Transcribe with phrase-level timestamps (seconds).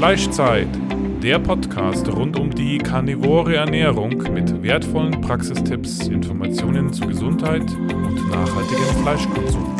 [0.00, 0.66] Fleischzeit,
[1.22, 9.02] der Podcast rund um die karnivore Ernährung mit wertvollen Praxistipps, Informationen zu Gesundheit und nachhaltigem
[9.02, 9.76] Fleischkonsum.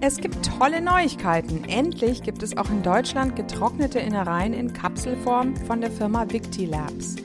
[0.00, 1.64] Es gibt tolle Neuigkeiten.
[1.64, 7.16] Endlich gibt es auch in Deutschland getrocknete Innereien in Kapselform von der Firma Victi Labs.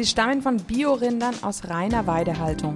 [0.00, 2.74] Sie stammen von Biorindern aus reiner Weidehaltung.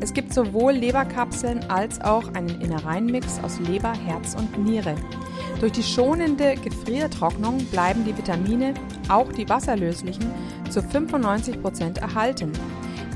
[0.00, 4.96] Es gibt sowohl Leberkapseln als auch einen Innereienmix aus Leber, Herz und Niere.
[5.60, 8.74] Durch die schonende Gefriertrocknung bleiben die Vitamine,
[9.08, 10.28] auch die wasserlöslichen,
[10.68, 12.50] zu 95 Prozent erhalten.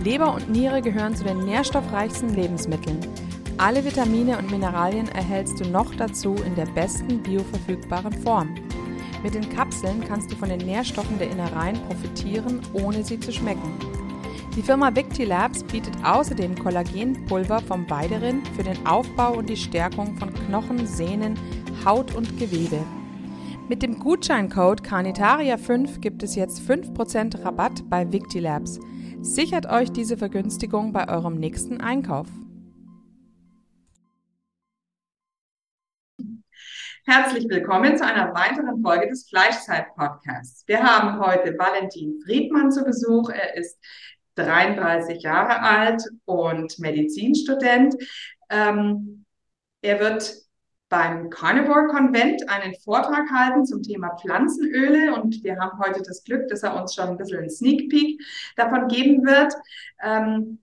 [0.05, 3.01] Leber und Niere gehören zu den nährstoffreichsten Lebensmitteln.
[3.59, 8.55] Alle Vitamine und Mineralien erhältst du noch dazu in der besten bioverfügbaren Form.
[9.23, 13.73] Mit den Kapseln kannst du von den Nährstoffen der Innereien profitieren, ohne sie zu schmecken.
[14.57, 20.17] Die Firma Victi Labs bietet außerdem Kollagenpulver vom Weiderind für den Aufbau und die Stärkung
[20.17, 21.39] von Knochen, Sehnen,
[21.85, 22.79] Haut und Gewebe.
[23.69, 28.81] Mit dem Gutscheincode Carnitaria5 gibt es jetzt 5% Rabatt bei Victi Labs.
[29.21, 32.27] Sichert euch diese Vergünstigung bei eurem nächsten Einkauf.
[37.07, 40.65] Herzlich willkommen zu einer weiteren Folge des Fleischzeit-Podcasts.
[40.67, 43.31] Wir haben heute Valentin Friedmann zu Besuch.
[43.31, 43.79] Er ist
[44.35, 47.95] 33 Jahre alt und Medizinstudent.
[48.51, 49.25] Ähm,
[49.81, 50.35] er wird
[50.91, 56.49] beim Carnivore Konvent einen Vortrag halten zum Thema Pflanzenöle und wir haben heute das Glück,
[56.49, 58.21] dass er uns schon ein bisschen einen Sneak Peek
[58.57, 59.55] davon geben wird.
[60.03, 60.59] Ähm,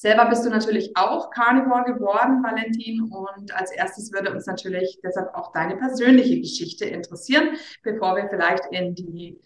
[0.00, 5.34] selber bist du natürlich auch Carnivore geworden, Valentin, und als erstes würde uns natürlich deshalb
[5.34, 7.50] auch deine persönliche Geschichte interessieren,
[7.82, 9.38] bevor wir vielleicht in die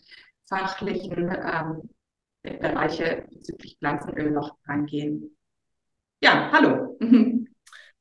[0.49, 1.91] fachlichen ähm,
[2.43, 5.37] Bereiche bezüglich Pflanzenöl noch reingehen.
[6.23, 6.99] Ja, hallo.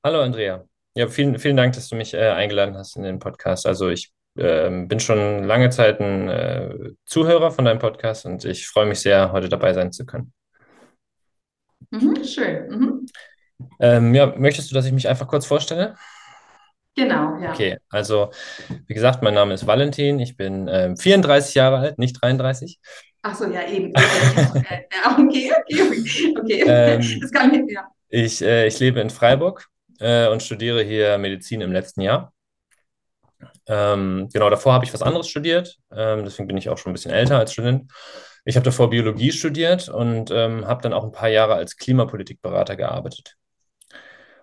[0.05, 0.65] Hallo Andrea.
[0.95, 3.65] Ja, vielen, vielen Dank, dass du mich äh, eingeladen hast in den Podcast.
[3.65, 8.67] Also ich äh, bin schon lange Zeit ein äh, Zuhörer von deinem Podcast und ich
[8.67, 10.33] freue mich sehr, heute dabei sein zu können.
[11.93, 12.67] Mhm, schön.
[12.69, 13.05] Mhm.
[13.79, 15.95] Ähm, ja, möchtest du, dass ich mich einfach kurz vorstelle?
[16.95, 17.51] Genau, ja.
[17.51, 18.31] Okay, also
[18.87, 22.79] wie gesagt, mein Name ist Valentin, ich bin ähm, 34 Jahre alt, nicht 33.
[23.21, 23.93] Ach so, ja, eben.
[25.17, 26.63] okay, okay, okay.
[26.67, 27.87] Ähm, das kann ich, ja.
[28.09, 29.67] Ich, äh, ich lebe in Freiburg
[29.99, 32.33] äh, und studiere hier Medizin im letzten Jahr.
[33.67, 36.93] Ähm, genau, davor habe ich was anderes studiert, ähm, deswegen bin ich auch schon ein
[36.93, 37.91] bisschen älter als Student.
[38.45, 42.75] Ich habe davor Biologie studiert und ähm, habe dann auch ein paar Jahre als Klimapolitikberater
[42.75, 43.37] gearbeitet.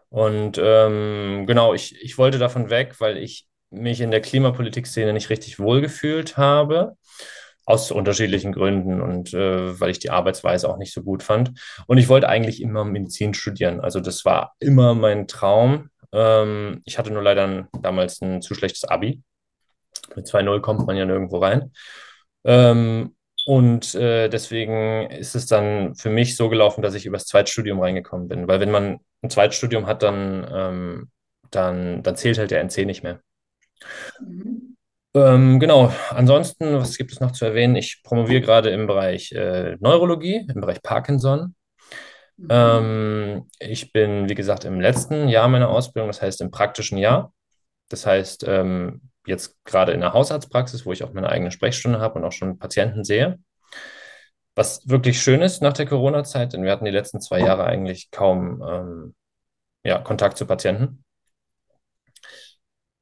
[0.09, 5.31] Und ähm, genau, ich, ich wollte davon weg, weil ich mich in der Klimapolitik-Szene nicht
[5.31, 6.97] richtig wohlgefühlt habe
[7.65, 11.53] aus unterschiedlichen Gründen und äh, weil ich die Arbeitsweise auch nicht so gut fand.
[11.87, 13.81] Und ich wollte eigentlich immer Medizin studieren.
[13.81, 15.91] Also das war immer mein Traum.
[16.13, 19.23] Ähm, ich hatte nur leider damals ein zu schlechtes Abi.
[20.17, 21.73] Mit 2.0 kommt man ja nirgendwo rein.
[22.45, 23.15] Ähm,
[23.47, 28.29] und äh, deswegen ist es dann für mich so gelaufen, dass ich übers Zweitstudium reingekommen
[28.29, 28.49] bin.
[28.49, 31.11] Weil wenn man ein Zweitstudium hat, dann, ähm,
[31.51, 33.21] dann, dann zählt halt der NC nicht mehr.
[34.21, 34.77] Mhm.
[35.13, 37.75] Ähm, genau, ansonsten, was gibt es noch zu erwähnen?
[37.75, 41.57] Ich promoviere gerade im Bereich äh, Neurologie, im Bereich Parkinson.
[42.37, 42.49] Mhm.
[42.49, 47.33] Ähm, ich bin, wie gesagt, im letzten Jahr meiner Ausbildung, das heißt im praktischen Jahr.
[47.89, 52.19] Das heißt, ähm, jetzt gerade in der Hausarztpraxis, wo ich auch meine eigene Sprechstunde habe
[52.19, 53.39] und auch schon Patienten sehe.
[54.55, 58.11] Was wirklich schön ist nach der Corona-Zeit, denn wir hatten die letzten zwei Jahre eigentlich
[58.11, 59.15] kaum ähm,
[59.85, 61.05] ja, Kontakt zu Patienten.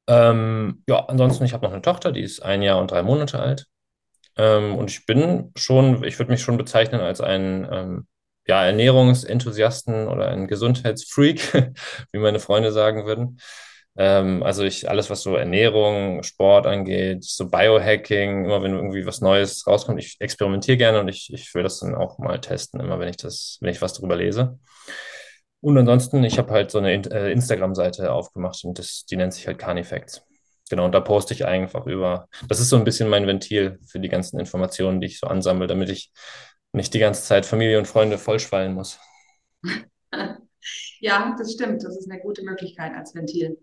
[0.07, 3.39] Ähm, ja, ansonsten, ich habe noch eine Tochter, die ist ein Jahr und drei Monate
[3.39, 3.67] alt.
[4.37, 8.07] Ähm, und ich bin schon, ich würde mich schon bezeichnen als ein ähm,
[8.47, 11.73] ja, Ernährungsenthusiasten oder ein Gesundheitsfreak,
[12.11, 13.39] wie meine Freunde sagen würden.
[13.97, 19.21] Ähm, also ich, alles, was so Ernährung, Sport angeht, so Biohacking, immer wenn irgendwie was
[19.21, 22.99] Neues rauskommt, ich experimentiere gerne und ich, ich will das dann auch mal testen, immer
[22.99, 24.59] wenn ich das, wenn ich was darüber lese.
[25.61, 29.47] Und ansonsten, ich habe halt so eine äh, Instagram-Seite aufgemacht und das, die nennt sich
[29.47, 30.23] halt Carnifacts.
[30.69, 33.99] Genau, und da poste ich einfach über, das ist so ein bisschen mein Ventil für
[33.99, 36.11] die ganzen Informationen, die ich so ansammle, damit ich
[36.71, 38.99] nicht die ganze Zeit Familie und Freunde vollschwallen muss.
[41.01, 41.83] Ja, das stimmt.
[41.83, 43.57] Das ist eine gute Möglichkeit als Ventil.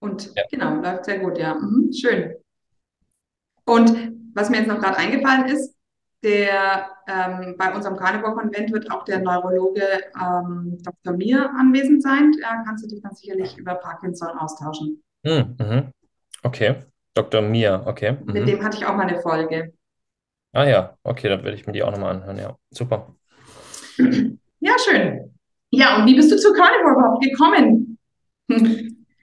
[0.00, 0.44] Und ja.
[0.50, 1.54] genau, läuft sehr gut, ja.
[1.54, 2.34] Mhm, schön.
[3.64, 5.74] Und was mir jetzt noch gerade eingefallen ist,
[6.22, 9.82] der, ähm, bei unserem Carnivore-Konvent wird auch der Neurologe
[10.20, 11.16] ähm, Dr.
[11.16, 12.32] Mir anwesend sein.
[12.40, 15.02] Da kannst du dich dann sicherlich über Parkinson austauschen.
[15.24, 15.92] Hm, mhm.
[16.42, 16.76] Okay,
[17.14, 17.40] Dr.
[17.42, 18.16] Mir, okay.
[18.24, 18.32] Mhm.
[18.32, 19.72] Mit dem hatte ich auch mal eine Folge.
[20.52, 22.38] Ah ja, okay, dann werde ich mir die auch nochmal anhören.
[22.38, 23.14] Ja, super.
[24.60, 25.34] Ja, schön.
[25.70, 27.98] Ja, und wie bist du zu Carnivore überhaupt gekommen?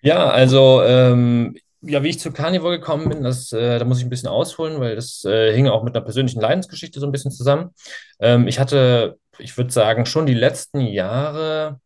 [0.05, 4.05] Ja, also ähm, ja, wie ich zu Carnivore gekommen bin, das, äh, da muss ich
[4.05, 7.31] ein bisschen ausholen, weil das äh, hing auch mit einer persönlichen Leidensgeschichte so ein bisschen
[7.31, 7.71] zusammen.
[8.19, 11.79] Ähm, ich hatte, ich würde sagen, schon die letzten Jahre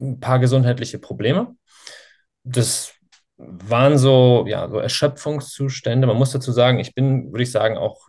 [0.00, 1.56] ein paar gesundheitliche Probleme.
[2.44, 2.92] Das
[3.36, 6.06] waren so, ja, so Erschöpfungszustände.
[6.06, 8.08] Man muss dazu sagen, ich bin, würde ich sagen, auch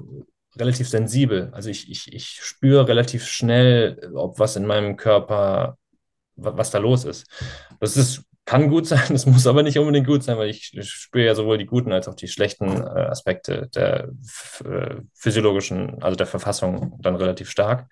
[0.58, 1.50] relativ sensibel.
[1.54, 5.78] Also ich, ich, ich spüre relativ schnell, ob was in meinem Körper,
[6.36, 7.26] was da los ist.
[7.80, 11.26] Das ist kann gut sein, das muss aber nicht unbedingt gut sein, weil ich, spüre
[11.26, 14.10] ja sowohl die guten als auch die schlechten äh, Aspekte der
[14.66, 17.88] äh, physiologischen, also der Verfassung dann relativ stark.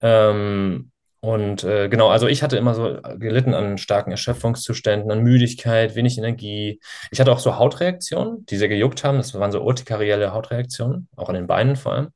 [0.00, 5.96] Ähm, und äh, genau, also ich hatte immer so gelitten an starken Erschöpfungszuständen, an Müdigkeit,
[5.96, 6.80] wenig Energie.
[7.10, 9.18] Ich hatte auch so Hautreaktionen, die sehr gejuckt haben.
[9.18, 12.08] Das waren so urtikarielle Hautreaktionen, auch an den Beinen vor allem.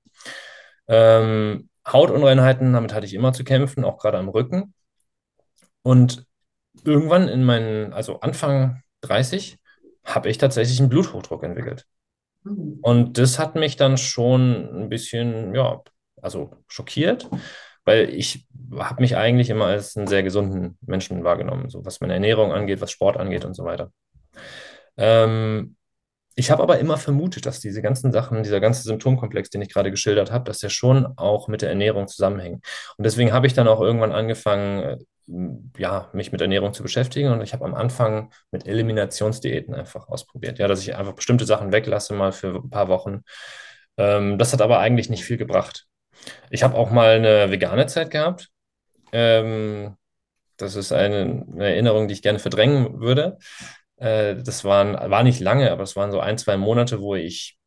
[0.86, 4.74] Ähm, Hautunreinheiten, damit hatte ich immer zu kämpfen, auch gerade am Rücken.
[5.82, 6.25] Und
[6.84, 9.58] irgendwann in meinen, also Anfang 30,
[10.04, 11.84] habe ich tatsächlich einen Bluthochdruck entwickelt.
[12.44, 12.78] Mhm.
[12.82, 15.80] Und das hat mich dann schon ein bisschen, ja,
[16.22, 17.28] also schockiert,
[17.84, 18.46] weil ich
[18.78, 22.80] habe mich eigentlich immer als einen sehr gesunden Menschen wahrgenommen, so was meine Ernährung angeht,
[22.80, 23.92] was Sport angeht und so weiter.
[24.96, 25.76] Ähm,
[26.34, 29.90] ich habe aber immer vermutet, dass diese ganzen Sachen, dieser ganze Symptomkomplex, den ich gerade
[29.90, 32.64] geschildert habe, dass der schon auch mit der Ernährung zusammenhängt.
[32.98, 37.32] Und deswegen habe ich dann auch irgendwann angefangen, ja, mich mit Ernährung zu beschäftigen.
[37.32, 40.58] Und ich habe am Anfang mit Eliminationsdiäten einfach ausprobiert.
[40.58, 43.22] Ja, dass ich einfach bestimmte Sachen weglasse, mal für ein paar Wochen.
[43.96, 45.86] Ähm, das hat aber eigentlich nicht viel gebracht.
[46.50, 48.48] Ich habe auch mal eine vegane Zeit gehabt.
[49.12, 49.96] Ähm,
[50.56, 53.38] das ist eine, eine, Erinnerung, die ich gerne verdrängen würde.
[53.96, 57.58] Äh, das waren, war nicht lange, aber es waren so ein, zwei Monate, wo ich,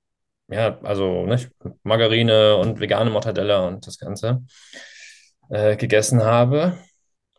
[0.49, 1.39] ja, also ne,
[1.83, 4.43] Margarine und vegane Mortadella und das Ganze
[5.49, 6.77] äh, gegessen habe.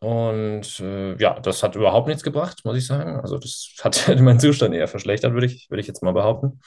[0.00, 3.20] Und äh, ja, das hat überhaupt nichts gebracht, muss ich sagen.
[3.20, 6.60] Also das hat meinen Zustand eher verschlechtert, würde ich, würde ich jetzt mal behaupten.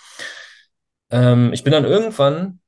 [1.10, 2.60] Ähm, ich bin dann irgendwann,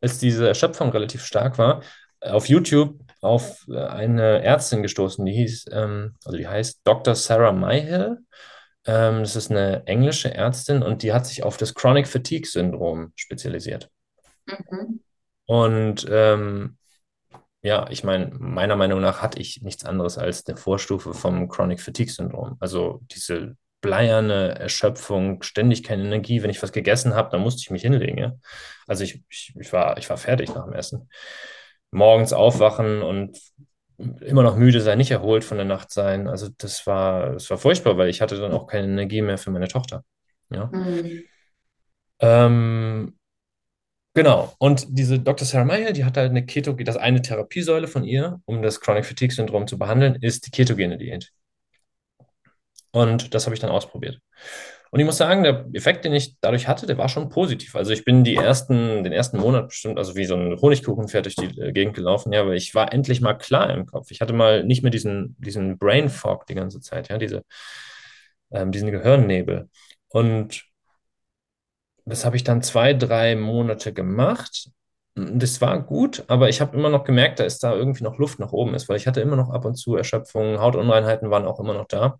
[0.00, 1.82] als diese Erschöpfung relativ stark war,
[2.20, 7.14] auf YouTube auf eine Ärztin gestoßen, die hieß, ähm, also die heißt Dr.
[7.14, 8.18] Sarah Myhill.
[8.86, 13.12] Ähm, das ist eine englische Ärztin und die hat sich auf das Chronic Fatigue Syndrom
[13.16, 13.90] spezialisiert.
[14.46, 15.00] Mhm.
[15.46, 16.78] Und ähm,
[17.62, 21.80] ja, ich meine, meiner Meinung nach hatte ich nichts anderes als eine Vorstufe vom Chronic
[21.80, 22.56] Fatigue Syndrom.
[22.60, 26.42] Also diese bleierne Erschöpfung, ständig keine Energie.
[26.42, 28.18] Wenn ich was gegessen habe, dann musste ich mich hinlegen.
[28.18, 28.32] Ja?
[28.86, 31.08] Also ich, ich, ich, war, ich war fertig nach dem Essen.
[31.90, 33.38] Morgens aufwachen und
[33.98, 36.28] immer noch müde sein, nicht erholt von der Nacht sein.
[36.28, 39.50] Also das war, das war furchtbar, weil ich hatte dann auch keine Energie mehr für
[39.50, 40.04] meine Tochter.
[40.50, 40.66] Ja.
[40.66, 41.22] Mhm.
[42.18, 43.18] Ähm,
[44.16, 44.54] Genau.
[44.58, 45.46] Und diese Dr.
[45.46, 49.04] Sarah Meyer, die hat halt eine Keto, das eine Therapiesäule von ihr, um das Chronic
[49.04, 51.32] Fatigue Syndrom zu behandeln, ist die ketogene Diät.
[52.92, 54.18] Und das habe ich dann ausprobiert.
[54.90, 57.76] Und ich muss sagen, der Effekt, den ich dadurch hatte, der war schon positiv.
[57.76, 61.36] Also ich bin die ersten, den ersten Monat bestimmt, also wie so ein Honigkuchenpferd durch
[61.36, 64.10] die äh, Gegend gelaufen, ja, weil ich war endlich mal klar im Kopf.
[64.10, 67.42] Ich hatte mal nicht mehr diesen, diesen Brain Fog die ganze Zeit, ja, diese,
[68.50, 69.68] ähm, diesen Gehirnnebel.
[70.08, 70.64] Und
[72.06, 74.70] das habe ich dann zwei, drei Monate gemacht.
[75.14, 78.38] Das war gut, aber ich habe immer noch gemerkt, da ist da irgendwie noch Luft
[78.38, 81.58] nach oben ist, weil ich hatte immer noch ab und zu Erschöpfungen, Hautunreinheiten waren auch
[81.58, 82.18] immer noch da.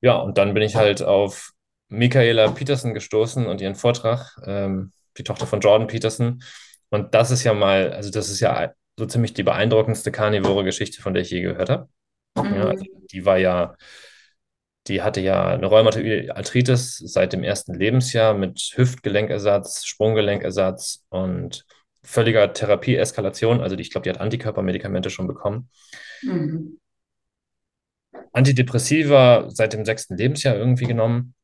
[0.00, 1.50] Ja, und dann bin ich halt auf
[1.88, 6.42] Michaela Peterson gestoßen und ihren Vortrag, ähm, die Tochter von Jordan Peterson.
[6.90, 11.02] Und das ist ja mal, also das ist ja so ziemlich die beeindruckendste karnivore Geschichte,
[11.02, 11.88] von der ich je gehört habe.
[12.36, 13.74] Ja, also die war ja
[14.88, 21.64] die hatte ja eine Rheumatoide Arthritis seit dem ersten Lebensjahr mit Hüftgelenkersatz, Sprunggelenkersatz und
[22.02, 23.60] völliger Therapieeskalation.
[23.60, 25.68] Also ich glaube, die hat Antikörpermedikamente schon bekommen.
[26.22, 26.78] Mhm.
[28.32, 31.34] Antidepressiva seit dem sechsten Lebensjahr irgendwie genommen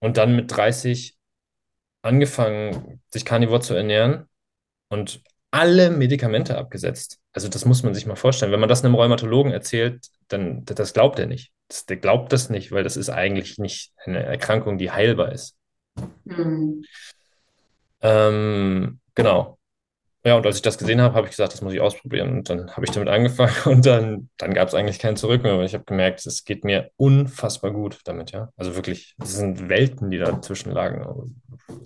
[0.00, 1.16] und dann mit 30
[2.02, 4.28] angefangen, sich Carnivore zu ernähren
[4.88, 7.18] und alle Medikamente abgesetzt.
[7.32, 8.52] Also das muss man sich mal vorstellen.
[8.52, 11.53] Wenn man das einem Rheumatologen erzählt, dann das glaubt er nicht.
[11.68, 15.56] Das, der glaubt das nicht, weil das ist eigentlich nicht eine Erkrankung, die heilbar ist.
[16.24, 16.84] Mhm.
[18.00, 19.58] Ähm, genau.
[20.26, 22.38] Ja, und als ich das gesehen habe, habe ich gesagt, das muss ich ausprobieren.
[22.38, 25.56] Und dann habe ich damit angefangen und dann, dann gab es eigentlich kein Zurück mehr.
[25.56, 28.48] Und ich habe gemerkt, es geht mir unfassbar gut damit, ja.
[28.56, 31.42] Also wirklich, es sind Welten, die dazwischen lagen.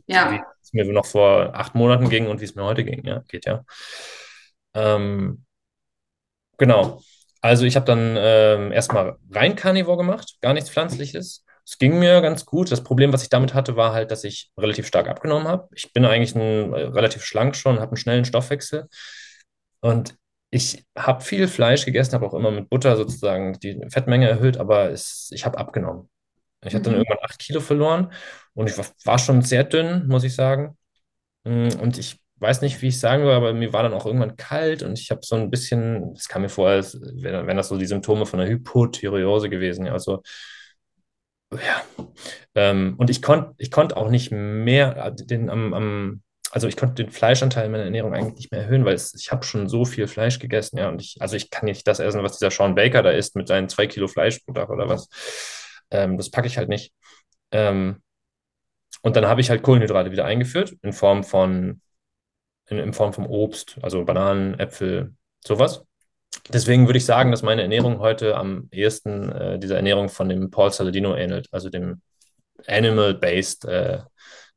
[0.06, 0.32] Ja.
[0.32, 3.24] Wie es mir noch vor acht Monaten ging und wie es mir heute ging, ja,
[3.28, 3.64] geht ja.
[4.74, 5.44] Ähm,
[6.58, 7.00] genau.
[7.40, 11.44] Also ich habe dann ähm, erstmal rein Carnivore gemacht, gar nichts Pflanzliches.
[11.64, 12.72] Es ging mir ganz gut.
[12.72, 15.68] Das Problem, was ich damit hatte, war halt, dass ich relativ stark abgenommen habe.
[15.74, 18.88] Ich bin eigentlich ein, äh, relativ schlank schon, habe einen schnellen Stoffwechsel.
[19.80, 20.16] Und
[20.50, 24.90] ich habe viel Fleisch gegessen, habe auch immer mit Butter sozusagen die Fettmenge erhöht, aber
[24.90, 26.08] es, ich habe abgenommen.
[26.64, 27.00] Ich hatte dann Mhm.
[27.00, 28.12] irgendwann acht Kilo verloren
[28.54, 30.76] und ich war, war schon sehr dünn, muss ich sagen.
[31.44, 34.36] Mm, Und ich weiß nicht, wie ich sagen soll, aber mir war dann auch irgendwann
[34.36, 37.68] kalt und ich habe so ein bisschen, es kam mir vor, als wären wären das
[37.68, 39.88] so die Symptome von einer Hypothyreose gewesen.
[39.88, 40.22] Also,
[41.52, 41.82] ja.
[42.54, 46.76] Ähm, und ich konnte ich konnt auch nicht mehr äh, den am, am, also ich
[46.76, 49.84] konnte den Fleischanteil meiner Ernährung eigentlich nicht mehr erhöhen, weil es, ich habe schon so
[49.84, 50.88] viel Fleisch gegessen, ja.
[50.88, 53.48] Und ich, also ich kann nicht das essen, was dieser Sean Baker da isst mit
[53.48, 55.08] seinen zwei Kilo Fleisch pro Tag oder was.
[55.90, 56.92] Ähm, das packe ich halt nicht.
[57.52, 58.02] Ähm,
[59.02, 61.80] und dann habe ich halt Kohlenhydrate wieder eingeführt in Form von
[62.68, 65.84] in, in Form von Obst, also Bananen, Äpfel, sowas.
[66.52, 70.50] Deswegen würde ich sagen, dass meine Ernährung heute am ehesten äh, dieser Ernährung von dem
[70.50, 72.00] Paul Saladino ähnelt, also dem
[72.66, 73.98] Animal-Based, äh,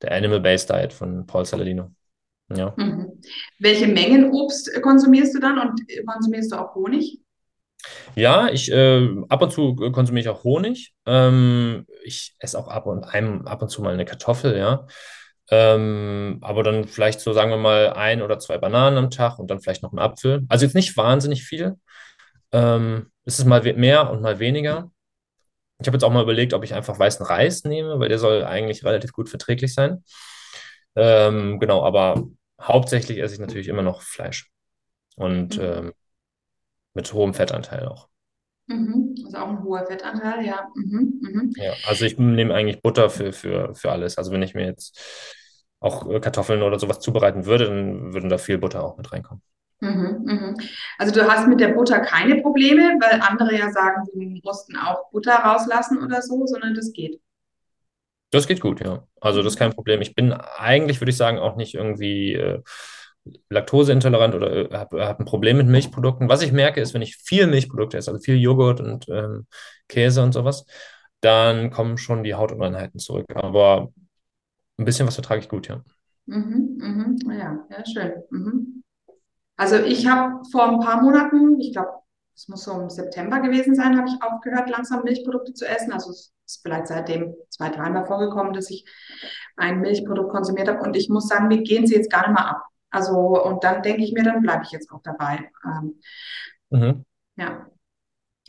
[0.01, 1.91] der Animal-Based Diet von Paul Saladino.
[2.55, 2.73] Ja.
[2.75, 3.21] Mhm.
[3.59, 7.19] Welche Mengen Obst konsumierst du dann und konsumierst du auch Honig?
[8.15, 10.93] Ja, ich äh, ab und zu konsumiere ich auch Honig.
[11.05, 14.85] Ähm, ich esse auch ab und, einem, ab und zu mal eine Kartoffel, ja.
[15.51, 19.51] Ähm, aber dann vielleicht so, sagen wir mal, ein oder zwei Bananen am Tag und
[19.51, 20.45] dann vielleicht noch einen Apfel.
[20.49, 21.75] Also jetzt nicht wahnsinnig viel.
[22.51, 24.91] Ähm, es ist mal mehr und mal weniger.
[25.79, 28.43] Ich habe jetzt auch mal überlegt, ob ich einfach weißen Reis nehme, weil der soll
[28.43, 30.03] eigentlich relativ gut verträglich sein.
[30.95, 32.23] Ähm, genau, aber
[32.61, 34.49] hauptsächlich esse ich natürlich immer noch Fleisch
[35.15, 35.63] und Mhm.
[35.63, 35.93] ähm,
[36.93, 38.09] mit hohem Fettanteil auch.
[38.67, 39.15] Mhm.
[39.25, 40.67] Also auch ein hoher Fettanteil, ja.
[40.75, 41.19] Mhm.
[41.21, 41.53] Mhm.
[41.57, 44.17] Ja, also ich nehme eigentlich Butter für, für, für alles.
[44.17, 44.99] Also wenn ich mir jetzt
[45.81, 49.43] auch äh, Kartoffeln oder sowas zubereiten würde, dann würden da viel Butter auch mit reinkommen.
[49.81, 50.21] Mhm.
[50.25, 50.57] Mhm.
[50.99, 55.09] Also du hast mit der Butter keine Probleme, weil andere ja sagen, sie mussten auch
[55.11, 57.19] Butter rauslassen oder so, sondern das geht.
[58.31, 59.05] Das geht gut, ja.
[59.19, 59.75] Also das ist kein Mhm.
[59.75, 60.01] Problem.
[60.01, 62.61] Ich bin eigentlich, würde ich sagen, auch nicht irgendwie äh,
[63.49, 66.29] laktoseintolerant oder äh, habe hab ein Problem mit Milchprodukten.
[66.29, 69.47] Was ich merke, ist, wenn ich viel Milchprodukte esse, also viel Joghurt und ähm,
[69.89, 70.65] Käse und sowas,
[71.19, 73.25] dann kommen schon die Hautunreinheiten zurück.
[73.35, 73.91] Aber
[74.81, 75.83] ein bisschen was vertrage ich gut, ja.
[76.25, 76.77] Mhm.
[76.79, 77.31] Mhm.
[77.31, 78.13] Ja, ja, schön.
[78.29, 78.83] Mhm.
[79.57, 81.89] Also ich habe vor ein paar Monaten, ich glaube,
[82.35, 85.91] es muss so im September gewesen sein, habe ich aufgehört, langsam Milchprodukte zu essen.
[85.93, 88.85] Also es ist vielleicht seitdem zwei, dreimal vorgekommen, dass ich
[89.57, 90.81] ein Milchprodukt konsumiert habe.
[90.81, 92.63] Und ich muss sagen, mir gehen sie jetzt gar nicht mehr ab.
[92.89, 95.49] Also, und dann denke ich mir, dann bleibe ich jetzt auch dabei.
[95.65, 95.99] Ähm,
[96.71, 97.03] Mhm.
[97.35, 97.67] ja,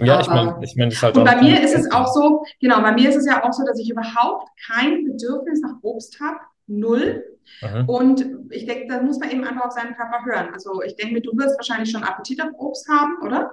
[0.04, 2.44] Ja, ich meine, ich meine, das ist halt und bei mir ist es auch so,
[2.60, 6.20] genau, bei mir ist es ja auch so, dass ich überhaupt kein Bedürfnis nach Obst
[6.20, 6.38] habe.
[6.66, 7.24] Null.
[7.60, 7.88] Mhm.
[7.88, 10.50] Und ich denke, da muss man eben einfach auf seinen Körper hören.
[10.54, 13.52] Also ich denke, du wirst wahrscheinlich schon Appetit auf Obst haben, oder?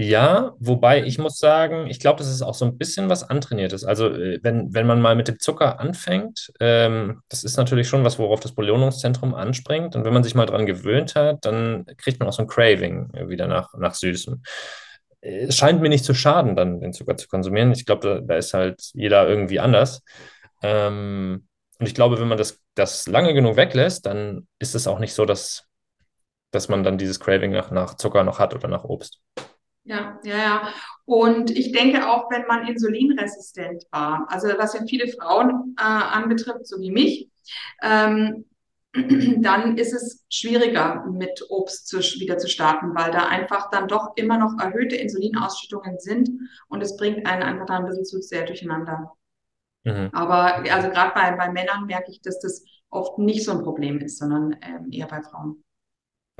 [0.00, 3.84] Ja, wobei ich muss sagen, ich glaube, das ist auch so ein bisschen was Antrainiertes.
[3.84, 8.04] Also, äh, wenn, wenn man mal mit dem Zucker anfängt, ähm, das ist natürlich schon
[8.04, 9.96] was, worauf das Belohnungszentrum anspringt.
[9.96, 13.10] Und wenn man sich mal dran gewöhnt hat, dann kriegt man auch so ein Craving
[13.12, 14.40] äh, wieder nach, nach Süßem.
[15.20, 17.72] Äh, Es scheint mir nicht zu schaden, dann den Zucker zu konsumieren.
[17.72, 20.02] Ich glaube, da, da ist halt jeder irgendwie anders.
[20.62, 21.46] Ähm,
[21.78, 25.14] und ich glaube, wenn man das, das lange genug weglässt, dann ist es auch nicht
[25.14, 25.64] so, dass,
[26.50, 29.20] dass man dann dieses Craving nach, nach Zucker noch hat oder nach Obst.
[29.84, 30.68] Ja, ja, ja.
[31.06, 36.66] Und ich denke auch, wenn man insulinresistent war, also was ja viele Frauen äh, anbetrifft,
[36.66, 37.30] so wie mich,
[37.82, 38.44] ähm,
[38.94, 44.12] dann ist es schwieriger mit Obst zu, wieder zu starten, weil da einfach dann doch
[44.16, 46.30] immer noch erhöhte Insulinausschüttungen sind
[46.68, 49.12] und es bringt einen einfach dann ein bisschen zu sehr durcheinander.
[49.84, 50.10] Mhm.
[50.12, 53.98] Aber also gerade bei, bei Männern merke ich, dass das oft nicht so ein Problem
[53.98, 55.62] ist, sondern ähm, eher bei Frauen.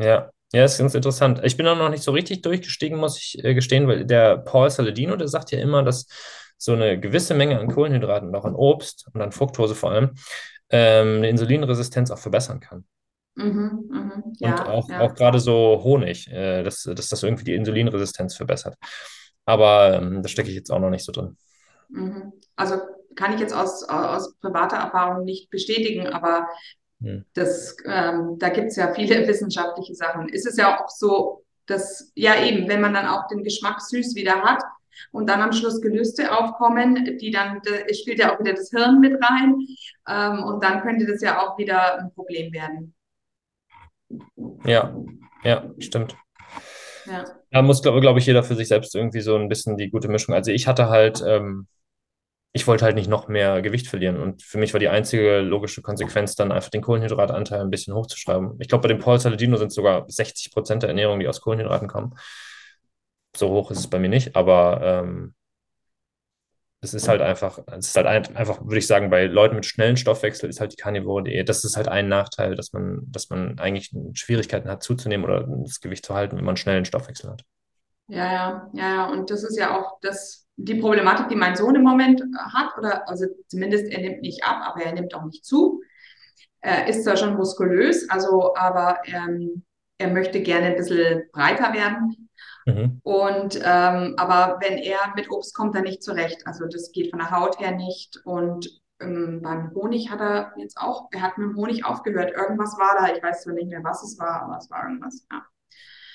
[0.01, 1.41] Ja, ja, ist ganz interessant.
[1.45, 4.71] Ich bin auch noch nicht so richtig durchgestiegen, muss ich äh, gestehen, weil der Paul
[4.71, 6.07] Saladino, der sagt ja immer, dass
[6.57, 10.15] so eine gewisse Menge an Kohlenhydraten und auch an Obst und an Fructose vor allem
[10.71, 12.85] ähm, eine Insulinresistenz auch verbessern kann.
[13.35, 15.07] Mhm, mhm, Und ja, auch, auch ja.
[15.09, 18.77] gerade so Honig, äh, dass, dass das irgendwie die Insulinresistenz verbessert.
[19.45, 21.37] Aber ähm, da stecke ich jetzt auch noch nicht so drin.
[21.89, 22.33] Mhm.
[22.57, 22.81] Also
[23.15, 26.49] kann ich jetzt aus, aus privater Erfahrung nicht bestätigen, aber
[27.01, 27.25] Hm.
[27.35, 30.29] das, ähm, da gibt es ja viele wissenschaftliche Sachen.
[30.29, 34.15] Ist es ja auch so, dass, ja eben, wenn man dann auch den Geschmack süß
[34.15, 34.63] wieder hat
[35.13, 39.01] und dann am Schluss Gelüste aufkommen, die dann, da spielt ja auch wieder das Hirn
[39.01, 39.57] mit rein,
[40.09, 42.95] ähm, und dann könnte das ja auch wieder ein Problem werden.
[44.65, 44.95] Ja,
[45.45, 46.17] ja, stimmt.
[47.07, 47.25] Ja.
[47.51, 50.09] Da muss, glaube glaub ich, jeder für sich selbst irgendwie so ein bisschen die gute
[50.09, 50.35] Mischung.
[50.35, 51.67] Also ich hatte halt, ähm,
[52.53, 54.21] ich wollte halt nicht noch mehr Gewicht verlieren.
[54.21, 58.57] Und für mich war die einzige logische Konsequenz, dann einfach den Kohlenhydratanteil ein bisschen hochzuschreiben.
[58.61, 61.41] Ich glaube, bei dem Paul Saladino sind es sogar 60 Prozent der Ernährung, die aus
[61.41, 62.15] Kohlenhydraten kommen.
[63.37, 65.35] So hoch ist es bei mir nicht, aber ähm,
[66.81, 69.67] es ist halt einfach, es ist halt ein, einfach, würde ich sagen, bei Leuten mit
[69.67, 71.49] schnellen Stoffwechsel ist halt die Carnivore Diät.
[71.49, 75.81] Das ist halt ein Nachteil, dass man, dass man eigentlich Schwierigkeiten hat zuzunehmen oder das
[75.81, 77.43] Gewicht zu halten, wenn man schnellen Stoffwechsel hat.
[78.07, 79.07] Ja, ja, ja.
[79.11, 83.09] Und das ist ja auch das, die Problematik, die mein Sohn im Moment hat, oder
[83.09, 85.83] also zumindest er nimmt nicht ab, aber er nimmt auch nicht zu.
[86.61, 89.65] Er ist zwar schon muskulös, also aber ähm,
[89.99, 92.28] er möchte gerne ein bisschen breiter werden.
[92.69, 93.01] Mhm.
[93.03, 96.47] Und ähm, aber wenn er mit Obst kommt, dann nicht zurecht.
[96.47, 98.21] Also das geht von der Haut her nicht.
[98.25, 98.69] Und
[99.01, 102.33] ähm, beim Honig hat er jetzt auch, er hat mit dem Honig aufgehört.
[102.33, 105.27] Irgendwas war da, ich weiß zwar nicht mehr, was es war, aber es war irgendwas,
[105.31, 105.43] ja.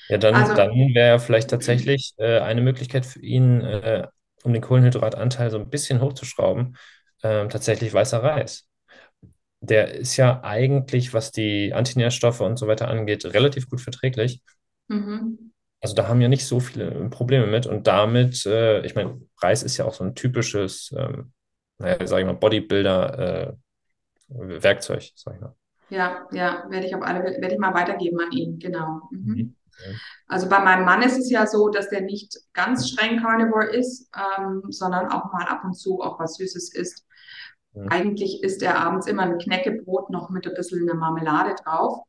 [0.10, 4.08] Ja, dann, also, dann wäre vielleicht tatsächlich äh, eine Möglichkeit für ihn, äh,
[4.44, 6.76] um den Kohlenhydratanteil so ein bisschen hochzuschrauben,
[7.22, 8.68] äh, tatsächlich weißer Reis.
[9.62, 14.42] Der ist ja eigentlich, was die Antinährstoffe und so weiter angeht, relativ gut verträglich.
[14.90, 15.53] Mhm.
[15.84, 17.68] Also da haben ja nicht so viele Probleme mit.
[17.68, 21.34] Und damit, äh, ich meine, Reis ist ja auch so ein typisches, ähm,
[21.78, 25.54] naja, sag ich mal, Bodybuilder-Werkzeug, äh, sag ich mal.
[25.90, 29.02] Ja, ja, werde ich auf alle, werde ich mal weitergeben an ihn, genau.
[29.12, 29.36] Mhm.
[29.36, 29.56] Mhm.
[30.28, 34.10] Also bei meinem Mann ist es ja so, dass der nicht ganz streng Carnivore ist,
[34.16, 37.06] ähm, sondern auch mal ab und zu auch was Süßes isst.
[37.74, 37.90] Mhm.
[37.90, 42.06] Eigentlich isst er abends immer ein Knäckebrot noch mit ein bisschen einer Marmelade drauf.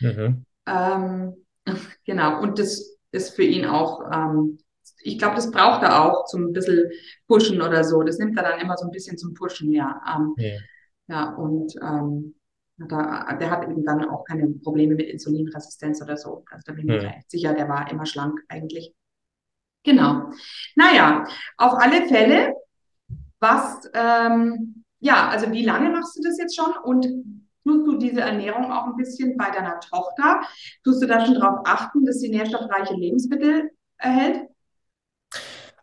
[0.00, 0.44] Mhm.
[0.66, 1.36] Ähm,
[2.04, 4.58] genau, und das ist für ihn auch, ähm,
[5.02, 6.90] ich glaube, das braucht er auch zum ein bisschen
[7.26, 8.02] pushen oder so.
[8.02, 10.00] Das nimmt er dann immer so ein bisschen zum Pushen, ja.
[10.14, 10.58] Ähm, ja.
[11.08, 12.34] ja, und ähm,
[12.76, 16.44] da, der hat eben dann auch keine Probleme mit Insulinresistenz oder so.
[16.50, 17.12] Also da bin ich ja.
[17.28, 18.92] sicher, der war immer schlank eigentlich.
[19.84, 20.30] Genau.
[20.74, 21.24] Naja,
[21.56, 22.54] auf alle Fälle,
[23.38, 27.06] was, ähm, ja, also wie lange machst du das jetzt schon und
[27.64, 30.42] Tust du diese Ernährung auch ein bisschen bei deiner Tochter?
[30.84, 34.48] Tust du da schon darauf achten, dass sie nährstoffreiche Lebensmittel erhält?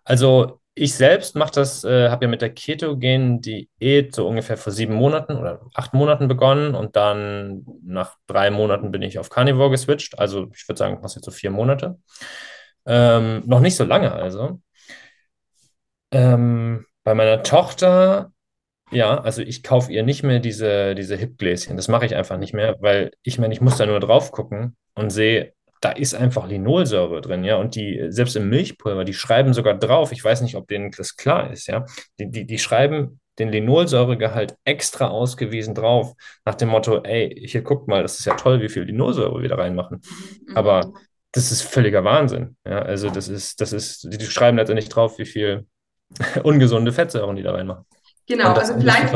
[0.04, 4.72] Also ich selbst mache das, äh, habe ja mit der ketogenen Diät so ungefähr vor
[4.72, 9.72] sieben Monaten oder acht Monaten begonnen und dann nach drei Monaten bin ich auf Carnivore
[9.72, 10.18] geswitcht.
[10.18, 12.00] Also ich würde sagen, was jetzt so vier Monate.
[12.86, 14.62] Ähm, noch nicht so lange also.
[16.12, 18.32] Ähm, bei meiner Tochter
[18.92, 21.78] ja, also ich kaufe ihr nicht mehr diese, diese Hip-Gläschen.
[21.78, 24.76] Das mache ich einfach nicht mehr, weil ich meine, ich muss da nur drauf gucken
[24.96, 27.56] und sehe, da ist einfach Linolsäure drin, ja.
[27.56, 31.16] Und die, selbst im Milchpulver, die schreiben sogar drauf, ich weiß nicht, ob denen das
[31.16, 31.86] klar ist, ja.
[32.20, 36.14] Die, die, die schreiben den Linolsäuregehalt extra ausgewiesen drauf,
[36.46, 39.50] nach dem Motto, ey, hier guckt mal, das ist ja toll, wie viel Linolsäure wir
[39.50, 40.02] da reinmachen.
[40.48, 40.58] Mhm.
[40.58, 40.94] Aber
[41.32, 42.58] das ist völliger Wahnsinn.
[42.66, 45.66] Ja, also das ist, das ist, die schreiben letztendlich drauf, wie viel
[46.44, 47.86] ungesunde Fettsäuren die da reinmachen.
[48.28, 49.14] Genau, also vielleicht,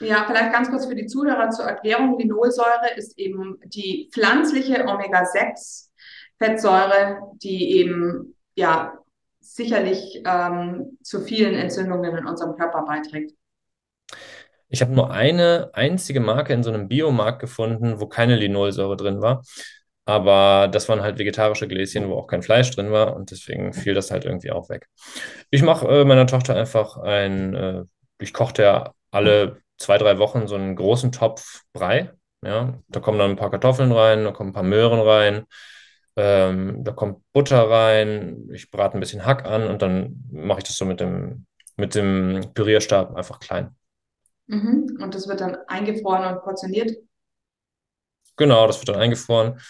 [0.00, 2.18] ja, vielleicht ganz kurz für die Zuhörer zur Erklärung.
[2.18, 8.94] Linolsäure ist eben die pflanzliche Omega-6-Fettsäure, die eben ja
[9.40, 13.32] sicherlich ähm, zu vielen Entzündungen in unserem Körper beiträgt.
[14.68, 19.20] Ich habe nur eine einzige Marke in so einem Biomarkt gefunden, wo keine Linolsäure drin
[19.20, 19.42] war.
[20.04, 23.94] Aber das waren halt vegetarische Gläschen, wo auch kein Fleisch drin war und deswegen fiel
[23.94, 24.88] das halt irgendwie auch weg.
[25.50, 27.82] Ich mache äh, meiner Tochter einfach ein äh,
[28.20, 32.12] ich kochte ja alle zwei, drei Wochen so einen großen Topf Brei.
[32.42, 35.44] Ja, da kommen dann ein paar Kartoffeln rein, da kommen ein paar Möhren rein,
[36.16, 40.64] ähm, da kommt Butter rein, ich brate ein bisschen Hack an und dann mache ich
[40.64, 43.76] das so mit dem, mit dem Pürierstab einfach klein.
[44.46, 44.98] Mhm.
[45.02, 46.96] Und das wird dann eingefroren und portioniert?
[48.36, 49.60] Genau, das wird dann eingefroren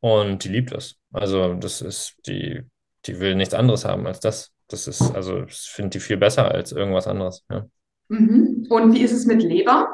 [0.00, 0.96] und die liebt das.
[1.12, 2.62] Also das ist, die,
[3.06, 4.52] die will nichts anderes haben als das.
[4.68, 7.44] Das ist, also ich finde die viel besser als irgendwas anderes.
[7.50, 7.66] Ja.
[8.10, 8.66] Mhm.
[8.68, 9.88] Und wie ist es mit Leber?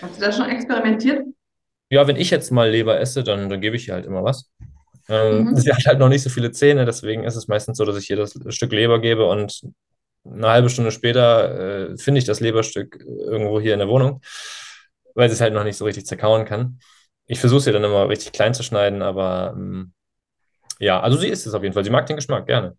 [0.00, 1.24] Hast du da schon experimentiert?
[1.90, 4.50] Ja, wenn ich jetzt mal Leber esse, dann, dann gebe ich ihr halt immer was.
[5.08, 5.56] Ähm, mhm.
[5.56, 8.10] Sie hat halt noch nicht so viele Zähne, deswegen ist es meistens so, dass ich
[8.10, 9.62] ihr das Stück Leber gebe und
[10.24, 14.20] eine halbe Stunde später äh, finde ich das Leberstück irgendwo hier in der Wohnung,
[15.14, 16.80] weil sie es halt noch nicht so richtig zerkauen kann.
[17.26, 19.92] Ich versuche sie dann immer richtig klein zu schneiden, aber ähm,
[20.78, 21.84] ja, also sie isst es auf jeden Fall.
[21.84, 22.76] Sie mag den Geschmack gerne.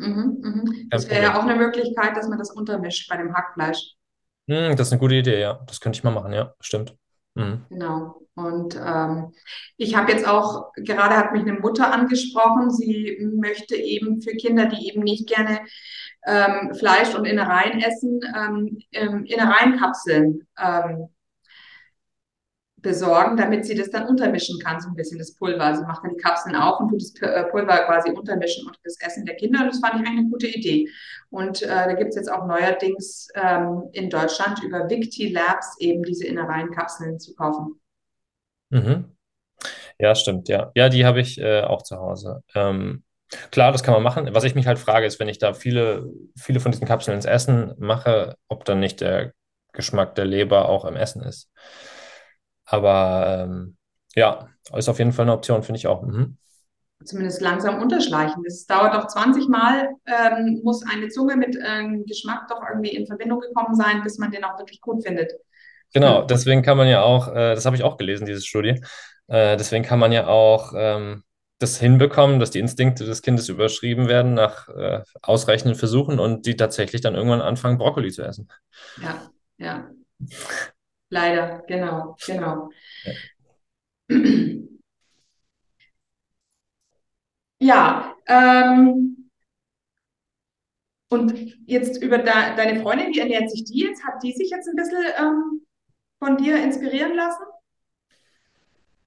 [0.00, 0.88] Mhm, mhm.
[0.88, 3.94] Das wäre ja auch eine Möglichkeit, dass man das untermischt bei dem Hackfleisch.
[4.48, 5.60] Hm, das ist eine gute Idee, ja.
[5.66, 6.96] Das könnte ich mal machen, ja, stimmt.
[7.34, 7.66] Mhm.
[7.68, 8.16] Genau.
[8.34, 9.32] Und ähm,
[9.76, 14.66] ich habe jetzt auch, gerade hat mich eine Mutter angesprochen, sie möchte eben für Kinder,
[14.66, 15.60] die eben nicht gerne
[16.26, 18.78] ähm, Fleisch und Innereien essen, ähm,
[19.26, 21.08] Innereienkapseln ähm,
[22.82, 25.74] besorgen, damit sie das dann untermischen kann, so ein bisschen das Pulver.
[25.74, 28.96] Sie macht dann die Kapseln auf und tut das äh, Pulver quasi untermischen unter das
[29.00, 29.60] Essen der Kinder.
[29.60, 30.88] Und das fand ich eine gute Idee.
[31.30, 36.02] Und äh, da gibt es jetzt auch neuerdings ähm, in Deutschland über Victi Labs eben
[36.02, 37.80] diese Innereienkapseln zu kaufen.
[38.70, 39.16] Mhm.
[39.98, 40.70] Ja, stimmt, ja.
[40.74, 42.42] Ja, die habe ich äh, auch zu Hause.
[42.54, 43.04] Ähm,
[43.50, 44.34] Klar, das kann man machen.
[44.34, 47.26] Was ich mich halt frage, ist, wenn ich da viele, viele von diesen Kapseln ins
[47.26, 49.32] Essen mache, ob dann nicht der
[49.72, 51.48] Geschmack der Leber auch im Essen ist.
[52.70, 53.76] Aber ähm,
[54.14, 56.02] ja, ist auf jeden Fall eine Option, finde ich auch.
[56.02, 56.36] Mhm.
[57.04, 58.44] Zumindest langsam unterschleichen.
[58.46, 63.06] Es dauert doch 20 Mal, ähm, muss eine Zunge mit ähm, Geschmack doch irgendwie in
[63.06, 65.32] Verbindung gekommen sein, bis man den auch wirklich gut findet.
[65.92, 68.80] Genau, deswegen kann man ja auch, äh, das habe ich auch gelesen, diese Studie,
[69.26, 71.24] äh, deswegen kann man ja auch ähm,
[71.58, 76.56] das hinbekommen, dass die Instinkte des Kindes überschrieben werden nach äh, ausreichenden Versuchen und die
[76.56, 78.48] tatsächlich dann irgendwann anfangen, Brokkoli zu essen.
[79.02, 79.90] Ja, ja.
[81.10, 82.70] Leider, genau, genau.
[87.58, 89.30] Ja, ja ähm,
[91.10, 91.34] und
[91.66, 94.04] jetzt über de deine Freundin, wie ernährt sich die jetzt?
[94.04, 95.66] Hat die sich jetzt ein bisschen ähm,
[96.20, 97.42] von dir inspirieren lassen?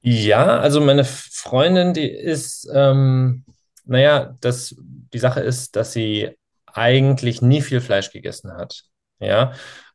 [0.02, 3.46] Ja, also meine Freundin, die ist, ähm,
[3.86, 8.84] naja, das, die Sache ist, dass sie eigentlich nie viel Fleisch gegessen hat.
[9.20, 9.54] Ja,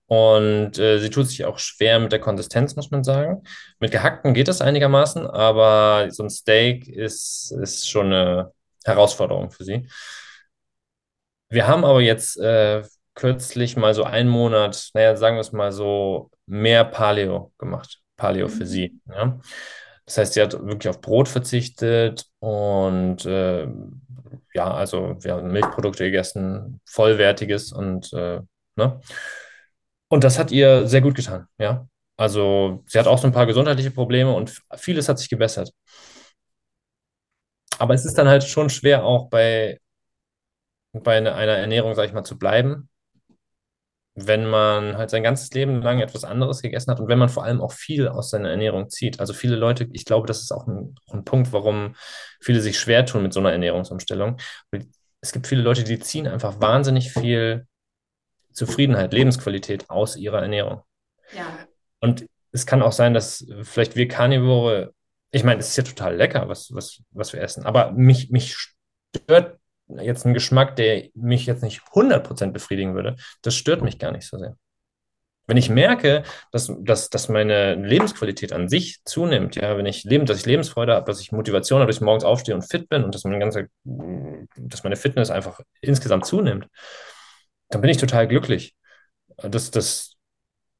[0.08, 3.42] und äh, sie tut sich auch schwer mit der Konsistenz, muss man sagen.
[3.78, 8.52] Mit gehackten geht es einigermaßen, aber so ein Steak ist, ist schon eine
[8.84, 9.86] Herausforderung für sie.
[11.50, 12.82] Wir haben aber jetzt äh,
[13.14, 18.00] kürzlich mal so einen Monat, naja, sagen wir es mal so, mehr Paleo gemacht.
[18.16, 18.68] Paleo für mhm.
[18.68, 19.00] sie.
[19.08, 19.38] Ja?
[20.06, 23.68] Das heißt, sie hat wirklich auf Brot verzichtet und äh,
[24.54, 28.40] ja, also wir haben Milchprodukte gegessen, vollwertiges und äh,
[28.76, 29.00] ne?
[30.08, 31.86] Und das hat ihr sehr gut getan, ja.
[32.16, 35.72] Also sie hat auch so ein paar gesundheitliche Probleme und vieles hat sich gebessert.
[37.78, 39.78] Aber es ist dann halt schon schwer, auch bei,
[40.92, 42.88] bei einer Ernährung, sag ich mal, zu bleiben,
[44.16, 47.44] wenn man halt sein ganzes Leben lang etwas anderes gegessen hat und wenn man vor
[47.44, 49.20] allem auch viel aus seiner Ernährung zieht.
[49.20, 51.94] Also viele Leute, ich glaube, das ist auch ein, auch ein Punkt, warum
[52.40, 54.38] viele sich schwer tun mit so einer Ernährungsumstellung.
[55.20, 57.67] Es gibt viele Leute, die ziehen einfach wahnsinnig viel
[58.58, 60.82] Zufriedenheit, Lebensqualität aus ihrer Ernährung.
[61.34, 61.46] Ja.
[62.00, 64.92] Und es kann auch sein, dass vielleicht wir Karnivore,
[65.30, 68.56] ich meine, es ist ja total lecker, was, was, was wir essen, aber mich, mich
[69.14, 69.58] stört
[70.00, 74.26] jetzt ein Geschmack, der mich jetzt nicht 100% befriedigen würde, das stört mich gar nicht
[74.26, 74.56] so sehr.
[75.46, 80.26] Wenn ich merke, dass, dass, dass meine Lebensqualität an sich zunimmt, ja, wenn ich leben,
[80.26, 83.02] dass ich Lebensfreude habe, dass ich Motivation habe, dass ich morgens aufstehe und fit bin
[83.02, 86.68] und dass meine ganze, dass meine Fitness einfach insgesamt zunimmt,
[87.70, 88.74] dann bin ich total glücklich.
[89.36, 90.16] Das, das,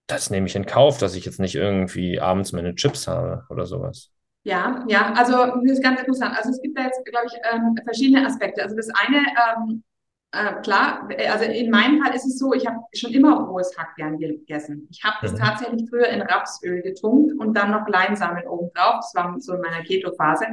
[0.07, 3.66] das nehme ich in Kauf, dass ich jetzt nicht irgendwie abends meine Chips habe oder
[3.66, 4.11] sowas.
[4.44, 6.37] Ja, ja, also das ist ganz interessant.
[6.37, 8.62] Also es gibt da jetzt, glaube ich, ähm, verschiedene Aspekte.
[8.62, 9.83] Also das eine, ähm,
[10.31, 13.94] äh, klar, also in meinem Fall ist es so, ich habe schon immer rohes Hack
[13.96, 14.87] gern gegessen.
[14.90, 15.38] Ich habe das mhm.
[15.38, 18.96] tatsächlich früher in Rapsöl getunkt und dann noch Leinsamen obendrauf.
[19.01, 20.46] Das war so in meiner Keto-Phase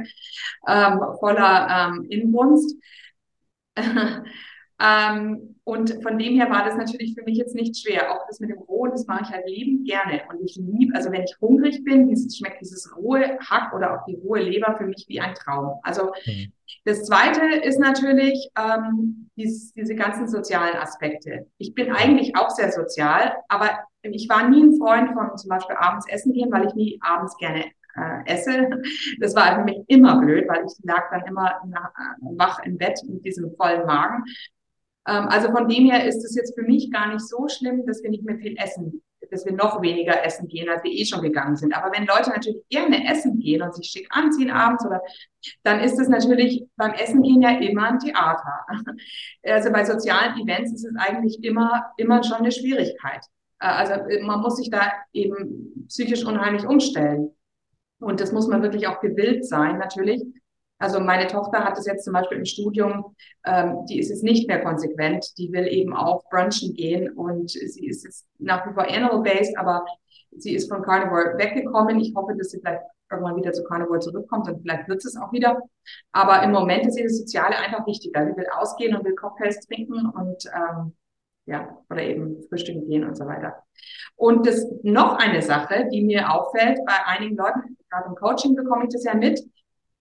[0.68, 2.76] ähm, voller ähm, Inbrunst.
[4.80, 8.12] Ähm, und von dem her war das natürlich für mich jetzt nicht schwer.
[8.12, 10.22] Auch das mit dem Rohen, das mache ich halt liebend gerne.
[10.28, 14.04] Und ich liebe, also wenn ich hungrig bin, dieses, schmeckt dieses rohe Hack oder auch
[14.06, 15.80] die rohe Leber für mich wie ein Traum.
[15.82, 16.52] Also mhm.
[16.84, 21.46] das Zweite ist natürlich ähm, dies, diese ganzen sozialen Aspekte.
[21.58, 23.70] Ich bin eigentlich auch sehr sozial, aber
[24.02, 27.36] ich war nie ein Freund von zum Beispiel abends essen gehen, weil ich nie abends
[27.38, 27.64] gerne
[27.96, 28.68] äh, esse.
[29.20, 32.78] Das war für mich immer blöd, weil ich lag dann immer nach, äh, wach im
[32.78, 34.22] Bett mit diesem vollen Magen.
[35.06, 38.02] Ähm, also von dem her ist es jetzt für mich gar nicht so schlimm, dass
[38.02, 41.22] wir nicht mehr viel essen, dass wir noch weniger essen gehen, als wir eh schon
[41.22, 41.74] gegangen sind.
[41.76, 45.00] Aber wenn Leute natürlich gerne essen gehen und sich schick anziehen abends oder,
[45.62, 48.66] dann ist es natürlich beim Essen gehen ja immer ein Theater.
[49.44, 53.24] Also bei sozialen Events ist es eigentlich immer, immer schon eine Schwierigkeit.
[53.60, 53.94] Äh, also
[54.26, 57.30] man muss sich da eben psychisch unheimlich umstellen.
[57.98, 60.22] Und das muss man wirklich auch gewillt sein, natürlich.
[60.78, 64.46] Also meine Tochter hat es jetzt zum Beispiel im Studium, ähm, die ist jetzt nicht
[64.46, 68.86] mehr konsequent, die will eben auch brunchen gehen und sie ist jetzt nach wie vor
[68.86, 69.86] animal-based, aber
[70.36, 71.98] sie ist von Carnivore weggekommen.
[72.00, 75.32] Ich hoffe, dass sie vielleicht irgendwann wieder zu Carnivore zurückkommt und vielleicht wird es auch
[75.32, 75.60] wieder.
[76.12, 78.26] Aber im Moment ist ihr das Soziale einfach wichtiger.
[78.26, 80.92] Sie will ausgehen und will Cocktails trinken und ähm,
[81.46, 83.62] ja, oder eben frühstücken gehen und so weiter.
[84.16, 88.84] Und das noch eine Sache, die mir auffällt bei einigen Leuten, gerade im Coaching bekomme
[88.84, 89.40] ich das ja mit,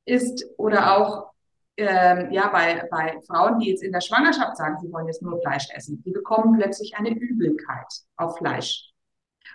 [0.05, 1.31] ist oder auch
[1.77, 5.41] ähm, ja bei, bei Frauen, die jetzt in der Schwangerschaft sagen, sie wollen jetzt nur
[5.41, 8.91] Fleisch essen, die bekommen plötzlich eine Übelkeit auf Fleisch.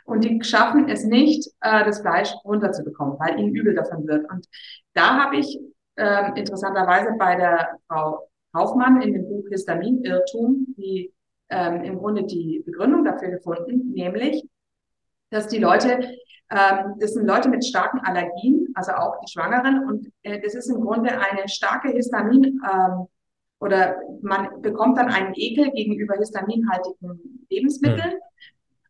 [0.04, 4.30] Und die schaffen es nicht, äh, das Fleisch runterzubekommen, weil ihnen übel davon wird.
[4.30, 4.46] Und
[4.94, 5.58] da habe ich
[5.96, 11.12] äh, interessanterweise bei der Frau Kaufmann in dem Buch Histamin Irrtum die
[11.50, 14.44] ähm, im Grunde die Begründung dafür gefunden, nämlich,
[15.30, 16.16] dass die Leute
[16.50, 19.86] ähm, das sind Leute mit starken Allergien, also auch die Schwangeren.
[19.86, 23.06] Und äh, das ist im Grunde eine starke Histamin, ähm,
[23.60, 28.14] oder man bekommt dann einen Ekel gegenüber histaminhaltigen Lebensmitteln.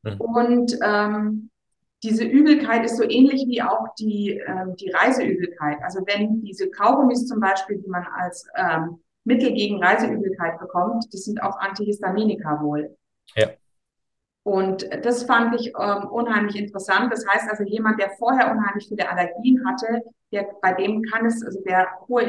[0.03, 0.20] Mhm.
[0.20, 1.51] Und ähm,
[2.03, 5.79] diese Übelkeit ist so ähnlich wie auch die, ähm, die Reiseübelkeit.
[5.83, 11.25] Also wenn diese Kaugummis zum Beispiel, die man als ähm, Mittel gegen Reiseübelkeit bekommt, das
[11.25, 12.96] sind auch Antihistaminika wohl.
[13.37, 13.49] Ja.
[14.42, 17.12] Und das fand ich ähm, unheimlich interessant.
[17.12, 21.44] Das heißt also, jemand, der vorher unheimlich viele Allergien hatte, der, bei dem kann es,
[21.44, 22.24] also der hohe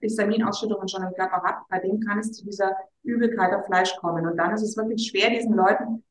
[0.00, 4.26] Histaminausschüttungen schon im Körper hat, bei dem kann es zu dieser Übelkeit auf Fleisch kommen.
[4.26, 6.04] Und dann ist es wirklich schwer, diesen Leuten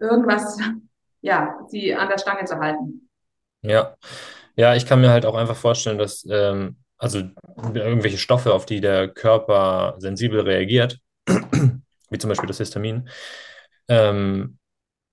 [0.00, 0.58] irgendwas,
[1.20, 3.08] ja, sie an der Stange zu halten.
[3.60, 3.94] Ja,
[4.56, 7.20] ja, ich kann mir halt auch einfach vorstellen, dass ähm, also
[7.74, 13.08] irgendwelche Stoffe, auf die der Körper sensibel reagiert, wie zum Beispiel das Histamin,
[13.88, 14.58] ähm,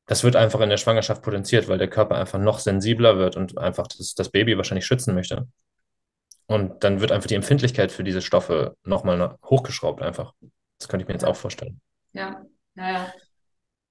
[0.10, 3.60] das wird einfach in der Schwangerschaft potenziert, weil der Körper einfach noch sensibler wird und
[3.60, 5.48] einfach das, das Baby wahrscheinlich schützen möchte.
[6.48, 10.34] Und dann wird einfach die Empfindlichkeit für diese Stoffe nochmal hochgeschraubt einfach.
[10.80, 11.80] Das könnte ich mir jetzt auch vorstellen.
[12.14, 12.42] Ja,
[12.76, 13.14] ja, ja.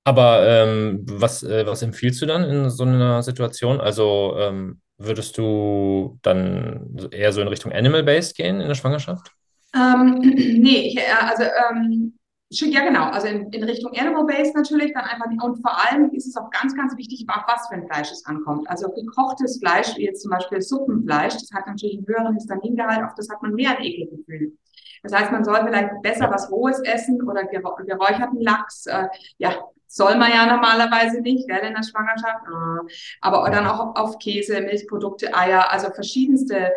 [0.03, 3.81] Aber ähm, was, äh, was empfiehlst du dann in so einer Situation?
[3.81, 9.31] Also ähm, würdest du dann eher so in Richtung Animal-Based gehen in der Schwangerschaft?
[9.73, 12.18] Ähm, nee, ich, äh, also ähm,
[12.51, 13.05] ja, genau.
[13.11, 15.27] Also in, in Richtung Animal-Based natürlich dann einfach.
[15.45, 18.25] Und vor allem ist es auch ganz, ganz wichtig, auf was für ein Fleisch es
[18.25, 18.69] ankommt.
[18.71, 23.15] Also gekochtes Fleisch, wie jetzt zum Beispiel Suppenfleisch, das hat natürlich einen höheren Histamingehalt, auf
[23.17, 24.57] das hat man mehr ein Ekelgefühl.
[25.03, 28.87] Das heißt, man soll vielleicht besser was Rohes essen oder geräucherten Lachs.
[28.87, 29.55] Äh, ja,
[29.87, 32.45] soll man ja normalerweise nicht, gell, in der Schwangerschaft.
[32.47, 32.81] Ah.
[33.21, 36.73] Aber dann auch auf Käse, Milchprodukte, Eier, also verschiedenste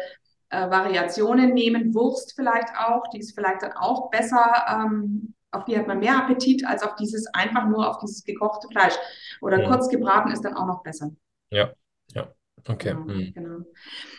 [0.49, 1.93] äh, Variationen nehmen.
[1.93, 6.17] Wurst vielleicht auch, die ist vielleicht dann auch besser, ähm, auf die hat man mehr
[6.17, 8.95] Appetit als auf dieses einfach nur auf dieses gekochte Fleisch.
[9.41, 9.67] Oder ja.
[9.67, 11.11] kurz gebraten ist dann auch noch besser.
[11.49, 11.73] Ja,
[12.13, 12.33] ja,
[12.67, 12.91] okay.
[12.93, 13.33] Genau, hm.
[13.33, 13.57] genau.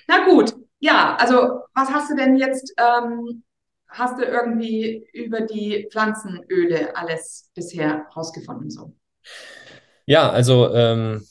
[0.08, 3.42] Na gut, ja, also was hast du denn jetzt ähm,
[3.88, 8.70] hast du irgendwie über die Pflanzenöle alles bisher rausgefunden?
[8.70, 8.94] So?
[10.06, 11.24] Ja, also ähm,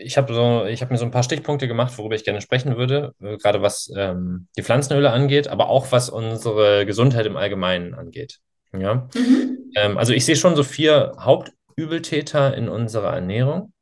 [0.00, 3.14] ich habe so, hab mir so ein paar Stichpunkte gemacht, worüber ich gerne sprechen würde,
[3.20, 8.40] äh, gerade was ähm, die Pflanzenöle angeht, aber auch was unsere Gesundheit im Allgemeinen angeht.
[8.80, 9.08] Ja?
[9.14, 9.72] Mhm.
[9.74, 13.72] Ähm, also ich sehe schon so vier Hauptübeltäter in unserer Ernährung.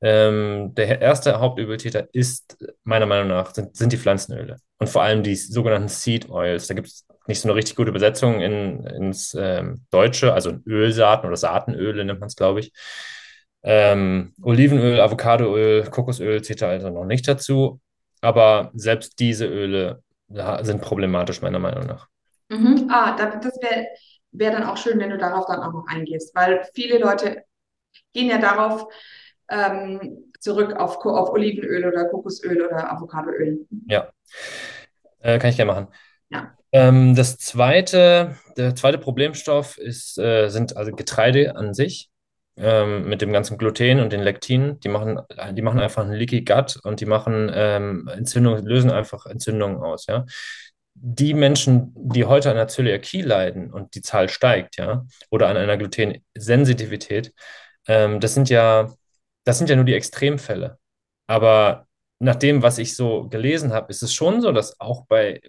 [0.00, 5.24] Ähm, der erste Hauptübeltäter ist meiner Meinung nach sind, sind die Pflanzenöle und vor allem
[5.24, 6.68] die sogenannten Seed Oils.
[6.68, 11.26] Da gibt es nicht so eine richtig gute Übersetzung in, ins ähm, Deutsche, also Ölsaaten
[11.26, 12.72] oder Saatenöle nennt man es, glaube ich.
[13.64, 17.80] Ähm, Olivenöl, Avocadoöl, Kokosöl zählt da also noch nicht dazu.
[18.20, 20.02] Aber selbst diese Öle
[20.62, 22.08] sind problematisch, meiner Meinung nach.
[22.48, 22.88] Mhm.
[22.90, 23.86] Ah, das wäre
[24.32, 27.44] wär dann auch schön, wenn du darauf dann auch noch eingehst, weil viele Leute
[28.12, 28.86] gehen ja darauf
[29.48, 33.66] ähm, zurück auf, auf Olivenöl oder Kokosöl oder Avocadoöl.
[33.86, 34.10] Ja,
[35.20, 35.88] äh, kann ich gerne machen.
[36.30, 36.54] Ja.
[36.72, 42.10] Ähm, das zweite, der zweite Problemstoff ist, äh, sind also Getreide an sich.
[42.60, 45.20] Ähm, mit dem ganzen Gluten und den Lektinen, die machen,
[45.52, 50.06] die machen einfach einen Leaky Gut und die machen ähm, Entzündung, lösen einfach Entzündungen aus,
[50.06, 50.24] ja.
[51.00, 55.56] Die Menschen, die heute an einer Zöliakie leiden und die Zahl steigt, ja, oder an
[55.56, 57.32] einer Glutensensitivität,
[57.86, 58.92] ähm, das sind ja,
[59.44, 60.78] das sind ja nur die Extremfälle.
[61.26, 61.86] Aber
[62.20, 65.40] nach dem, was ich so gelesen habe, ist es schon so, dass auch bei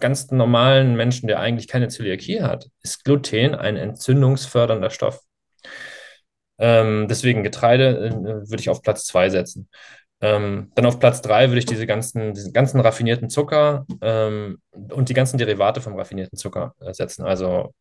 [0.00, 5.20] ganz normalen Menschen, der eigentlich keine Zöliakie hat, ist Gluten ein entzündungsfördernder Stoff.
[6.58, 9.68] Ähm, deswegen Getreide äh, würde ich auf Platz zwei setzen.
[10.20, 15.08] Ähm, dann auf Platz drei würde ich diese ganzen, diesen ganzen raffinierten Zucker ähm, und
[15.08, 17.24] die ganzen Derivate vom raffinierten Zucker äh, setzen.
[17.24, 17.72] Also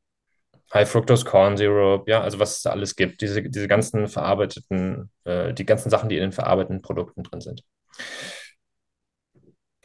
[0.73, 3.21] High Fructose Corn Syrup, ja, also was es da alles gibt.
[3.21, 7.63] Diese, diese ganzen verarbeiteten, äh, die ganzen Sachen, die in den verarbeiteten Produkten drin sind.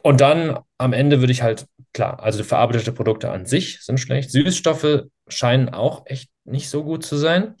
[0.03, 4.31] Und dann am Ende würde ich halt, klar, also verarbeitete Produkte an sich sind schlecht.
[4.31, 7.55] Süßstoffe scheinen auch echt nicht so gut zu sein.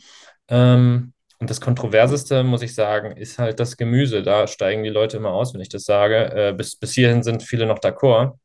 [0.49, 4.23] Ähm, und das Kontroverseste, muss ich sagen, ist halt das Gemüse.
[4.23, 6.31] Da steigen die Leute immer aus, wenn ich das sage.
[6.33, 8.39] Äh, bis, bis hierhin sind viele noch d'accord.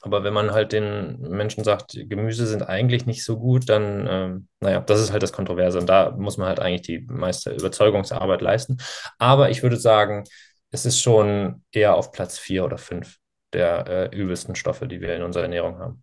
[0.00, 4.48] Aber wenn man halt den Menschen sagt, Gemüse sind eigentlich nicht so gut, dann, ähm,
[4.58, 5.78] naja, das ist halt das Kontroverse.
[5.78, 8.78] Und da muss man halt eigentlich die meiste Überzeugungsarbeit leisten.
[9.20, 10.24] Aber ich würde sagen,
[10.72, 13.18] es ist schon eher auf Platz vier oder fünf
[13.52, 16.02] der äh, übelsten Stoffe, die wir in unserer Ernährung haben.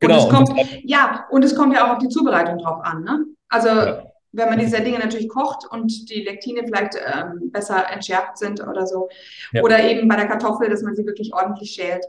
[0.00, 0.24] Genau.
[0.24, 0.50] Und kommt,
[0.82, 3.04] ja, und es kommt ja auch auf die Zubereitung drauf an.
[3.04, 3.24] Ne?
[3.48, 4.13] Also ja.
[4.34, 8.86] Wenn man diese Dinge natürlich kocht und die Lektine vielleicht ähm, besser entschärft sind oder
[8.86, 9.08] so.
[9.52, 9.62] Ja.
[9.62, 12.04] Oder eben bei der Kartoffel, dass man sie wirklich ordentlich schält.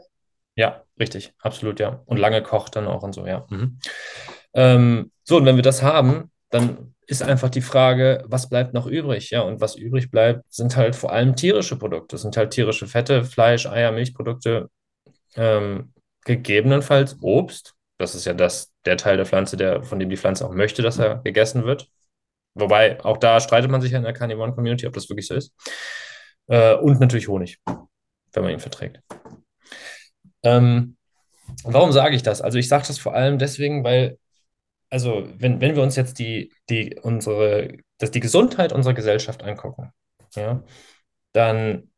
[0.56, 2.02] Ja, richtig, absolut, ja.
[2.06, 3.46] Und lange kocht dann auch und so, ja.
[3.50, 3.78] Mhm.
[4.54, 8.86] Ähm, so, und wenn wir das haben, dann ist einfach die Frage, was bleibt noch
[8.86, 9.30] übrig?
[9.30, 12.14] Ja, und was übrig bleibt, sind halt vor allem tierische Produkte.
[12.14, 14.70] Das sind halt tierische Fette, Fleisch, Eier, Milchprodukte,
[15.36, 15.92] ähm,
[16.24, 17.74] gegebenenfalls Obst.
[17.98, 20.82] Das ist ja das, der Teil der Pflanze, der, von dem die Pflanze auch möchte,
[20.82, 21.88] dass er gegessen wird.
[22.58, 25.34] Wobei, auch da streitet man sich ja in der Carnivoren Community, ob das wirklich so
[25.34, 25.52] ist.
[26.46, 27.58] Äh, und natürlich Honig,
[28.32, 29.00] wenn man ihn verträgt.
[30.42, 30.96] Ähm,
[31.64, 32.40] warum sage ich das?
[32.40, 34.18] Also ich sage das vor allem deswegen, weil,
[34.88, 39.92] also wenn, wenn wir uns jetzt die, die, unsere, das, die Gesundheit unserer Gesellschaft angucken,
[40.34, 40.62] ja,
[41.32, 41.90] dann,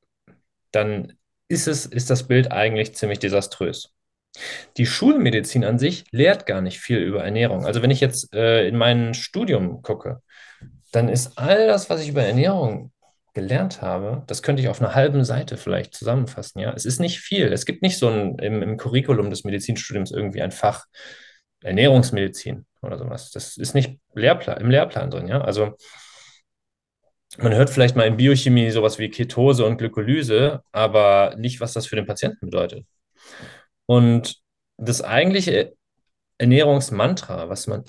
[0.72, 1.12] dann
[1.46, 3.94] ist, es, ist das Bild eigentlich ziemlich desaströs.
[4.76, 7.66] Die Schulmedizin an sich lehrt gar nicht viel über Ernährung.
[7.66, 10.22] Also wenn ich jetzt äh, in mein Studium gucke,
[10.92, 12.92] dann ist all das, was ich über Ernährung
[13.34, 16.60] gelernt habe, das könnte ich auf einer halben Seite vielleicht zusammenfassen.
[16.60, 17.52] Ja, es ist nicht viel.
[17.52, 20.86] Es gibt nicht so ein im, im Curriculum des Medizinstudiums irgendwie ein Fach
[21.62, 23.30] Ernährungsmedizin oder sowas.
[23.30, 25.28] Das ist nicht Lehrplan, im Lehrplan drin.
[25.28, 25.74] Ja, also
[27.36, 31.86] man hört vielleicht mal in Biochemie sowas wie Ketose und Glykolyse, aber nicht, was das
[31.86, 32.86] für den Patienten bedeutet.
[33.88, 34.36] Und
[34.76, 35.74] das eigentliche
[36.36, 37.84] Ernährungsmantra, was man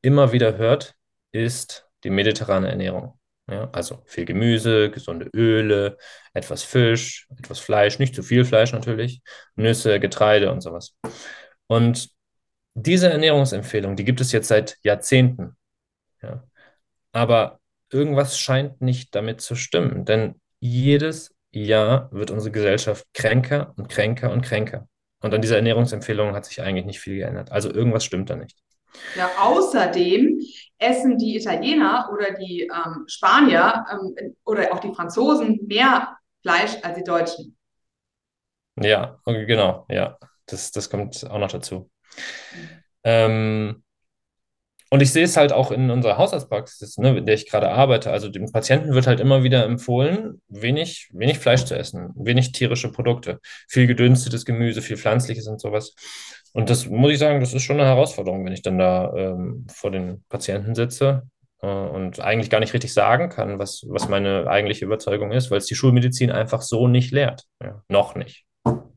[0.00, 0.94] immer wieder hört,
[1.30, 3.18] ist die mediterrane Ernährung.
[3.50, 5.98] Ja, also viel Gemüse, gesunde Öle,
[6.32, 9.20] etwas Fisch, etwas Fleisch, nicht zu viel Fleisch natürlich,
[9.56, 10.94] Nüsse, Getreide und sowas.
[11.66, 12.08] Und
[12.74, 15.56] diese Ernährungsempfehlung, die gibt es jetzt seit Jahrzehnten.
[16.22, 16.44] Ja.
[17.12, 17.60] Aber
[17.90, 24.30] irgendwas scheint nicht damit zu stimmen, denn jedes Jahr wird unsere Gesellschaft kränker und kränker
[24.32, 24.88] und kränker.
[25.22, 27.50] Und an dieser Ernährungsempfehlung hat sich eigentlich nicht viel geändert.
[27.52, 28.58] Also irgendwas stimmt da nicht.
[29.16, 30.40] Ja, außerdem
[30.78, 36.98] essen die Italiener oder die ähm, Spanier ähm, oder auch die Franzosen mehr Fleisch als
[36.98, 37.56] die Deutschen.
[38.76, 40.18] Ja, genau, ja.
[40.46, 41.90] Das, das kommt auch noch dazu.
[42.52, 42.68] Mhm.
[43.04, 43.81] Ähm,
[44.92, 48.10] und ich sehe es halt auch in unserer Hausarztpraxis, ne, in der ich gerade arbeite.
[48.10, 52.92] Also dem Patienten wird halt immer wieder empfohlen, wenig, wenig Fleisch zu essen, wenig tierische
[52.92, 55.94] Produkte, viel gedünstetes Gemüse, viel pflanzliches und sowas.
[56.52, 59.66] Und das muss ich sagen, das ist schon eine Herausforderung, wenn ich dann da ähm,
[59.72, 61.22] vor den Patienten sitze
[61.62, 65.56] äh, und eigentlich gar nicht richtig sagen kann, was, was meine eigentliche Überzeugung ist, weil
[65.56, 67.44] es die Schulmedizin einfach so nicht lehrt.
[67.62, 68.44] Ja, noch nicht.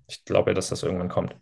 [0.10, 1.38] Ich glaube ja, dass das irgendwann kommt.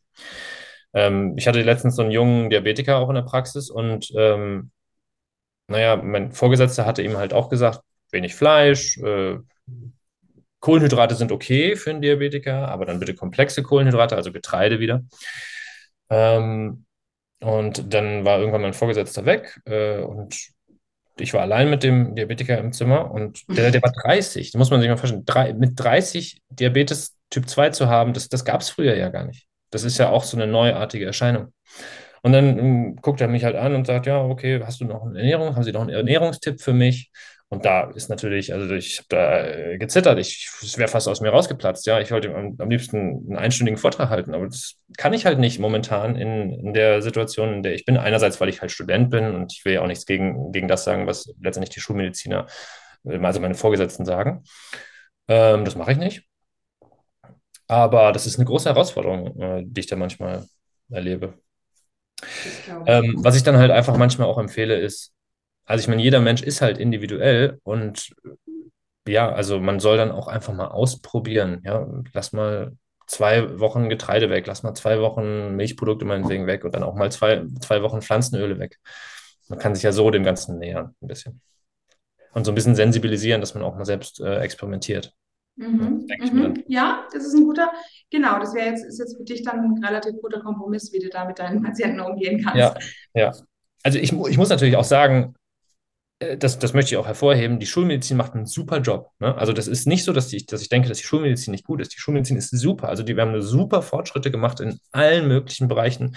[0.94, 4.72] Ähm, ich hatte letztens so einen jungen Diabetiker auch in der Praxis und ähm,
[5.68, 9.38] naja, mein Vorgesetzter hatte ihm halt auch gesagt, wenig Fleisch, äh,
[10.60, 15.04] Kohlenhydrate sind okay für einen Diabetiker, aber dann bitte komplexe Kohlenhydrate, also Getreide wieder.
[16.10, 16.86] Ähm,
[17.42, 20.54] und dann war irgendwann mein Vorgesetzter weg äh, und
[21.18, 24.52] ich war allein mit dem Diabetiker im Zimmer und der, der war 30.
[24.52, 28.30] Da muss man sich mal vorstellen, drei, mit 30 Diabetes Typ 2 zu haben, das,
[28.30, 29.48] das gab es früher ja gar nicht.
[29.74, 31.54] Das ist ja auch so eine neuartige Erscheinung.
[32.22, 35.04] Und dann ähm, guckt er mich halt an und sagt, ja, okay, hast du noch
[35.04, 35.56] eine Ernährung?
[35.56, 37.12] Haben Sie noch einen Ernährungstipp für mich?
[37.50, 41.22] Und da ist natürlich, also ich habe da äh, gezittert, ich, es wäre fast aus
[41.22, 42.00] mir rausgeplatzt, ja.
[42.00, 45.60] Ich wollte am, am, liebsten einen einstündigen Vortrag halten, aber das kann ich halt nicht
[45.60, 47.98] momentan in, in der Situation, in der ich bin.
[47.98, 50.84] Einerseits, weil ich halt Student bin und ich will ja auch nichts gegen, gegen das
[50.84, 52.48] sagen, was letztendlich die Schulmediziner,
[53.04, 54.44] also meine Vorgesetzten sagen.
[55.28, 56.24] Ähm, das mache ich nicht.
[57.68, 60.46] Aber das ist eine große Herausforderung, äh, die ich da manchmal
[60.90, 61.36] erlebe.
[62.86, 65.14] Ähm, was ich dann halt einfach manchmal auch empfehle, ist,
[65.66, 68.14] also ich meine, jeder Mensch ist halt individuell und
[69.08, 71.62] ja, also man soll dann auch einfach mal ausprobieren.
[71.66, 76.74] Ja, lass mal zwei Wochen Getreide weg, lass mal zwei Wochen Milchprodukte meinetwegen weg und
[76.74, 78.80] dann auch mal zwei, zwei Wochen Pflanzenöle weg.
[79.50, 81.42] Man kann sich ja so dem Ganzen nähern, ein bisschen.
[82.34, 85.14] Und so ein bisschen sensibilisieren, dass man auch mal selbst äh, experimentiert.
[85.56, 86.08] Mhm.
[86.20, 86.64] Mhm.
[86.68, 87.72] Ja, das ist ein guter,
[88.10, 91.10] genau, das wäre jetzt, ist jetzt für dich dann ein relativ guter Kompromiss, wie du
[91.10, 92.58] da mit deinen Patienten umgehen kannst.
[92.58, 92.76] Ja,
[93.14, 93.32] ja.
[93.84, 95.36] Also ich, ich muss natürlich auch sagen,
[96.20, 99.12] äh, das, das möchte ich auch hervorheben, die Schulmedizin macht einen super Job.
[99.20, 99.36] Ne?
[99.36, 101.82] Also das ist nicht so, dass ich, dass ich denke, dass die Schulmedizin nicht gut
[101.82, 101.94] ist.
[101.94, 102.90] Die Schulmedizin ist super.
[102.90, 106.16] Also die, wir haben super Fortschritte gemacht in allen möglichen Bereichen,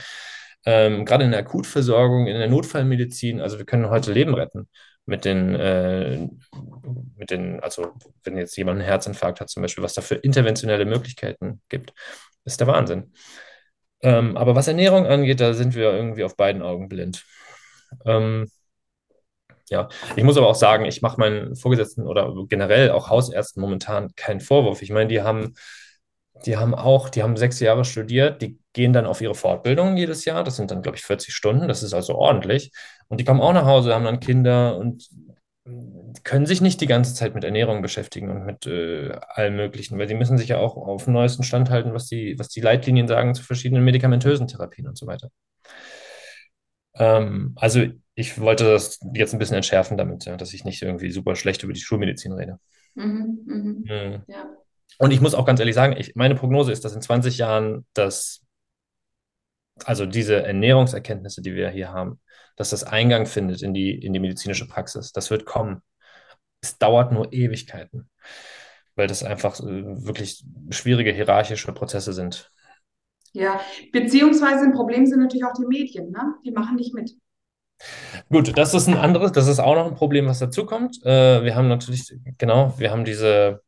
[0.64, 3.40] ähm, gerade in der Akutversorgung, in der Notfallmedizin.
[3.40, 4.68] Also wir können heute Leben retten
[5.06, 6.28] mit den, äh,
[7.16, 7.92] mit den, also
[8.24, 11.92] wenn jetzt jemand einen Herzinfarkt hat zum Beispiel, was da für interventionelle Möglichkeiten gibt,
[12.44, 13.12] ist der Wahnsinn.
[14.02, 17.24] Ähm, aber was Ernährung angeht, da sind wir irgendwie auf beiden Augen blind.
[18.04, 18.50] Ähm,
[19.68, 24.14] ja, ich muss aber auch sagen, ich mache meinen Vorgesetzten oder generell auch Hausärzten momentan
[24.14, 24.82] keinen Vorwurf.
[24.82, 25.54] Ich meine, die haben
[26.44, 30.24] die haben auch, die haben sechs Jahre studiert, die gehen dann auf ihre Fortbildung jedes
[30.24, 30.44] Jahr.
[30.44, 31.68] Das sind dann, glaube ich, 40 Stunden.
[31.68, 32.72] Das ist also ordentlich.
[33.08, 35.08] Und die kommen auch nach Hause, haben dann Kinder und
[36.24, 40.08] können sich nicht die ganze Zeit mit Ernährung beschäftigen und mit äh, allem Möglichen, weil
[40.08, 43.08] sie müssen sich ja auch auf dem neuesten Stand halten, was die, was die Leitlinien
[43.08, 45.30] sagen zu verschiedenen medikamentösen Therapien und so weiter.
[46.94, 47.84] Ähm, also
[48.14, 51.62] ich wollte das jetzt ein bisschen entschärfen damit, ja, dass ich nicht irgendwie super schlecht
[51.62, 52.58] über die Schulmedizin rede.
[52.94, 53.94] Mhm, mh.
[53.94, 54.22] Mhm.
[54.28, 54.55] Ja.
[54.98, 57.86] Und ich muss auch ganz ehrlich sagen, ich, meine Prognose ist, dass in 20 Jahren
[57.92, 58.46] das
[59.84, 62.20] also diese Ernährungserkenntnisse, die wir hier haben,
[62.56, 65.12] dass das Eingang findet in die, in die medizinische Praxis.
[65.12, 65.82] Das wird kommen.
[66.62, 68.08] Es dauert nur Ewigkeiten,
[68.94, 72.50] weil das einfach äh, wirklich schwierige hierarchische Prozesse sind.
[73.32, 73.60] Ja,
[73.92, 76.34] beziehungsweise ein Problem sind natürlich auch die Medien, ne?
[76.44, 77.12] Die machen nicht mit.
[78.30, 81.04] Gut, das ist ein anderes, das ist auch noch ein Problem, was dazu kommt.
[81.04, 83.62] Äh, wir haben natürlich, genau, wir haben diese,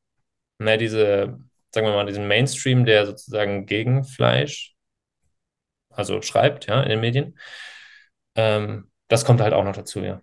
[0.59, 1.39] ne, diese,
[1.73, 4.75] sagen wir mal, diesen Mainstream, der sozusagen gegen Fleisch,
[5.91, 7.39] also schreibt, ja, in den Medien.
[8.35, 10.21] Ähm, das kommt halt auch noch dazu, ja.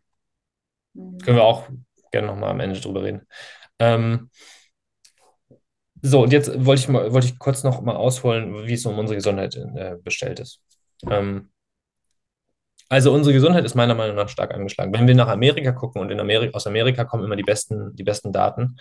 [0.94, 1.18] Mhm.
[1.20, 1.68] Können wir auch
[2.12, 3.28] gerne nochmal am Ende drüber reden.
[3.80, 4.30] Ähm,
[6.02, 8.98] so, und jetzt wollte ich, mal, wollte ich kurz noch mal ausholen, wie es um
[8.98, 10.62] unsere Gesundheit äh, bestellt ist.
[11.10, 11.50] Ähm,
[12.90, 14.94] also unsere Gesundheit ist meiner Meinung nach stark angeschlagen.
[14.94, 18.04] Wenn wir nach Amerika gucken und in Amerika, aus Amerika kommen immer die besten, die
[18.04, 18.78] besten Daten,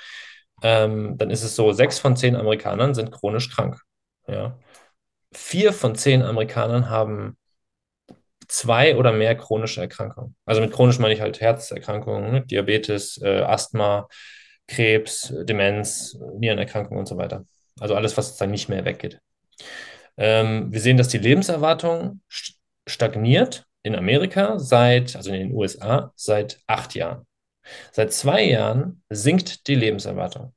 [0.62, 3.80] ähm, dann ist es so, sechs von zehn Amerikanern sind chronisch krank.
[4.26, 4.58] Ja.
[5.32, 7.36] Vier von zehn Amerikanern haben
[8.48, 10.36] zwei oder mehr chronische Erkrankungen.
[10.44, 12.46] Also mit chronisch meine ich halt Herzerkrankungen, ne?
[12.46, 14.08] Diabetes, äh, Asthma,
[14.66, 17.46] Krebs, Demenz, Nierenerkrankungen und so weiter.
[17.80, 19.20] Also alles, was sozusagen nicht mehr weggeht.
[20.16, 22.20] Ähm, wir sehen, dass die Lebenserwartung
[22.86, 27.26] stagniert in Amerika seit, also in den USA, seit acht Jahren.
[27.92, 30.54] Seit zwei Jahren sinkt die Lebenserwartung.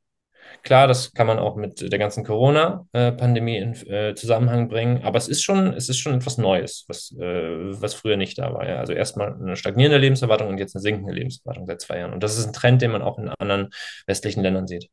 [0.64, 5.28] Klar, das kann man auch mit der ganzen Corona-Pandemie in äh, Zusammenhang bringen, aber es
[5.28, 8.68] ist schon, es ist schon etwas Neues, was, äh, was früher nicht da war.
[8.68, 8.78] Ja?
[8.78, 12.14] Also erstmal eine stagnierende Lebenserwartung und jetzt eine sinkende Lebenserwartung seit zwei Jahren.
[12.14, 13.70] Und das ist ein Trend, den man auch in anderen
[14.08, 14.90] westlichen Ländern sieht.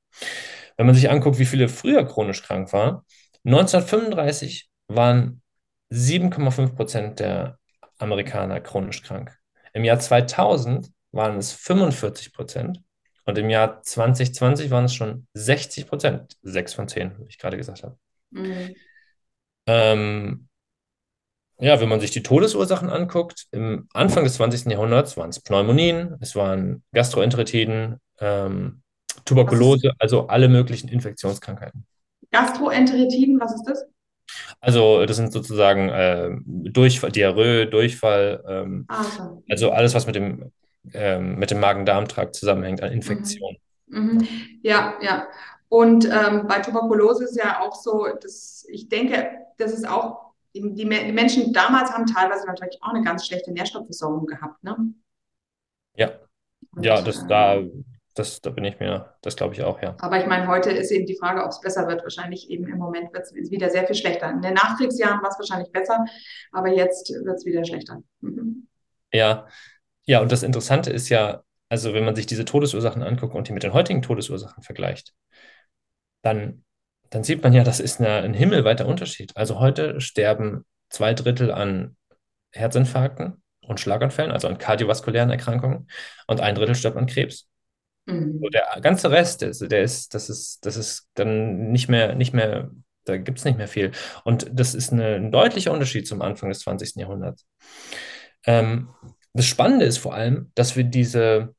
[0.77, 3.01] Wenn man sich anguckt, wie viele früher chronisch krank waren,
[3.45, 5.43] 1935 waren
[5.93, 7.59] 7,5 Prozent der
[7.99, 9.37] Amerikaner chronisch krank.
[9.73, 12.83] Im Jahr 2000 waren es 45 Prozent
[13.25, 17.57] und im Jahr 2020 waren es schon 60 Prozent, sechs von zehn, wie ich gerade
[17.57, 17.97] gesagt habe.
[18.31, 18.75] Mhm.
[19.67, 20.49] Ähm,
[21.59, 24.67] ja, wenn man sich die Todesursachen anguckt, im Anfang des 20.
[24.67, 28.83] Jahrhunderts waren es Pneumonien, es waren Gastroenteritiden, ähm,
[29.25, 31.87] Tuberkulose, also alle möglichen Infektionskrankheiten.
[32.31, 33.87] Gastroenteritiden, was ist das?
[34.61, 39.45] Also das sind sozusagen äh, Durchfall, Diarrhoe, Durchfall, ähm, ah, okay.
[39.51, 40.51] also alles, was mit dem
[40.93, 43.57] ähm, mit dem Magen-Darm-Trakt zusammenhängt an Infektionen.
[43.87, 44.19] Mhm.
[44.19, 44.29] Mhm.
[44.63, 45.29] Ja, ja.
[45.69, 50.75] Und ähm, bei Tuberkulose ist ja auch so, dass ich denke, das ist auch, die,
[50.75, 54.77] die, Menschen damals haben teilweise natürlich auch eine ganz schlechte Nährstoffversorgung gehabt, ne?
[55.97, 56.13] Ja.
[56.77, 57.61] Und, ja, das da,
[58.15, 59.97] das, da bin ich mir, das glaube ich auch, ja.
[60.01, 62.03] Aber ich meine, heute ist eben die Frage, ob es besser wird.
[62.03, 64.31] Wahrscheinlich eben im Moment wird es wieder sehr viel schlechter.
[64.31, 66.05] In den Nachkriegsjahren war es wahrscheinlich besser,
[66.53, 68.03] aber jetzt wird es wieder schlechter.
[68.21, 68.69] Mhm.
[69.13, 69.49] Ja,
[70.07, 73.53] ja, und das Interessante ist ja, also wenn man sich diese Todesursachen anguckt und die
[73.53, 75.13] mit den heutigen Todesursachen vergleicht,
[76.23, 76.65] dann,
[77.11, 79.37] dann sieht man ja, das ist eine, ein himmelweiter Unterschied.
[79.37, 81.97] Also heute sterben zwei Drittel an
[82.53, 85.89] Herzinfarkten und Schlaganfällen, also an kardiovaskulären Erkrankungen,
[86.27, 87.49] und ein Drittel stirbt an Krebs.
[88.07, 88.41] Mhm.
[88.43, 92.35] So der ganze Rest, der, der ist, das ist, das ist dann nicht mehr, nicht
[92.35, 92.71] mehr,
[93.05, 93.93] da gibt es nicht mehr viel.
[94.25, 96.97] Und das ist eine, ein deutlicher Unterschied zum Anfang des 20.
[96.97, 97.47] Jahrhunderts.
[98.47, 98.89] Ähm,
[99.35, 101.55] das Spannende ist vor allem, dass wir diese,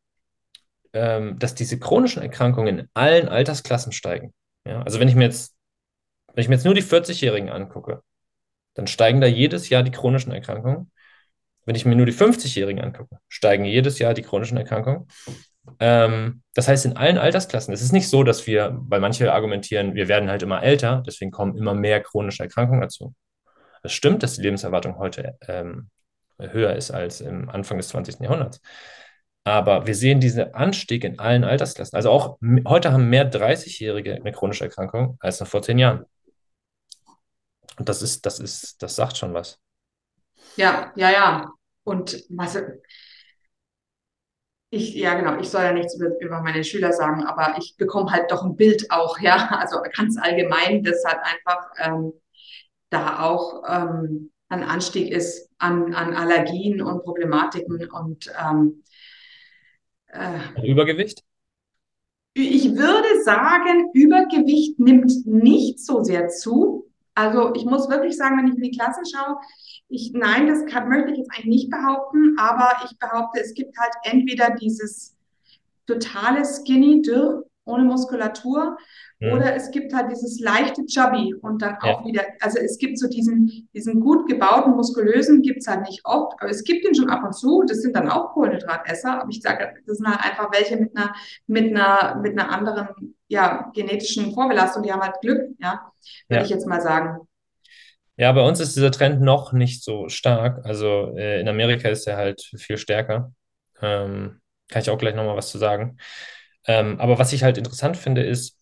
[0.93, 4.33] ähm, dass diese chronischen Erkrankungen in allen Altersklassen steigen.
[4.65, 4.81] Ja?
[4.81, 5.55] Also wenn ich mir jetzt,
[6.33, 8.01] wenn ich mir jetzt nur die 40-Jährigen angucke,
[8.73, 10.91] dann steigen da jedes Jahr die chronischen Erkrankungen.
[11.65, 15.07] Wenn ich mir nur die 50-Jährigen angucke, steigen jedes Jahr die chronischen Erkrankungen.
[15.79, 17.73] Ähm, das heißt, in allen Altersklassen.
[17.73, 21.31] Es ist nicht so, dass wir, weil manche argumentieren, wir werden halt immer älter, deswegen
[21.31, 23.15] kommen immer mehr chronische Erkrankungen dazu.
[23.83, 25.89] Es stimmt, dass die Lebenserwartung heute ähm,
[26.39, 28.19] höher ist als im Anfang des 20.
[28.19, 28.61] Jahrhunderts.
[29.43, 31.95] Aber wir sehen diesen Anstieg in allen Altersklassen.
[31.95, 36.05] Also auch heute haben mehr 30-Jährige eine chronische Erkrankung als noch vor zehn Jahren.
[37.77, 39.59] Und das ist, das ist, das sagt schon was.
[40.55, 41.51] Ja, ja, ja.
[41.83, 42.57] Und was,
[44.71, 48.11] ich, ja, genau, ich soll ja nichts über, über, meine Schüler sagen, aber ich bekomme
[48.11, 52.13] halt doch ein Bild auch, ja, also ganz allgemein, das hat einfach ähm,
[52.89, 58.83] da auch ähm, ein Anstieg ist an, an Allergien und Problematiken und ähm,
[60.07, 61.23] äh, Übergewicht?
[62.33, 66.91] Ich würde sagen, Übergewicht nimmt nicht so sehr zu.
[67.13, 69.37] Also ich muss wirklich sagen, wenn ich in die Klasse schaue,
[69.87, 73.77] ich, nein, das kann, möchte ich jetzt eigentlich nicht behaupten, aber ich behaupte, es gibt
[73.77, 75.15] halt entweder dieses
[75.87, 78.77] totale Skinny, dürr, ohne Muskulatur
[79.19, 79.31] Mhm.
[79.31, 82.05] Oder es gibt halt dieses leichte Chubby und dann auch ja.
[82.05, 86.33] wieder, also es gibt so diesen, diesen gut gebauten, muskulösen, gibt es halt nicht oft,
[86.39, 89.41] aber es gibt ihn schon ab und zu, das sind dann auch Kohlenhydratesser, aber ich
[89.41, 91.13] sage, das sind halt einfach welche mit einer,
[91.47, 95.91] mit einer, mit einer anderen, ja, genetischen Vorbelastung, die haben halt Glück, ja,
[96.27, 96.43] würde ja.
[96.43, 97.19] ich jetzt mal sagen.
[98.17, 100.65] Ja, bei uns ist dieser Trend noch nicht so stark.
[100.65, 103.33] Also äh, in Amerika ist er halt viel stärker.
[103.81, 104.39] Ähm,
[104.69, 105.97] kann ich auch gleich nochmal was zu sagen.
[106.67, 108.57] Ähm, aber was ich halt interessant finde, ist,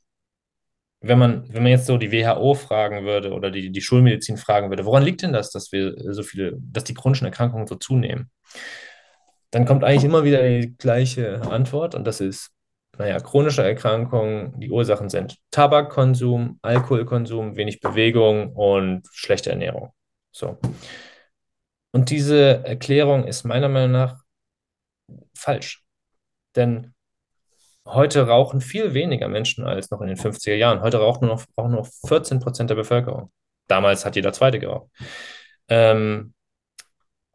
[1.03, 4.69] wenn man, wenn man jetzt so die WHO fragen würde oder die, die Schulmedizin fragen
[4.69, 8.31] würde, woran liegt denn das, dass wir so viele, dass die chronischen Erkrankungen so zunehmen?
[9.51, 12.51] Dann kommt eigentlich immer wieder die gleiche Antwort und das ist,
[12.97, 19.91] naja, chronische Erkrankungen, die Ursachen sind Tabakkonsum, Alkoholkonsum, wenig Bewegung und schlechte Ernährung.
[20.31, 20.57] So.
[21.91, 24.23] Und diese Erklärung ist meiner Meinung nach
[25.35, 25.83] falsch.
[26.55, 26.92] Denn
[27.86, 30.81] Heute rauchen viel weniger Menschen als noch in den 50er Jahren.
[30.81, 33.31] Heute rauchen nur noch, rauchen nur noch 14 Prozent der Bevölkerung.
[33.67, 34.89] Damals hat jeder Zweite geraucht.
[35.67, 36.34] Ähm,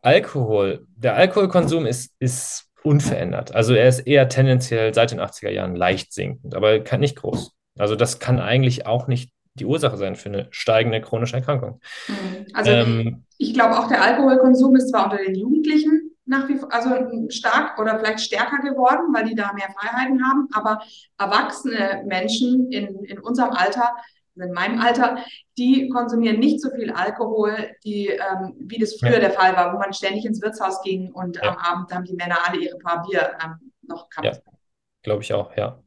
[0.01, 3.55] Alkohol, der Alkoholkonsum ist, ist unverändert.
[3.55, 7.53] Also er ist eher tendenziell seit den 80er Jahren leicht sinkend, aber kann nicht groß.
[7.79, 11.81] Also das kann eigentlich auch nicht die Ursache sein für eine steigende chronische Erkrankung.
[12.07, 12.47] Mhm.
[12.55, 16.73] Also ähm, ich glaube auch der Alkoholkonsum ist zwar unter den Jugendlichen nach wie vor,
[16.73, 16.91] also
[17.31, 20.49] stark oder vielleicht stärker geworden, weil die da mehr Freiheiten haben.
[20.53, 20.81] Aber
[21.19, 23.95] erwachsene Menschen in, in unserem Alter,
[24.37, 25.19] also in meinem Alter,
[25.57, 29.21] die konsumieren nicht so viel Alkohol, die, ähm, wie das früher ja.
[29.21, 31.43] der Fall war, wo man ständig ins Wirtshaus ging und ja.
[31.43, 34.37] am Abend haben die Männer alle ihre paar Bier ähm, noch gehabt.
[34.37, 34.53] Ja,
[35.03, 35.83] glaube ich auch, ja.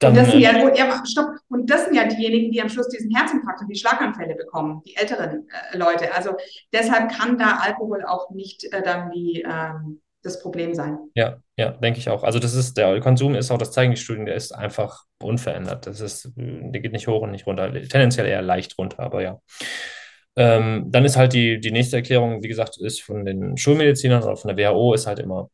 [0.00, 2.70] Dann, und, das sind ja, äh, ja, stopp, und das sind ja diejenigen, die am
[2.70, 6.14] Schluss diesen Herzinfarkt und die Schlaganfälle bekommen, die älteren äh, Leute.
[6.14, 6.30] Also
[6.72, 10.98] deshalb kann da Alkohol auch nicht äh, dann die, ähm, das Problem sein.
[11.14, 12.24] Ja, ja, denke ich auch.
[12.24, 15.86] Also das ist, der Konsum ist auch, das zeigen die Studien, der ist einfach unverändert.
[15.86, 19.40] Das ist, der geht nicht hoch und nicht runter, tendenziell eher leicht runter, aber ja.
[20.36, 24.36] Ähm, dann ist halt die, die nächste Erklärung, wie gesagt, ist von den Schulmedizinern oder
[24.36, 25.50] von der WHO, ist halt immer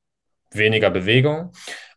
[0.53, 1.51] weniger Bewegung.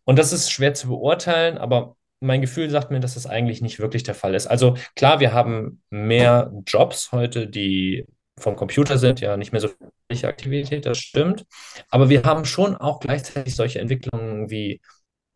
[0.04, 3.80] Und das ist schwer zu beurteilen, aber mein Gefühl sagt mir, dass das eigentlich nicht
[3.80, 4.46] wirklich der Fall ist.
[4.46, 8.06] Also klar, wir haben mehr Jobs heute, die
[8.38, 9.68] vom Computer sind, ja nicht mehr so
[10.10, 11.46] viel Aktivität, das stimmt.
[11.88, 14.80] Aber wir haben schon auch gleichzeitig solche Entwicklungen wie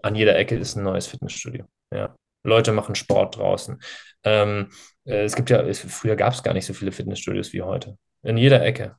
[0.03, 1.64] an jeder Ecke ist ein neues Fitnessstudio.
[1.93, 2.14] Ja.
[2.45, 3.80] Leute machen Sport draußen.
[4.22, 4.68] Ähm,
[5.05, 7.97] äh, es gibt ja, es, früher gab es gar nicht so viele Fitnessstudios wie heute.
[8.22, 8.97] In jeder Ecke.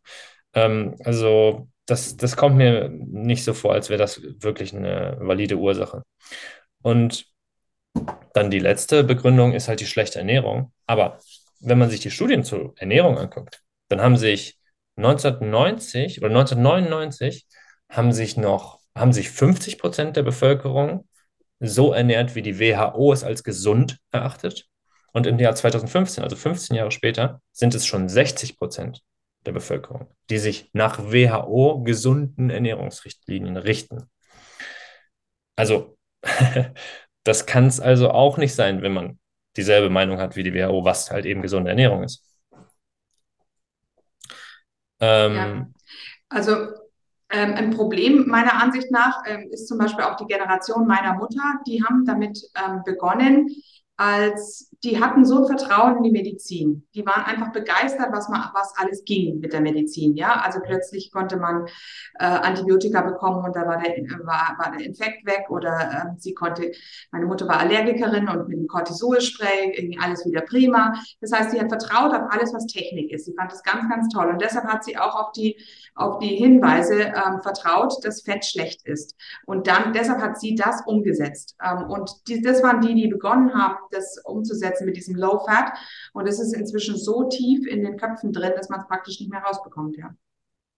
[0.53, 5.57] Ähm, also das, das kommt mir nicht so vor, als wäre das wirklich eine valide
[5.57, 6.03] Ursache.
[6.81, 7.25] Und
[8.33, 10.71] dann die letzte Begründung ist halt die schlechte Ernährung.
[10.85, 11.19] Aber
[11.59, 14.59] wenn man sich die Studien zur Ernährung anguckt, dann haben sich
[14.97, 17.47] 1990 oder 1999
[17.89, 21.07] haben sich noch, haben sich 50 Prozent der Bevölkerung
[21.59, 24.67] so ernährt, wie die WHO es als gesund erachtet.
[25.13, 29.01] Und im Jahr 2015, also 15 Jahre später, sind es schon 60 Prozent
[29.45, 34.09] der Bevölkerung, die sich nach WHO gesunden Ernährungsrichtlinien richten.
[35.55, 35.97] Also
[37.25, 39.19] Das kann es also auch nicht sein, wenn man
[39.57, 42.23] dieselbe Meinung hat wie die WHO, was halt eben gesunde Ernährung ist.
[44.99, 45.67] Ähm, ja.
[46.29, 46.53] Also
[47.31, 51.59] ähm, ein Problem meiner Ansicht nach ähm, ist zum Beispiel auch die Generation meiner Mutter.
[51.67, 53.49] Die haben damit ähm, begonnen,
[53.97, 56.87] als die hatten so ein Vertrauen in die Medizin.
[56.93, 60.15] Die waren einfach begeistert, was man, was alles ging mit der Medizin.
[60.15, 61.67] Ja, also plötzlich konnte man
[62.19, 66.33] äh, Antibiotika bekommen und da war der, war, war der Infekt weg oder äh, sie
[66.33, 66.71] konnte,
[67.11, 70.93] meine Mutter war Allergikerin und mit dem Cortisolspray irgendwie alles wieder prima.
[71.21, 73.25] Das heißt, sie hat vertraut auf alles, was Technik ist.
[73.25, 75.57] Sie fand das ganz, ganz toll und deshalb hat sie auch auf die,
[75.95, 79.15] auf die Hinweise ähm, vertraut, dass Fett schlecht ist.
[79.45, 81.55] Und dann, deshalb hat sie das umgesetzt.
[81.63, 85.71] Ähm, und die, das waren die, die begonnen haben, das umzusetzen mit diesem Low Fat.
[86.13, 89.31] Und es ist inzwischen so tief in den Köpfen drin, dass man es praktisch nicht
[89.31, 90.15] mehr rausbekommt, ja.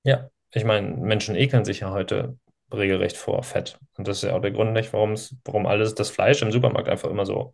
[0.04, 2.38] Ja, ich meine, Menschen ekeln sich ja heute
[2.72, 3.80] regelrecht vor Fett.
[3.98, 6.90] Und das ist ja auch der Grund nicht, warum warum alles das Fleisch im Supermarkt
[6.90, 7.54] einfach immer so,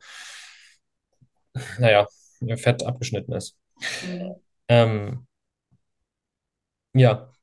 [1.80, 2.08] naja,
[2.58, 3.56] fett abgeschnitten ist.
[4.06, 4.36] Mhm.
[4.68, 5.28] Ähm,
[6.94, 7.34] ja,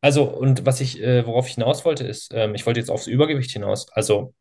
[0.00, 3.06] also, und was ich, äh, worauf ich hinaus wollte, ist, ähm, ich wollte jetzt aufs
[3.06, 3.90] Übergewicht hinaus.
[3.92, 4.34] Also,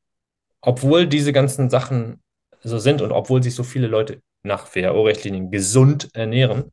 [0.62, 2.22] obwohl diese ganzen Sachen
[2.64, 6.72] so sind und obwohl sich so viele Leute nach WHO-Richtlinien gesund ernähren,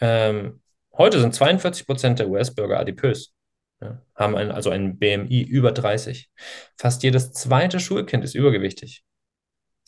[0.00, 0.60] ähm,
[0.96, 3.34] heute sind 42 Prozent der US-Bürger adipös,
[3.80, 6.30] ja, haben ein, also ein BMI über 30.
[6.76, 9.04] Fast jedes zweite Schulkind ist übergewichtig.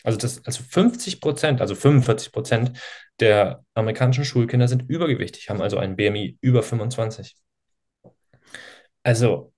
[0.05, 2.78] Also, das, also 50 Prozent, also 45 Prozent
[3.18, 7.34] der amerikanischen Schulkinder sind übergewichtig, haben also ein BMI über 25.
[9.03, 9.53] Also,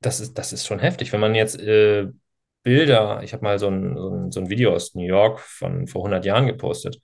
[0.00, 1.12] das ist, das ist schon heftig.
[1.12, 2.08] Wenn man jetzt äh,
[2.62, 5.86] Bilder, ich habe mal so ein, so, ein, so ein Video aus New York von
[5.86, 7.00] vor 100 Jahren gepostet.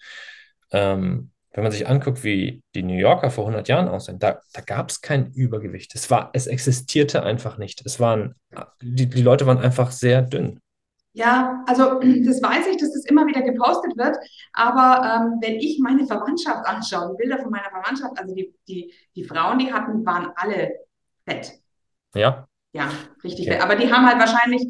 [0.71, 4.61] Ähm, wenn man sich anguckt, wie die New Yorker vor 100 Jahren aussehen, da, da
[4.61, 5.93] gab es kein Übergewicht.
[5.95, 7.83] Es, war, es existierte einfach nicht.
[7.85, 8.35] Es waren,
[8.81, 10.61] die, die Leute waren einfach sehr dünn.
[11.15, 14.17] Ja, also das weiß ich, dass das immer wieder gepostet wird.
[14.53, 18.93] Aber ähm, wenn ich meine Verwandtschaft anschaue, die Bilder von meiner Verwandtschaft, also die, die,
[19.17, 20.71] die Frauen, die hatten, waren alle
[21.27, 21.53] fett.
[22.15, 22.47] Ja.
[22.73, 22.89] Ja,
[23.25, 23.55] richtig okay.
[23.55, 23.63] fett.
[23.63, 24.63] Aber die haben halt wahrscheinlich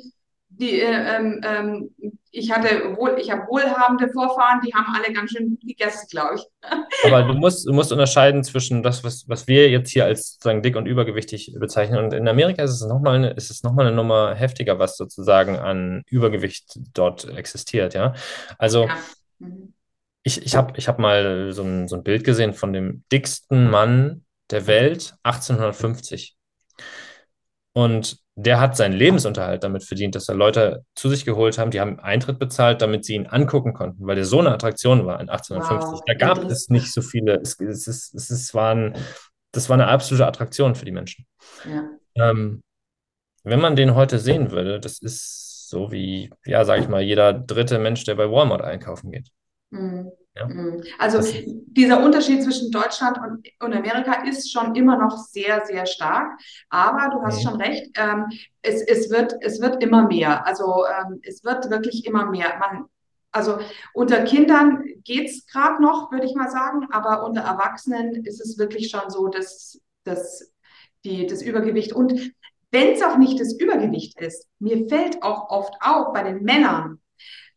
[0.50, 1.90] die, äh, ähm, ähm,
[2.30, 6.42] ich hatte wohl, ich habe wohlhabende Vorfahren, die haben alle ganz schön gegessen, glaube ich.
[7.04, 10.62] Aber du musst, du musst unterscheiden zwischen das, was, was wir jetzt hier als sozusagen
[10.62, 12.04] dick und übergewichtig bezeichnen.
[12.04, 14.96] Und in Amerika ist es nochmal eine, ist es noch mal eine Nummer heftiger, was
[14.96, 18.14] sozusagen an Übergewicht dort existiert, ja.
[18.58, 18.96] Also ja.
[19.38, 19.74] Mhm.
[20.22, 23.70] ich, ich habe ich hab mal so ein, so ein Bild gesehen von dem dicksten
[23.70, 26.36] Mann der Welt 1850.
[27.72, 31.80] Und der hat seinen Lebensunterhalt damit verdient, dass er Leute zu sich geholt haben, die
[31.80, 35.28] haben Eintritt bezahlt, damit sie ihn angucken konnten, weil der so eine Attraktion war in
[35.28, 35.92] 1850.
[35.92, 37.40] Wow, da gab es nicht so viele.
[37.40, 38.94] Es, es, es, es, es waren,
[39.50, 41.26] das war eine absolute Attraktion für die Menschen.
[41.64, 41.90] Ja.
[42.14, 42.62] Ähm,
[43.42, 47.32] wenn man den heute sehen würde, das ist so wie, ja, sage ich mal, jeder
[47.32, 49.30] dritte Mensch, der bei Walmart einkaufen geht.
[49.70, 50.12] Mhm.
[50.34, 50.46] Ja.
[50.46, 50.82] Mhm.
[50.98, 55.86] Also das dieser Unterschied zwischen Deutschland und, und, Amerika ist schon immer noch sehr, sehr
[55.86, 56.38] stark.
[56.70, 57.48] Aber du hast mhm.
[57.48, 58.26] schon recht, ähm,
[58.62, 60.46] es, es, wird, es wird immer mehr.
[60.46, 62.56] Also ähm, es wird wirklich immer mehr.
[62.58, 62.84] Man,
[63.32, 63.58] also
[63.94, 68.58] unter Kindern geht es gerade noch, würde ich mal sagen, aber unter Erwachsenen ist es
[68.58, 70.52] wirklich schon so, dass, dass
[71.04, 72.32] die, das Übergewicht und
[72.70, 77.00] wenn es auch nicht das Übergewicht ist, mir fällt auch oft auf bei den Männern,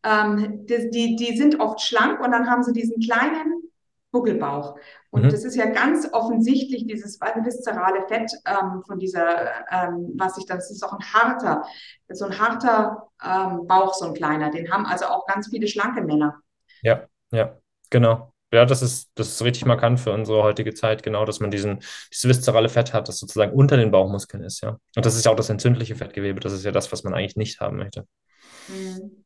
[0.04, 3.64] ähm, die, die, die sind oft schlank und dann haben sie diesen kleinen
[4.12, 4.76] Buckelbauch.
[5.10, 5.30] Und mhm.
[5.30, 10.70] das ist ja ganz offensichtlich dieses viszerale Fett ähm, von dieser, ähm, was ich das
[10.70, 11.64] ist auch ein harter,
[12.10, 14.52] so ein harter ähm, Bauch, so ein kleiner.
[14.52, 16.42] Den haben also auch ganz viele schlanke Männer.
[16.82, 17.58] Ja, ja,
[17.90, 18.34] genau.
[18.54, 21.80] Ja, das ist, das ist richtig markant für unsere heutige Zeit, genau, dass man diesen,
[22.12, 24.78] dieses viszerale Fett hat, das sozusagen unter den Bauchmuskeln ist, ja.
[24.98, 27.38] Und das ist ja auch das entzündliche Fettgewebe, das ist ja das, was man eigentlich
[27.38, 28.06] nicht haben möchte.
[28.68, 29.21] Mhm.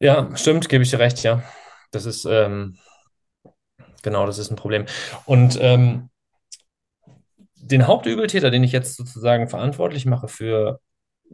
[0.00, 1.42] Ja, stimmt, gebe ich dir recht, ja.
[1.90, 2.78] Das ist, ähm,
[4.02, 4.86] genau, das ist ein Problem.
[5.26, 6.10] Und ähm,
[7.56, 10.80] den Hauptübeltäter, den ich jetzt sozusagen verantwortlich mache für,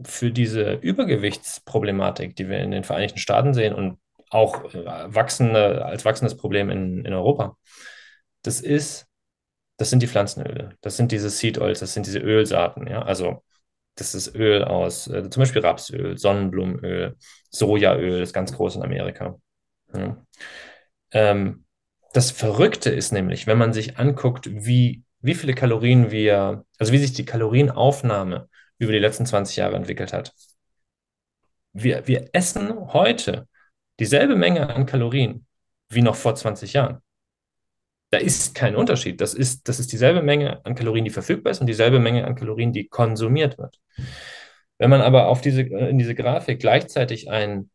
[0.03, 3.97] für diese Übergewichtsproblematik, die wir in den Vereinigten Staaten sehen und
[4.29, 7.57] auch äh, wachsende, als wachsendes Problem in, in Europa,
[8.43, 9.07] das ist,
[9.77, 10.71] das sind die Pflanzenöle.
[10.81, 13.01] Das sind diese Seed Oils, das sind diese Ölsaaten, ja.
[13.03, 13.43] Also
[13.95, 17.17] das ist Öl aus, äh, zum Beispiel Rapsöl, Sonnenblumenöl,
[17.55, 19.39] Sojaöl, ist ganz groß in Amerika.
[19.93, 20.17] Ja.
[21.11, 21.65] Ähm,
[22.13, 26.97] das Verrückte ist nämlich, wenn man sich anguckt, wie, wie viele Kalorien wir, also wie
[26.97, 30.33] sich die Kalorienaufnahme über die letzten 20 Jahre entwickelt hat.
[31.73, 33.47] Wir, wir essen heute
[33.99, 35.45] dieselbe Menge an Kalorien
[35.89, 37.01] wie noch vor 20 Jahren.
[38.11, 39.19] Da ist kein Unterschied.
[39.19, 42.35] Das ist, das ist dieselbe Menge an Kalorien, die verfügbar ist und dieselbe Menge an
[42.35, 43.79] Kalorien, die konsumiert wird.
[44.77, 47.69] Wenn man aber auf diese, in diese Grafik gleichzeitig ein,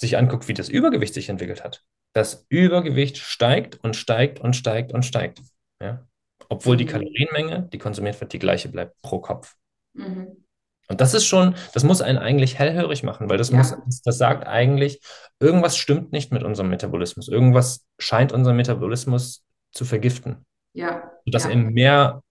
[0.00, 4.92] sich anguckt, wie das Übergewicht sich entwickelt hat, das Übergewicht steigt und steigt und steigt
[4.92, 5.40] und steigt.
[5.80, 6.06] Ja?
[6.48, 6.88] Obwohl die mhm.
[6.88, 9.54] Kalorienmenge, die konsumiert wird, die gleiche bleibt pro Kopf.
[9.92, 10.44] Mhm.
[10.88, 13.58] Und das ist schon, das muss einen eigentlich hellhörig machen, weil das ja.
[13.58, 15.00] muss, das sagt eigentlich,
[15.38, 17.28] irgendwas stimmt nicht mit unserem Metabolismus.
[17.28, 20.44] Irgendwas scheint unseren Metabolismus zu vergiften.
[20.72, 21.12] Ja.
[21.24, 21.50] Sodass ja.
[21.50, 22.22] er mehr,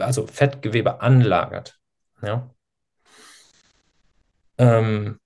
[0.00, 1.78] also Fettgewebe anlagert.
[2.24, 2.50] Ja.
[4.58, 5.18] Ähm,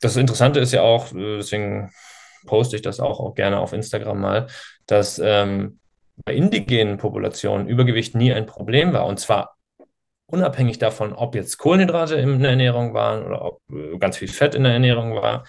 [0.00, 1.92] das Interessante ist ja auch, deswegen
[2.46, 4.46] poste ich das auch, auch gerne auf Instagram mal,
[4.86, 5.78] dass ähm,
[6.24, 9.06] bei indigenen Populationen Übergewicht nie ein Problem war.
[9.06, 9.56] Und zwar
[10.26, 14.54] unabhängig davon, ob jetzt Kohlenhydrate in der Ernährung waren oder ob äh, ganz viel Fett
[14.54, 15.44] in der Ernährung war.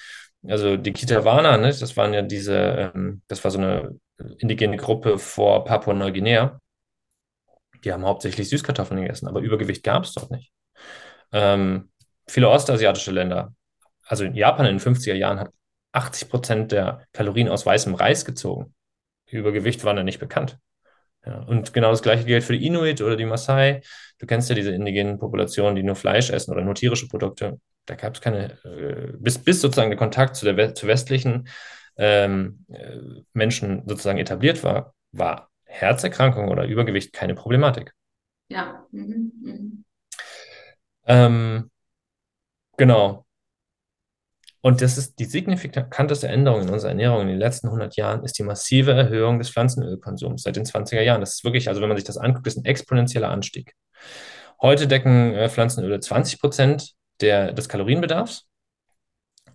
[0.45, 3.97] Also die Kitawana, ne, das waren ja diese, ähm, das war so eine
[4.39, 6.59] indigene Gruppe vor Papua-Neuguinea.
[7.83, 10.51] Die haben hauptsächlich Süßkartoffeln gegessen, aber Übergewicht gab es dort nicht.
[11.31, 11.91] Ähm,
[12.27, 13.53] viele ostasiatische Länder,
[14.05, 15.51] also in Japan in den 50er Jahren hat
[15.91, 18.73] 80 Prozent der Kalorien aus weißem Reis gezogen.
[19.27, 20.57] Übergewicht war da nicht bekannt.
[21.25, 23.81] Ja, und genau das gleiche gilt für die Inuit oder die Maasai.
[24.19, 27.59] Du kennst ja diese indigenen Populationen, die nur Fleisch essen oder nur tierische Produkte.
[27.85, 31.47] Da gab es keine, äh, bis, bis sozusagen der Kontakt zu, der, zu westlichen
[31.97, 32.97] ähm, äh,
[33.33, 37.93] Menschen sozusagen etabliert war, war Herzerkrankung oder Übergewicht keine Problematik.
[38.49, 38.85] Ja.
[38.91, 39.31] Mhm.
[39.41, 39.85] Mhm.
[41.05, 41.71] Ähm,
[42.77, 43.25] genau.
[44.61, 48.37] Und das ist die signifikanteste Änderung in unserer Ernährung in den letzten 100 Jahren, ist
[48.39, 51.19] die massive Erhöhung des Pflanzenölkonsums seit den 20er Jahren.
[51.19, 53.73] Das ist wirklich, also wenn man sich das anguckt, ist ein exponentieller Anstieg.
[54.61, 58.47] Heute decken äh, Pflanzenöle 20 Prozent der, des Kalorienbedarfs.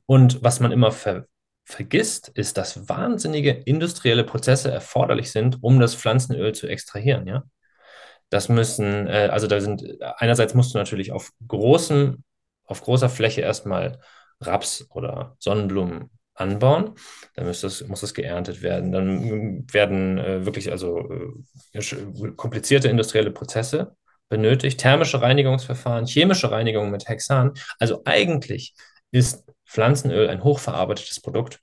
[0.04, 1.26] Und was man immer ver
[1.68, 7.26] vergisst, ist, dass wahnsinnige industrielle Prozesse erforderlich sind, um das Pflanzenöl zu extrahieren.
[7.26, 7.44] Ja?
[8.30, 9.84] Das müssen, äh, also da sind,
[10.16, 12.24] einerseits musst du natürlich auf großem
[12.68, 13.98] auf großer Fläche erstmal
[14.40, 16.94] Raps oder Sonnenblumen anbauen,
[17.34, 18.92] dann muss das, muss das geerntet werden.
[18.92, 21.10] Dann werden äh, wirklich also
[21.72, 23.96] äh, komplizierte industrielle Prozesse
[24.28, 27.54] benötigt, thermische Reinigungsverfahren, chemische Reinigung mit Hexan.
[27.80, 28.74] Also eigentlich
[29.11, 31.61] ist Pflanzenöl ein hochverarbeitetes Produkt.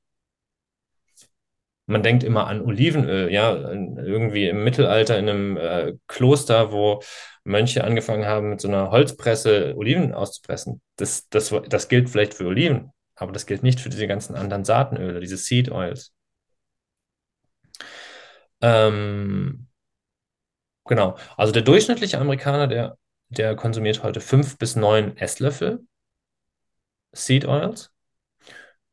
[1.88, 7.02] Man denkt immer an Olivenöl, ja, irgendwie im Mittelalter in einem äh, Kloster, wo
[7.44, 10.82] Mönche angefangen haben, mit so einer Holzpresse Oliven auszupressen.
[10.96, 14.66] Das, das, das gilt vielleicht für Oliven, aber das gilt nicht für diese ganzen anderen
[14.66, 16.12] Saatenöle, diese Seed Oils.
[18.62, 19.68] Ähm,
[20.86, 21.18] genau.
[21.38, 22.98] Also der durchschnittliche Amerikaner, der,
[23.30, 25.86] der konsumiert heute fünf bis neun Esslöffel
[27.16, 27.92] Seed Oils.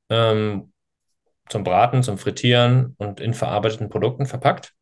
[0.08, 0.72] Ähm,
[1.48, 4.72] zum Braten, zum Frittieren und in verarbeiteten Produkten verpackt.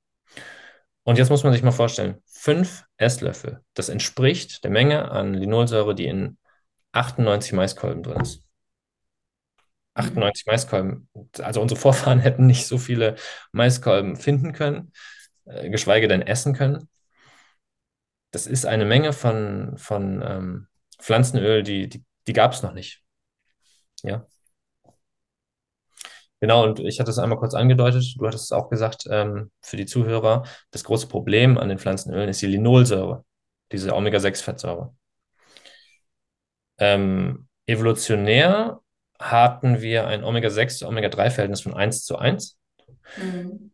[1.02, 5.94] Und jetzt muss man sich mal vorstellen, fünf Esslöffel, das entspricht der Menge an Linolsäure,
[5.94, 6.38] die in
[6.92, 8.44] 98 Maiskolben drin ist.
[9.94, 11.08] 98 Maiskolben.
[11.38, 13.16] Also unsere Vorfahren hätten nicht so viele
[13.52, 14.92] Maiskolben finden können,
[15.46, 16.88] äh, geschweige denn essen können.
[18.30, 20.68] Das ist eine Menge von, von ähm,
[21.00, 23.02] Pflanzenöl, die, die, die gab es noch nicht.
[24.02, 24.26] Ja.
[26.40, 29.76] Genau, und ich hatte es einmal kurz angedeutet, du hattest es auch gesagt, ähm, für
[29.76, 33.24] die Zuhörer, das große Problem an den Pflanzenölen ist die Linolsäure,
[33.72, 34.94] diese Omega-6-Fettsäure.
[36.78, 38.80] Ähm, evolutionär
[39.18, 42.56] hatten wir ein Omega-6 Omega-3-Verhältnis von 1 zu 1.
[43.18, 43.72] Mhm.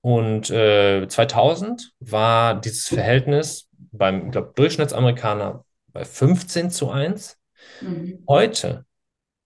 [0.00, 7.38] Und äh, 2000 war dieses Verhältnis beim, ich glaube, Durchschnittsamerikaner bei 15 zu 1.
[7.82, 8.24] Mhm.
[8.26, 8.86] Heute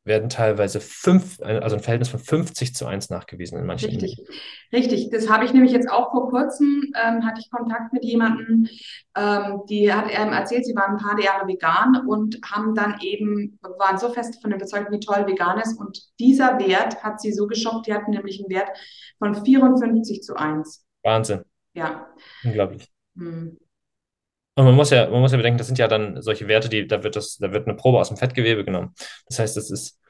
[0.07, 3.91] werden teilweise fünf, also ein Verhältnis von 50 zu 1 nachgewiesen in manchen.
[3.91, 4.19] Richtig,
[4.73, 5.11] richtig.
[5.11, 8.69] Das habe ich nämlich jetzt auch vor kurzem, ähm, hatte ich Kontakt mit jemandem,
[9.17, 13.59] ähm, die hat er erzählt, sie waren ein paar Jahre vegan und haben dann eben,
[13.79, 15.79] waren so fest von überzeugt, wie toll vegan ist.
[15.79, 18.71] Und dieser Wert hat sie so geschockt, die hatten nämlich einen Wert
[19.19, 20.87] von 54 zu 1.
[21.03, 21.43] Wahnsinn.
[21.75, 22.07] Ja.
[22.45, 22.89] Unglaublich.
[23.17, 23.59] Hm.
[24.57, 26.87] Und man muss ja, man muss ja bedenken, das sind ja dann solche Werte, die,
[26.87, 28.95] da wird das, da wird eine Probe aus dem Fettgewebe genommen.
[29.29, 30.01] Das heißt, das ist,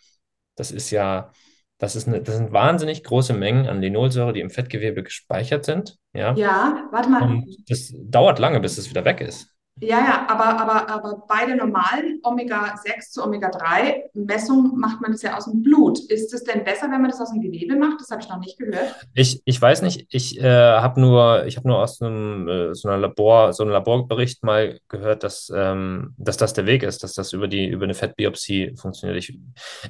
[0.54, 1.32] das ist ja,
[1.78, 5.98] das ist eine, das sind wahnsinnig große Mengen an Linolsäure, die im Fettgewebe gespeichert sind.
[6.14, 7.22] Ja, ja warte mal.
[7.22, 9.48] Und das dauert lange, bis es wieder weg ist.
[9.78, 15.36] Ja, ja, aber, aber, aber bei der normalen Omega-6 zu Omega-3-Messung macht man das ja
[15.36, 15.98] aus dem Blut.
[16.08, 18.00] Ist es denn besser, wenn man das aus dem Gewebe macht?
[18.00, 18.96] Das habe ich noch nicht gehört.
[19.12, 20.06] Ich, ich weiß nicht.
[20.08, 24.42] Ich äh, habe nur, hab nur aus einem, äh, so, einer Labor, so einem Laborbericht
[24.42, 27.94] mal gehört, dass, ähm, dass das der Weg ist, dass das über, die, über eine
[27.94, 29.18] Fettbiopsie funktioniert.
[29.18, 29.38] Ich,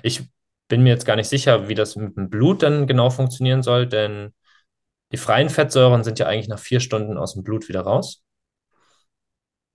[0.03, 0.29] ich
[0.67, 3.87] bin mir jetzt gar nicht sicher, wie das mit dem Blut dann genau funktionieren soll,
[3.87, 4.33] denn
[5.13, 8.25] die freien Fettsäuren sind ja eigentlich nach vier Stunden aus dem Blut wieder raus.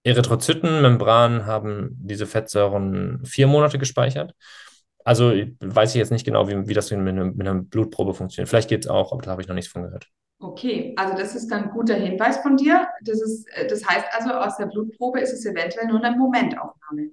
[0.04, 4.34] Erythrozytenmembranen haben diese Fettsäuren vier Monate gespeichert.
[5.04, 8.49] Also weiß ich jetzt nicht genau, wie, wie das mit, einem, mit einer Blutprobe funktioniert.
[8.49, 10.08] Vielleicht geht es auch, aber da habe ich noch nichts von gehört.
[10.39, 12.88] Okay, also das ist dann ein guter Hinweis von dir.
[13.04, 17.12] Das, ist, das heißt also, aus der Blutprobe ist es eventuell nur eine Momentaufnahme.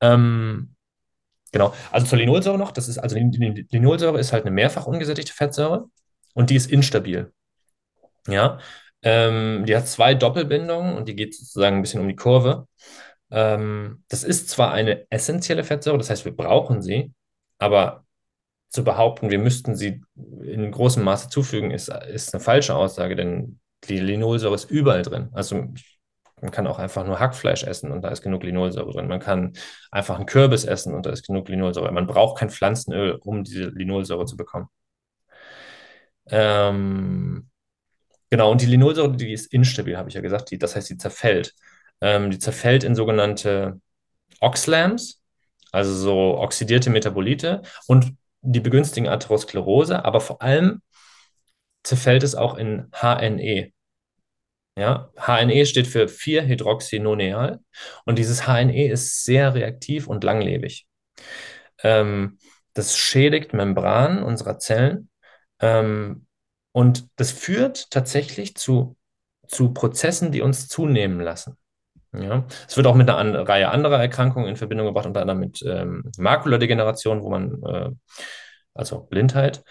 [0.00, 0.74] Ähm,
[1.52, 2.72] genau, also zur Linolsäure noch.
[2.72, 5.90] Das ist, also die Linolsäure ist halt eine mehrfach ungesättigte Fettsäure
[6.32, 7.32] und die ist instabil.
[8.26, 8.58] Ja,
[9.02, 12.68] ähm, die hat zwei Doppelbindungen und die geht sozusagen ein bisschen um die Kurve.
[13.30, 17.12] Ähm, das ist zwar eine essentielle Fettsäure, das heißt, wir brauchen sie,
[17.58, 18.04] aber
[18.68, 20.02] zu behaupten, wir müssten sie
[20.42, 25.28] in großem Maße zufügen, ist, ist eine falsche Aussage, denn die Linolsäure ist überall drin.
[25.32, 25.66] Also
[26.40, 29.08] man kann auch einfach nur Hackfleisch essen und da ist genug Linolsäure drin.
[29.08, 29.52] Man kann
[29.90, 31.92] einfach einen Kürbis essen und da ist genug Linolsäure.
[31.92, 34.68] Man braucht kein Pflanzenöl, um diese Linolsäure zu bekommen.
[36.26, 37.50] Ähm,
[38.32, 40.96] Genau, und die Linolsäure, die ist instabil, habe ich ja gesagt, die, das heißt, die
[40.96, 41.52] zerfällt.
[42.00, 43.78] Ähm, die zerfällt in sogenannte
[44.40, 45.22] Oxlams,
[45.70, 50.80] also so oxidierte Metabolite und die begünstigen Atherosklerose, aber vor allem
[51.82, 53.70] zerfällt es auch in HNE.
[54.78, 57.60] Ja, HNE steht für 4-Hydroxynoneal
[58.06, 60.86] und dieses HNE ist sehr reaktiv und langlebig.
[61.82, 62.38] Ähm,
[62.72, 65.10] das schädigt Membranen unserer Zellen
[65.60, 66.26] ähm,
[66.72, 68.96] und das führt tatsächlich zu,
[69.46, 71.56] zu Prozessen, die uns zunehmen lassen.
[72.14, 75.62] Ja, es wird auch mit einer Reihe anderer Erkrankungen in Verbindung gebracht, unter anderem mit
[75.62, 77.90] ähm, Makuladegeneration, wo man, äh,
[78.74, 79.64] also Blindheit,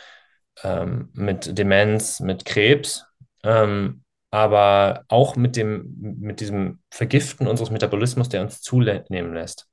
[0.63, 3.05] ähm, mit Demenz, mit Krebs,
[3.43, 9.67] ähm, aber auch mit dem, mit diesem Vergiften unseres Metabolismus, der uns zunehmen lässt.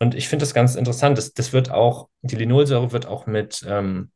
[0.00, 1.18] Und ich finde das ganz interessant.
[1.18, 4.10] Das, das wird auch, die Linolsäure wird auch mit ähm,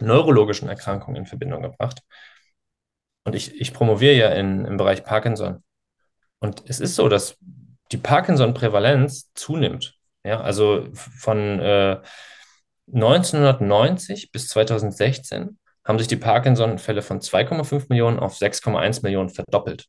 [0.00, 2.00] neurologischen Erkrankungen in Verbindung gebracht.
[3.24, 5.62] Und ich, ich promoviere ja in, im Bereich Parkinson.
[6.38, 7.36] Und es ist so, dass
[7.92, 9.94] die Parkinson-Prävalenz zunimmt.
[10.24, 12.00] Ja, also von äh,
[12.92, 19.86] 1990 bis 2016 haben sich die Parkinson-Fälle von 2,5 Millionen auf 6,1 Millionen verdoppelt.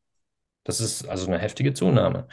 [0.64, 2.28] Das ist also eine heftige Zunahme.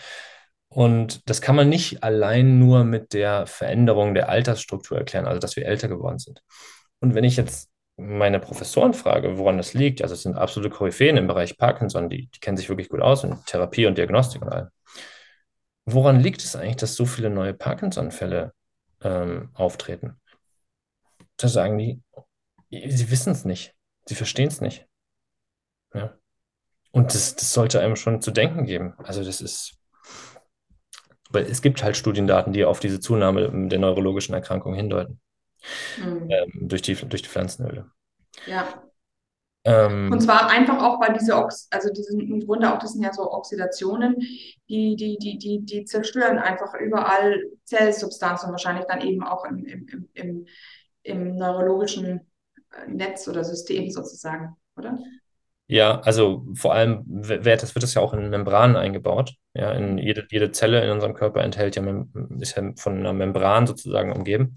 [0.70, 5.56] Und das kann man nicht allein nur mit der Veränderung der Altersstruktur erklären, also dass
[5.56, 6.42] wir älter geworden sind.
[7.00, 11.18] Und wenn ich jetzt meine Professoren frage, woran das liegt, also es sind absolute Koryphäen
[11.18, 14.50] im Bereich Parkinson, die, die kennen sich wirklich gut aus in Therapie und Diagnostik und
[14.50, 14.70] allem.
[15.86, 18.54] Woran liegt es eigentlich, dass so viele neue Parkinson-Fälle
[19.02, 20.20] ähm, auftreten?
[21.38, 22.02] Da sagen die,
[22.70, 23.74] sie wissen es nicht,
[24.06, 24.86] sie verstehen es nicht.
[25.93, 26.14] Ja.
[26.91, 28.93] Und das, das sollte einem schon zu denken geben.
[28.98, 29.80] Also das ist,
[31.30, 35.20] weil es gibt halt Studiendaten, die auf diese Zunahme der neurologischen Erkrankung hindeuten.
[35.97, 36.28] Mhm.
[36.30, 37.89] Ähm, durch, die, durch die Pflanzenöle.
[38.45, 38.68] Ja.
[39.63, 42.93] Ähm, und zwar einfach auch, weil diese, Ox also die sind im Grunde auch, das
[42.93, 44.15] sind ja so Oxidationen,
[44.70, 50.09] die, die, die, die, die zerstören einfach überall Zellsubstanzen wahrscheinlich dann eben auch im, im,
[50.13, 50.45] im,
[51.03, 52.22] im neurologischen
[52.72, 54.97] äh, Netz oder System sozusagen, oder?
[55.70, 59.34] Ja, also vor allem wird das, wird das ja auch in Membranen eingebaut.
[59.53, 61.84] Ja, in jede, jede Zelle in unserem Körper enthält ja,
[62.39, 64.55] ist ja von einer Membran sozusagen umgeben.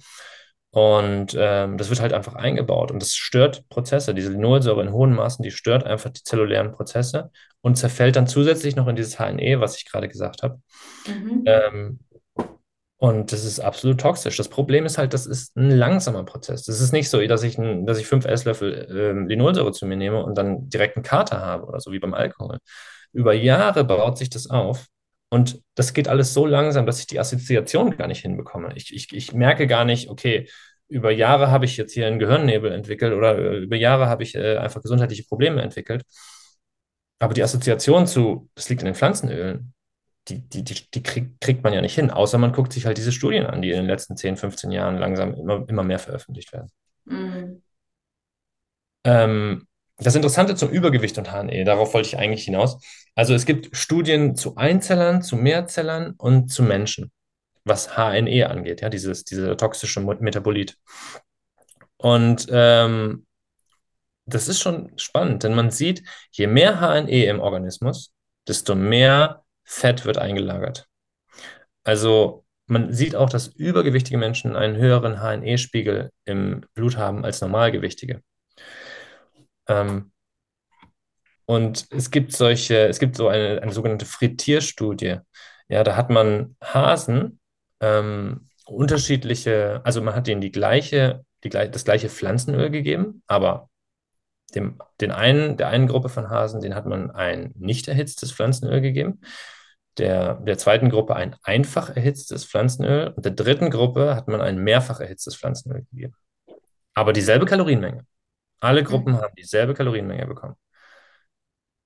[0.72, 4.14] Und ähm, das wird halt einfach eingebaut und das stört Prozesse.
[4.14, 8.76] Diese Linolsäure in hohen Maßen, die stört einfach die zellulären Prozesse und zerfällt dann zusätzlich
[8.76, 10.60] noch in dieses HNE, was ich gerade gesagt habe.
[11.08, 11.42] Mhm.
[11.46, 11.98] Ähm,
[12.98, 14.36] und das ist absolut toxisch.
[14.36, 16.64] Das Problem ist halt, das ist ein langsamer Prozess.
[16.64, 19.96] Das ist nicht so, dass ich, ein, dass ich fünf Esslöffel äh, Linolsäure zu mir
[19.96, 22.58] nehme und dann direkt einen Kater habe oder so wie beim Alkohol.
[23.12, 24.86] Über Jahre baut sich das auf
[25.30, 28.72] und das geht alles so langsam, dass ich die Assoziation gar nicht hinbekomme.
[28.74, 30.48] Ich, ich, ich merke gar nicht, okay,
[30.88, 34.34] über Jahre habe ich jetzt hier einen Gehirnnebel entwickelt oder äh, über Jahre habe ich
[34.34, 36.02] äh, einfach gesundheitliche Probleme entwickelt.
[37.20, 39.72] Aber die Assoziation zu, das liegt in den Pflanzenölen,
[40.28, 42.98] die, die, die, die krieg, kriegt man ja nicht hin, außer man guckt sich halt
[42.98, 46.52] diese Studien an, die in den letzten 10, 15 Jahren langsam immer, immer mehr veröffentlicht
[46.52, 46.70] werden.
[47.04, 47.62] Mhm.
[49.04, 49.66] Ähm,
[49.98, 52.78] das Interessante zum Übergewicht und HNE, darauf wollte ich eigentlich hinaus.
[53.14, 57.10] Also es gibt Studien zu Einzellern, zu Mehrzellern und zu Menschen,
[57.64, 60.76] was HNE angeht, ja, dieses, diese toxische Metabolit.
[61.96, 63.26] Und ähm,
[64.26, 68.12] das ist schon spannend, denn man sieht, je mehr HNE im Organismus,
[68.46, 70.86] desto mehr Fett wird eingelagert.
[71.84, 78.22] Also man sieht auch, dass übergewichtige Menschen einen höheren HNE-Spiegel im Blut haben als normalgewichtige.
[79.68, 80.12] Ähm,
[81.50, 85.16] und es gibt solche, es gibt so eine, eine sogenannte Frittierstudie.
[85.68, 87.40] Ja, da hat man Hasen
[87.80, 93.68] ähm, unterschiedliche, also man hat denen die gleiche, die, das gleiche Pflanzenöl gegeben, aber
[94.54, 98.80] dem, den einen, der einen Gruppe von Hasen, den hat man ein nicht erhitztes Pflanzenöl
[98.80, 99.20] gegeben,
[99.98, 104.62] der, der zweiten Gruppe ein einfach erhitztes Pflanzenöl und der dritten Gruppe hat man ein
[104.62, 106.14] mehrfach erhitztes Pflanzenöl gegeben.
[106.94, 108.06] Aber dieselbe Kalorienmenge.
[108.60, 110.54] Alle Gruppen haben dieselbe Kalorienmenge bekommen.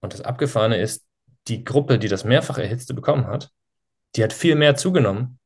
[0.04, 1.06] Und das Abgefahrene ist,
[1.48, 3.50] die Gruppe, die das mehrfach erhitzte bekommen hat,
[4.16, 5.38] die hat viel mehr zugenommen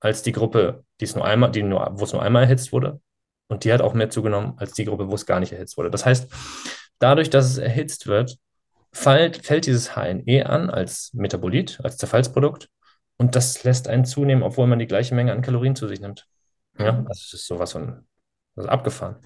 [0.00, 2.98] als die Gruppe, die es nur einmal, die nur, wo es nur einmal erhitzt wurde.
[3.48, 5.90] Und die hat auch mehr zugenommen als die Gruppe, wo es gar nicht erhitzt wurde.
[5.90, 6.32] Das heißt,
[6.98, 8.38] dadurch, dass es erhitzt wird,
[8.90, 12.70] fällt, fällt dieses HNE an als Metabolit, als Zerfallsprodukt.
[13.18, 16.26] Und das lässt einen zunehmen, obwohl man die gleiche Menge an Kalorien zu sich nimmt.
[16.78, 17.04] Ja, mhm.
[17.06, 18.06] das ist sowas von
[18.56, 19.16] das ist abgefahren.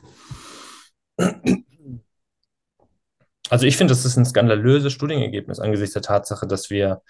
[3.54, 7.02] Also ich finde, das ist ein skandalöses Studienergebnis angesichts der Tatsache, dass wir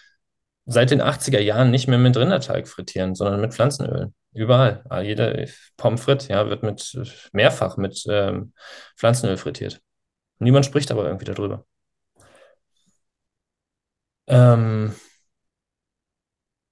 [0.66, 4.12] seit den 80er Jahren nicht mehr mit Rinderteig frittieren, sondern mit Pflanzenöl.
[4.34, 4.84] Überall.
[4.90, 5.46] Ah, jeder
[5.78, 6.98] Pommes frites ja, wird mit
[7.32, 8.52] mehrfach mit ähm,
[8.94, 9.80] Pflanzenöl frittiert.
[10.38, 11.64] Niemand spricht aber irgendwie darüber.
[14.26, 14.94] Ähm,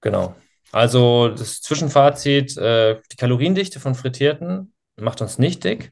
[0.01, 0.35] genau.
[0.71, 5.91] Also das Zwischenfazit, äh, die Kaloriendichte von Frittierten macht uns nicht dick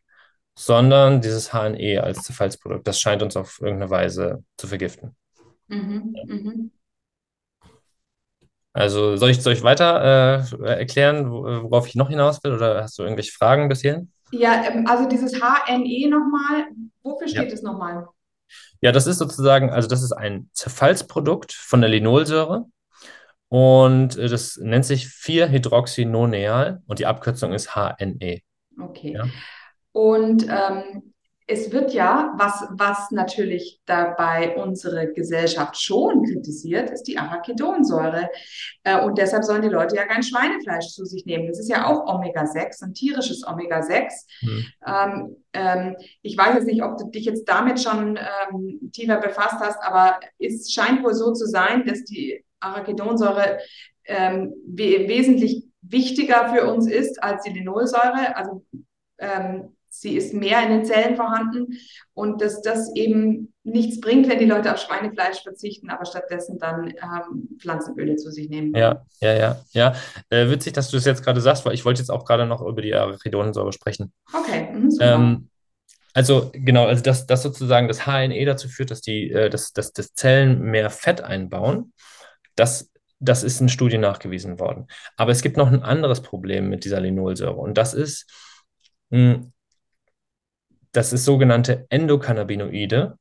[0.55, 2.87] sondern dieses HNE als Zerfallsprodukt.
[2.87, 5.15] Das scheint uns auf irgendeine Weise zu vergiften.
[5.67, 6.71] Mhm, mhm.
[8.73, 12.97] Also soll ich, soll ich weiter äh, erklären, worauf ich noch hinaus will, oder hast
[12.97, 14.11] du irgendwelche Fragen bis hierhin?
[14.31, 16.67] Ja, ähm, also dieses HNE nochmal,
[17.03, 17.53] wofür steht ja.
[17.53, 18.07] es nochmal?
[18.79, 22.65] Ja, das ist sozusagen, also das ist ein Zerfallsprodukt von der Linolsäure
[23.49, 28.39] und äh, das nennt sich 4-Hydroxynoneal und die Abkürzung ist HNE.
[28.79, 29.13] Okay.
[29.13, 29.25] Ja.
[29.91, 31.11] Und ähm,
[31.51, 38.29] es wird ja, was, was natürlich dabei unsere Gesellschaft schon kritisiert, ist die Arachidonsäure.
[38.83, 41.47] Äh, und deshalb sollen die Leute ja kein Schweinefleisch zu sich nehmen.
[41.47, 44.11] Das ist ja auch Omega-6, ein tierisches Omega-6.
[44.39, 44.65] Hm.
[44.87, 49.59] Ähm, ähm, ich weiß jetzt nicht, ob du dich jetzt damit schon ähm, tiefer befasst
[49.59, 53.59] hast, aber es scheint wohl so zu sein, dass die Arachidonsäure
[54.05, 58.37] ähm, we wesentlich wichtiger für uns ist als die Linolsäure.
[58.37, 58.63] Also
[59.17, 61.77] ähm, sie ist mehr in den Zellen vorhanden
[62.13, 66.87] und dass das eben nichts bringt, wenn die Leute auf Schweinefleisch verzichten, aber stattdessen dann
[66.87, 68.73] ähm, Pflanzenöle zu sich nehmen.
[68.73, 69.95] Ja, ja, ja, ja.
[70.29, 72.61] Äh, witzig, dass du es jetzt gerade sagst, weil ich wollte jetzt auch gerade noch
[72.61, 74.13] über die Arachidonsäure sprechen.
[74.33, 75.49] Okay, mhm, ähm,
[76.13, 79.91] also genau, also dass, dass sozusagen das HNE dazu führt, dass die, äh, dass, dass,
[79.93, 81.93] dass Zellen mehr Fett einbauen.
[82.55, 82.89] Das,
[83.19, 84.87] das ist in Studien nachgewiesen worden.
[85.17, 88.25] Aber es gibt noch ein anderes Problem mit dieser Linolsäure und das ist,
[89.09, 89.51] mh,
[90.91, 93.17] dass es sogenannte Endokannabinoide,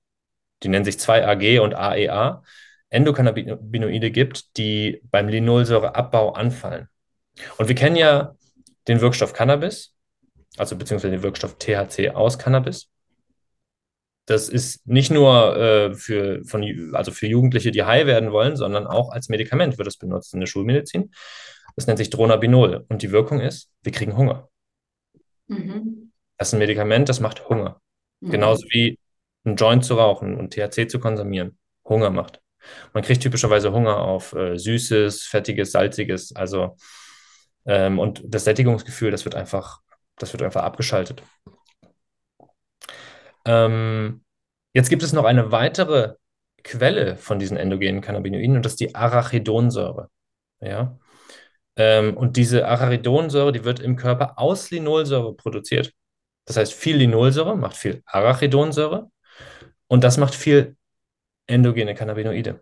[0.62, 2.46] die nennen sich 2AG und AEA, e
[2.90, 6.88] Endokannabinoide gibt, die beim Linolsäureabbau anfallen.
[7.56, 8.34] Und wir kennen ja
[8.88, 9.94] den Wirkstoff Cannabis,
[10.56, 12.90] also beziehungsweise den Wirkstoff THC aus Cannabis.
[14.26, 18.86] Das ist nicht nur äh, für, von, also für Jugendliche, die high werden wollen, sondern
[18.86, 21.12] auch als Medikament wird es benutzt in der Schulmedizin.
[21.76, 22.84] Das nennt sich Dronabinol.
[22.88, 24.48] Und die Wirkung ist, wir kriegen Hunger.
[25.48, 25.99] Mhm.
[26.40, 27.82] Das ist ein Medikament, das macht Hunger.
[28.20, 28.30] Mhm.
[28.30, 28.98] Genauso wie
[29.44, 32.40] ein Joint zu rauchen und THC zu konsumieren Hunger macht.
[32.94, 36.34] Man kriegt typischerweise Hunger auf äh, Süßes, Fettiges, Salziges.
[36.34, 36.78] Also
[37.66, 39.80] ähm, und das Sättigungsgefühl, das wird einfach
[40.16, 41.22] das wird einfach abgeschaltet.
[43.44, 44.24] Ähm,
[44.72, 46.14] jetzt gibt es noch eine weitere
[46.64, 50.08] Quelle von diesen endogenen Cannabinoiden und das ist die Arachidonsäure.
[50.60, 50.98] Ja?
[51.76, 55.92] Ähm, und diese Arachidonsäure, die wird im Körper aus Linolsäure produziert.
[56.50, 59.08] Das heißt, viel Linolsäure macht viel Arachidonsäure
[59.86, 60.76] und das macht viel
[61.46, 62.60] endogene Cannabinoide.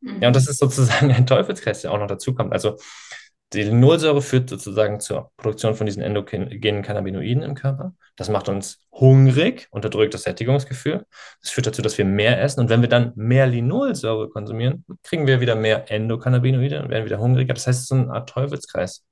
[0.00, 2.54] Ja, und das ist sozusagen ein Teufelskreis, der auch noch dazu kommt.
[2.54, 2.78] Also
[3.52, 7.94] die Linolsäure führt sozusagen zur Produktion von diesen endogenen Cannabinoiden im Körper.
[8.16, 11.04] Das macht uns hungrig, unterdrückt das Sättigungsgefühl.
[11.42, 12.60] Das führt dazu, dass wir mehr essen.
[12.60, 17.18] Und wenn wir dann mehr Linolsäure konsumieren, kriegen wir wieder mehr Endokannabinoide und werden wieder
[17.18, 17.52] hungriger.
[17.52, 19.04] Das heißt, es ist so eine Art Teufelskreis.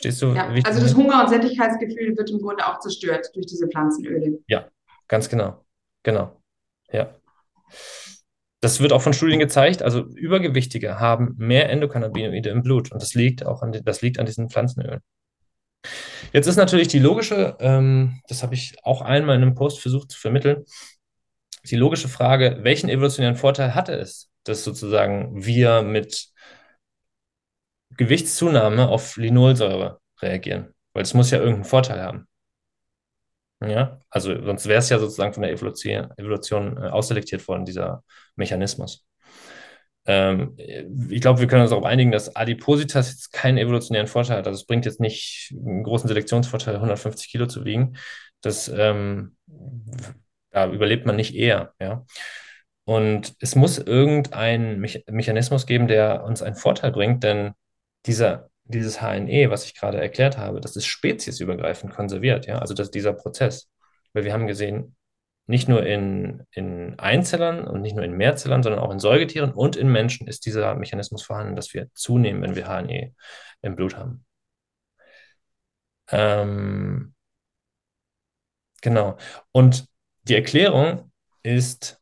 [0.00, 0.32] Stehst du?
[0.32, 4.38] Ja, also das Hunger- und Sättigkeitsgefühl wird im Grunde auch zerstört durch diese Pflanzenöle.
[4.46, 4.66] Ja,
[5.08, 5.62] ganz genau.
[6.02, 6.40] Genau.
[6.90, 7.14] Ja.
[8.62, 9.82] Das wird auch von Studien gezeigt.
[9.82, 14.24] Also Übergewichtige haben mehr Endokannabinoide im Blut und das liegt auch an, das liegt an
[14.24, 15.00] diesen Pflanzenölen.
[16.32, 20.12] Jetzt ist natürlich die logische, ähm, das habe ich auch einmal in einem Post versucht
[20.12, 20.64] zu vermitteln,
[21.68, 26.29] die logische Frage, welchen evolutionären Vorteil hatte es, dass sozusagen wir mit
[28.00, 30.74] Gewichtszunahme auf Linolsäure reagieren?
[30.94, 32.26] Weil es muss ja irgendeinen Vorteil haben.
[33.62, 38.02] Ja, also sonst wäre es ja sozusagen von der Evolution, Evolution äh, ausselektiert worden, dieser
[38.34, 39.06] Mechanismus.
[40.06, 40.56] Ähm,
[41.10, 44.46] ich glaube, wir können uns darauf einigen, dass Adipositas jetzt keinen evolutionären Vorteil hat.
[44.46, 47.96] Also es bringt jetzt nicht einen großen Selektionsvorteil, 150 Kilo zu wiegen.
[48.40, 49.36] Das ähm,
[50.54, 51.74] ja, überlebt man nicht eher.
[51.78, 52.06] Ja?
[52.84, 57.52] Und es muss irgendeinen Me Mechanismus geben, der uns einen Vorteil bringt, denn
[58.06, 62.90] dieser dieses HNE, was ich gerade erklärt habe, das ist speziesübergreifend konserviert, ja, also das,
[62.90, 63.68] dieser Prozess.
[64.12, 64.96] Weil wir haben gesehen,
[65.46, 69.76] nicht nur in, in Einzellern und nicht nur in Mehrzellern, sondern auch in Säugetieren und
[69.76, 73.14] in Menschen ist dieser Mechanismus vorhanden, dass wir zunehmen, wenn wir HNE
[73.62, 74.24] im Blut haben.
[76.12, 77.14] Ähm,
[78.80, 79.16] genau.
[79.52, 79.86] Und
[80.22, 81.10] die Erklärung
[81.42, 82.00] ist,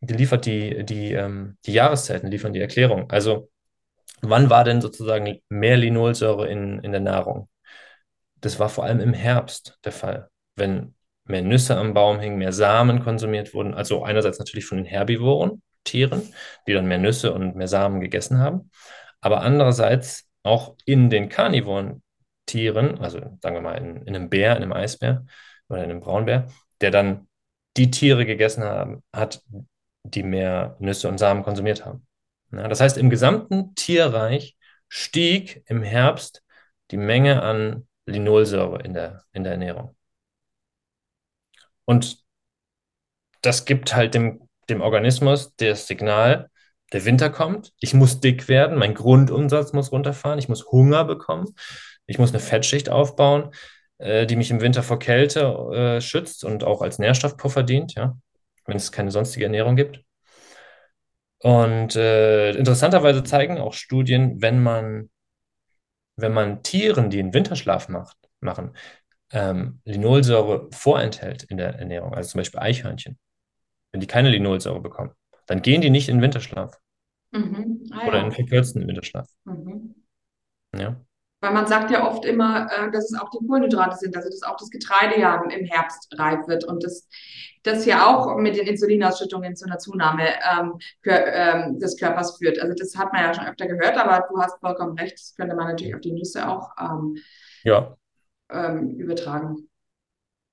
[0.00, 3.10] die liefert die, die, ähm, die Jahreszeiten, liefern die Erklärung.
[3.10, 3.50] Also
[4.22, 7.48] Wann war denn sozusagen mehr Linolsäure in, in der Nahrung?
[8.40, 10.94] Das war vor allem im Herbst der Fall, wenn
[11.24, 13.74] mehr Nüsse am Baum hingen, mehr Samen konsumiert wurden.
[13.74, 16.22] Also einerseits natürlich von den Herbivoren, Tieren,
[16.66, 18.70] die dann mehr Nüsse und mehr Samen gegessen haben,
[19.20, 22.02] aber andererseits auch in den karnivoren
[22.46, 25.26] Tieren, also sagen wir mal in, in einem Bär, in einem Eisbär
[25.68, 26.46] oder in einem Braunbär,
[26.80, 27.28] der dann
[27.76, 29.42] die Tiere gegessen haben, hat,
[30.04, 32.06] die mehr Nüsse und Samen konsumiert haben.
[32.56, 34.56] Das heißt, im gesamten Tierreich
[34.88, 36.42] stieg im Herbst
[36.90, 39.96] die Menge an Linolsäure in der, in der Ernährung.
[41.84, 42.24] Und
[43.42, 46.50] das gibt halt dem, dem Organismus das Signal,
[46.92, 51.54] der Winter kommt, ich muss dick werden, mein Grundumsatz muss runterfahren, ich muss Hunger bekommen,
[52.06, 53.50] ich muss eine Fettschicht aufbauen,
[53.98, 55.40] äh, die mich im Winter vor Kälte
[55.72, 58.16] äh, schützt und auch als Nährstoffpuffer dient, ja,
[58.66, 60.05] wenn es keine sonstige Ernährung gibt.
[61.46, 65.10] Und äh, interessanterweise zeigen auch Studien, wenn man,
[66.16, 68.76] wenn man Tieren, die einen Winterschlaf macht, machen,
[69.30, 73.16] ähm, Linolsäure vorenthält in der Ernährung, also zum Beispiel Eichhörnchen,
[73.92, 75.12] wenn die keine Linolsäure bekommen,
[75.46, 76.80] dann gehen die nicht in Winterschlaf.
[77.30, 77.92] Mhm.
[77.92, 78.24] Ah, oder ja.
[78.24, 79.28] in verkürzten Winterschlaf.
[79.44, 79.94] Mhm.
[80.76, 81.00] Ja.
[81.46, 84.42] Weil man sagt ja oft immer, äh, dass es auch die Kohlenhydrate sind, also dass
[84.42, 87.08] auch das Getreide ja im Herbst reif wird und das,
[87.62, 92.58] das ja auch mit den Insulinausschüttungen zu einer Zunahme ähm, für, ähm, des Körpers führt.
[92.60, 95.54] Also das hat man ja schon öfter gehört, aber du hast vollkommen recht, das könnte
[95.54, 97.16] man natürlich auf die Nüsse auch ähm,
[97.62, 97.96] Ja,
[98.50, 99.68] ähm, übertragen.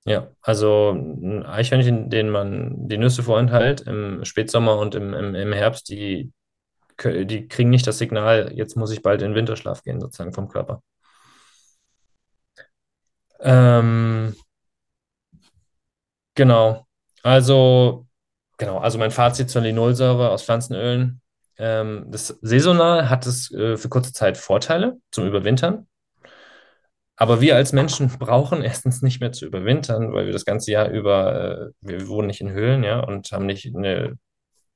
[0.05, 0.27] ja.
[0.41, 5.89] Also ein Eichhörnchen, denen man die Nüsse vorenthält im Spätsommer und im, im, im Herbst,
[5.89, 6.31] die,
[6.97, 10.81] die kriegen nicht das Signal, jetzt muss ich bald in Winterschlaf gehen, sozusagen vom Körper.
[13.39, 14.35] Ähm,
[16.35, 16.87] genau.
[17.23, 18.07] Also,
[18.57, 21.21] genau, also mein Fazit zur Linolsäure aus Pflanzenölen.
[21.57, 25.87] Ähm, das saisonal hat es äh, für kurze Zeit Vorteile zum Überwintern.
[27.15, 30.89] Aber wir als Menschen brauchen erstens nicht mehr zu überwintern, weil wir das ganze Jahr
[30.89, 34.17] über, äh, wir wohnen nicht in Höhlen, ja, und haben nicht eine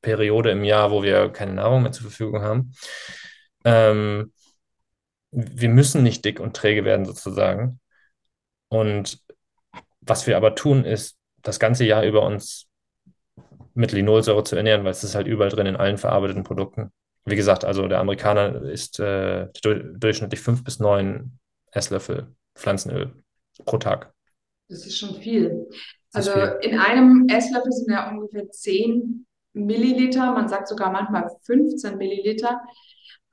[0.02, 2.74] Periode im Jahr, wo wir keine Nahrung mehr zur Verfügung haben.
[3.66, 4.32] Ähm,
[5.32, 7.80] wir müssen nicht dick und träge werden, sozusagen.
[8.70, 9.22] Und
[10.02, 12.68] was wir aber tun, ist, das ganze Jahr über uns
[13.74, 16.92] mit Linolsäure zu ernähren, weil es ist halt überall drin in allen verarbeiteten Produkten.
[17.26, 21.40] Wie gesagt, also der Amerikaner isst äh, du- durchschnittlich fünf bis neun
[21.72, 23.14] Esslöffel Pflanzenöl
[23.66, 24.14] pro Tag.
[24.70, 25.68] Das ist schon viel.
[26.12, 26.58] Das Also viel.
[26.62, 29.26] in einem Esslöffel sind ja ungefähr 10
[29.66, 32.62] Milliliter, man sagt sogar manchmal 15 Milliliter.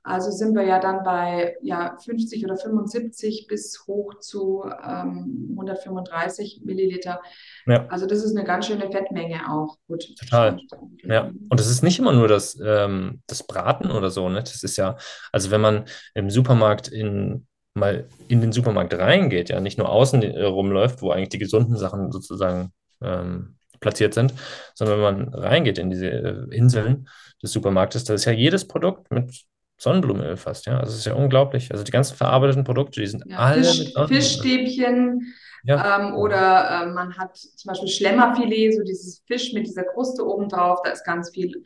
[0.05, 6.61] Also sind wir ja dann bei ja, 50 oder 75 bis hoch zu ähm, 135
[6.63, 7.21] Milliliter.
[7.65, 9.77] Ja, Also das ist eine ganz schöne Fettmenge auch.
[9.87, 10.59] Gut, total.
[11.03, 14.41] Ja, und es ist nicht immer nur das, ähm, das Braten oder so, ne?
[14.41, 14.95] Das ist ja,
[15.31, 20.21] also wenn man im Supermarkt in, mal in den Supermarkt reingeht, ja, nicht nur außen
[20.21, 22.71] rumläuft, wo eigentlich die gesunden Sachen sozusagen
[23.01, 24.33] ähm, platziert sind,
[24.73, 27.07] sondern wenn man reingeht in diese äh, Inseln
[27.43, 29.45] des Supermarktes, da ist ja jedes Produkt mit
[29.77, 30.79] Sonnenblumenöl fast, ja.
[30.79, 31.71] Also es ist ja unglaublich.
[31.71, 34.07] Also die ganzen verarbeiteten Produkte, die sind Ja, alle Fisch, mit.
[34.09, 35.33] Fischstäbchen
[35.63, 40.25] Ja, ähm, oder äh, man hat zum Beispiel Schlemmerfilet, so dieses Fisch mit dieser Kruste
[40.25, 41.63] oben drauf, da ist ganz viel.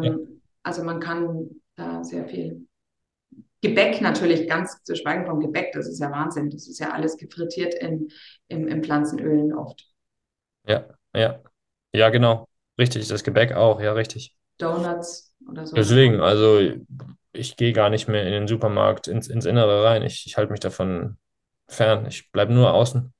[0.00, 2.66] ja, Ähm, also man kann da sehr viel.
[3.62, 6.50] Gebäck natürlich, ganz zu schweigen vom Gebäck, das ist ja Wahnsinn.
[6.50, 8.08] Das ist ja alles gefrittiert in,
[8.48, 9.86] in, in Pflanzenölen oft.
[10.68, 11.40] ja, ja.
[11.92, 12.48] Ja, genau.
[12.78, 14.36] Richtig, das Gebäck auch, ja, richtig.
[14.58, 15.76] Donuts oder so.
[15.76, 16.60] Deswegen, also
[17.32, 20.02] ich gehe gar nicht mehr in den Supermarkt ins, ins Innere rein.
[20.02, 21.18] Ich, ich halte mich davon
[21.68, 22.06] fern.
[22.06, 23.12] Ich bleibe nur außen.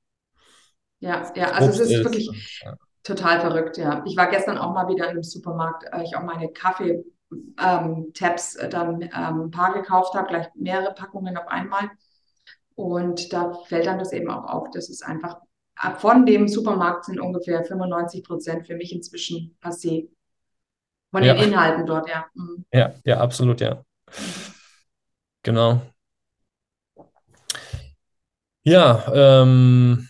[0.99, 2.05] Ja, ja, also es Obst ist ist.
[2.05, 2.75] wirklich und, ja.
[3.03, 4.03] total verrückt, ja.
[4.05, 9.01] Ich war gestern auch mal wieder einem Supermarkt, äh, ich auch meine Kaffee-Tabs äh, dann
[9.01, 11.89] ähm, ein paar gekauft habe, gleich mehrere Packungen auf einmal.
[12.75, 15.37] Und da fällt dann das eben auch auf, dass es einfach
[15.97, 20.07] von dem Supermarkt sind ungefähr 95 Prozent für mich inzwischen passé.
[21.11, 22.25] Von den Ja, Inhalten dort, ja.
[22.33, 22.65] Mhm.
[22.73, 23.83] ja, ja, absolut, ja.
[25.43, 25.81] Genau.
[28.63, 30.07] Ja, ähm,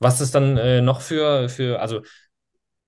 [0.00, 2.02] was ist dann äh, noch für, für, also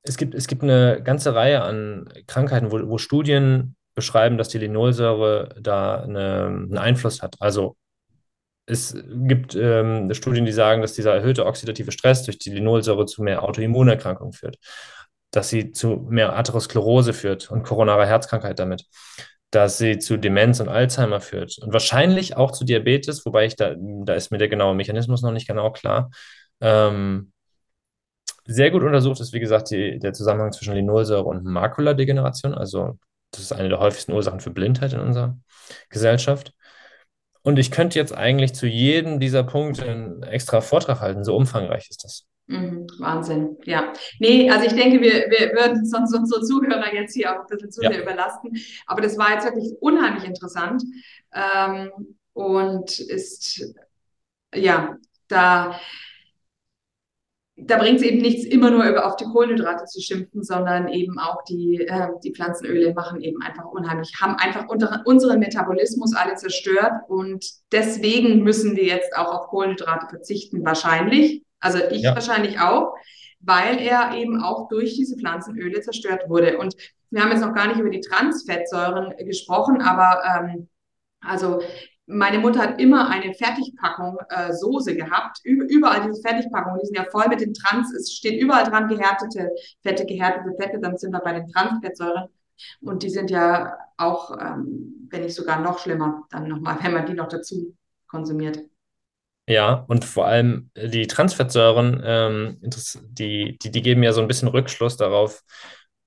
[0.02, 4.58] es gibt, es gibt eine ganze Reihe an Krankheiten, wo, wo Studien beschreiben, dass die
[4.58, 7.36] Linolsäure da eine, einen Einfluss hat.
[7.40, 7.76] Also
[8.66, 13.22] es gibt ähm, Studien, die sagen, dass dieser erhöhte oxidative Stress durch die Linolsäure zu
[13.22, 14.58] mehr Autoimmunerkrankungen führt,
[15.30, 18.86] dass sie zu mehr Atherosklerose führt und koronare Herzkrankheit damit,
[19.50, 23.74] dass sie zu Demenz und Alzheimer führt und wahrscheinlich auch zu Diabetes, wobei ich da,
[23.78, 26.10] da ist mir der genaue Mechanismus noch nicht genau klar.
[26.60, 27.32] Ähm,
[28.46, 32.54] sehr gut untersucht ist, wie gesagt, die, der Zusammenhang zwischen Linolsäure und Makuladegeneration.
[32.54, 32.98] Also,
[33.30, 35.36] das ist eine der häufigsten Ursachen für Blindheit in unserer
[35.88, 36.52] Gesellschaft.
[37.44, 41.88] Und ich könnte jetzt eigentlich zu jedem dieser Punkte einen extra Vortrag halten, so umfangreich
[41.90, 42.26] ist das.
[42.46, 43.92] Mhm, Wahnsinn, ja.
[44.18, 47.70] Nee, also ich denke, wir, wir würden sonst unsere Zuhörer jetzt hier auch ein bisschen
[47.70, 48.56] zu Ja, sehr überlasten.
[48.86, 50.82] Aber das war jetzt wirklich unheimlich interessant
[51.34, 51.90] ähm,
[52.32, 53.74] und ist,
[54.54, 54.96] ja,
[55.28, 55.78] da,
[57.56, 61.18] da bringt es eben nichts, immer nur über, auf die Kohlenhydrate zu schimpfen, sondern eben
[61.18, 66.34] auch die, äh, die Pflanzenöle machen eben einfach unheimlich, haben einfach unter, unseren Metabolismus alle
[66.34, 71.44] zerstört und deswegen müssen wir jetzt auch auf Kohlenhydrate verzichten, wahrscheinlich.
[71.60, 72.94] Also ich ja, wahrscheinlich auch,
[73.40, 76.58] weil er eben auch durch diese Pflanzenöle zerstört wurde.
[76.58, 76.74] Und
[77.10, 80.68] wir haben jetzt noch gar nicht über die Transfettsäuren gesprochen, aber ähm,
[81.20, 81.60] also
[82.06, 85.40] meine Mutter hat immer eine Fertigpackung äh, Soße gehabt.
[85.44, 89.50] Überall diese Fertigpackungen, die sind ja voll mit den Trans, es steht überall dran gehärtete
[89.82, 92.28] Fette, gehärtete Fette, dann sind wir bei den Transfettsäuren.
[92.80, 97.06] Und die sind ja auch, ähm, wenn nicht sogar noch schlimmer, dann nochmal, wenn man
[97.06, 97.74] die noch dazu
[98.06, 98.60] konsumiert.
[99.48, 99.84] ja.
[99.88, 104.48] Und vor allem äh, die Transfettsäuren, ähm, die, die, die geben ja so ein bisschen
[104.48, 105.42] Rückschluss darauf,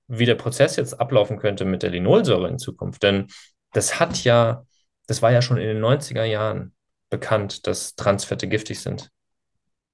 [0.06, 3.02] wie der Prozess jetzt ablaufen könnte mit der Linolsäure in Zukunft.
[3.02, 3.26] Denn
[3.72, 4.64] das hat ja,
[5.08, 6.72] das war ja schon in den 90er Jahren
[7.10, 9.10] bekannt, dass Transfette giftig sind.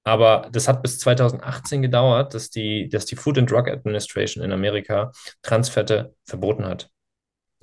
[0.03, 4.51] Aber das hat bis 2018 gedauert, dass die, dass die Food and Drug Administration in
[4.51, 5.11] Amerika
[5.41, 6.89] Transfette verboten hat.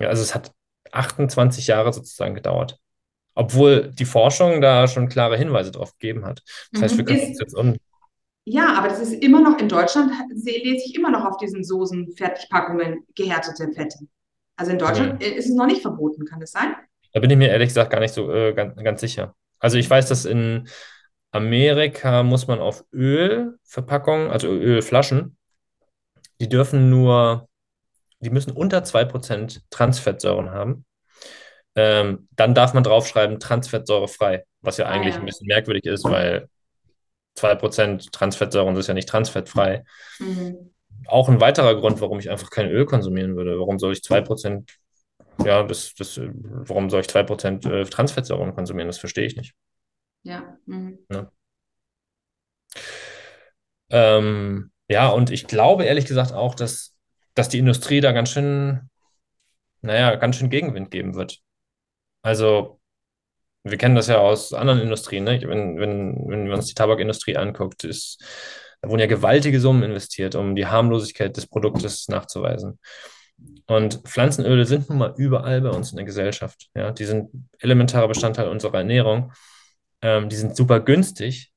[0.01, 0.51] Ja, also es hat
[0.91, 2.77] 28 Jahre sozusagen gedauert.
[3.35, 6.43] Obwohl die Forschung da schon klare Hinweise drauf gegeben hat.
[6.73, 7.07] Das heißt, wir Mhm.
[7.07, 7.77] können Ist- uns jetzt um.
[8.45, 11.63] Ja, aber das ist immer noch in Deutschland, se- lese ich immer noch auf diesen
[11.63, 13.99] Soßen-Fertigpackungen gehärtete Fette.
[14.57, 16.75] Also in Deutschland ist es noch nicht verboten, kann das sein?
[17.13, 19.35] Da bin ich mir ehrlich gesagt gar nicht so äh, ganz, ganz sicher.
[19.59, 20.67] Also ich weiß, dass in
[21.31, 25.37] Amerika muss man auf Ölverpackungen, also Ölflaschen,
[26.39, 27.47] die dürfen nur,
[28.19, 30.85] die müssen unter 2% Transfettsäuren haben.
[31.75, 35.19] Ähm, dann darf man draufschreiben, transfettsäurefrei, was ja Ah, eigentlich ja.
[35.21, 36.47] ein bisschen merkwürdig ist, weil
[37.35, 39.83] 2% Transfettsäuren ist ja nicht transfettfrei.
[40.19, 40.71] Mhm.
[41.07, 43.59] Auch ein weiterer Grund, warum ich einfach kein Öl konsumieren würde.
[43.59, 44.71] Warum soll ich 2%,
[45.43, 48.87] ja, das, das, äh, warum soll ich 2% äh, Transfettsäuren konsumieren?
[48.87, 49.53] Das verstehe ich nicht.
[50.23, 50.57] Ja.
[50.65, 50.99] Mhm.
[53.89, 56.95] Ähm, ja, und ich glaube ehrlich gesagt auch, dass,
[57.35, 58.89] dass die Industrie da ganz schön,
[59.81, 61.39] naja, ganz schön Gegenwind geben wird.
[62.21, 62.79] Also,
[63.63, 65.41] wir kennen das ja aus anderen Industrien, ne?
[65.41, 68.23] Wenn, wenn, wenn wir uns die Tabakindustrie anguckt, ist,
[68.81, 72.79] da wurden ja gewaltige Summen investiert, um die Harmlosigkeit des Produktes nachzuweisen.
[73.65, 76.69] Und Pflanzenöle sind nun mal überall bei uns in der Gesellschaft.
[76.75, 76.91] Ja?
[76.91, 77.29] Die sind
[77.59, 79.31] elementarer Bestandteil unserer Ernährung.
[80.01, 81.51] Ähm, die sind super günstig.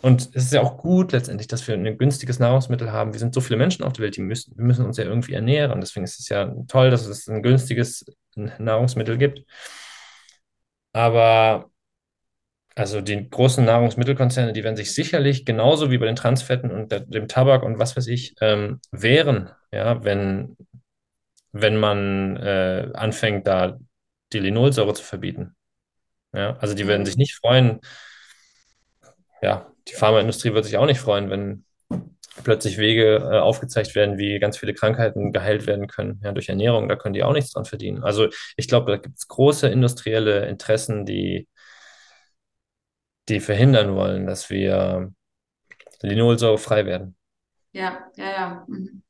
[0.00, 3.12] Und es ist ja auch gut letztendlich, dass wir ein günstiges Nahrungsmittel haben.
[3.12, 5.32] Wir sind so viele Menschen auf der Welt, die müssen, wir müssen uns ja irgendwie
[5.32, 5.80] ernähren.
[5.80, 8.04] Deswegen ist es ja toll, dass es ein günstiges
[8.36, 9.44] Nahrungsmittel gibt.
[10.92, 11.70] Aber
[12.76, 17.26] also die großen Nahrungsmittelkonzerne, die werden sich sicherlich genauso wie bei den Transfetten und dem
[17.26, 20.56] Tabak und was weiß ich ähm, wehren, ja, wenn,
[21.52, 23.78] wenn man äh, anfängt, da
[24.32, 25.56] die Linolsäure zu verbieten.
[26.34, 27.06] Ja, also die werden Mhm.
[27.06, 27.80] sich nicht freuen.
[29.42, 31.64] Ja, die Pharmaindustrie wird sich auch nicht freuen, wenn
[32.44, 36.88] plötzlich Wege äh, aufgezeigt werden, wie ganz viele Krankheiten geheilt werden können, ja, durch Ernährung.
[36.88, 38.04] Da können die auch nichts dran verdienen.
[38.04, 41.48] Also ich glaube, da gibt es große industrielle Interessen, die,
[43.28, 45.12] die verhindern wollen, dass wir
[46.02, 47.16] linolsäurefrei werden.
[47.72, 48.64] Ja, ja, ja.
[48.68, 49.02] Mhm.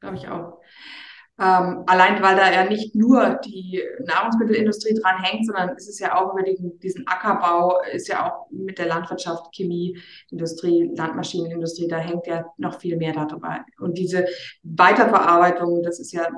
[0.00, 0.60] Glaube ich auch.
[1.36, 6.14] Ähm, allein weil da ja nicht nur die Nahrungsmittelindustrie dran hängt, sondern es ist ja
[6.14, 12.28] auch über diesen, diesen Ackerbau, ist ja auch mit der Landwirtschaft, Chemieindustrie, Landmaschinenindustrie, da hängt
[12.28, 13.64] ja noch viel mehr darüber.
[13.80, 14.26] Und diese
[14.62, 16.28] Weiterverarbeitung, das ist ja,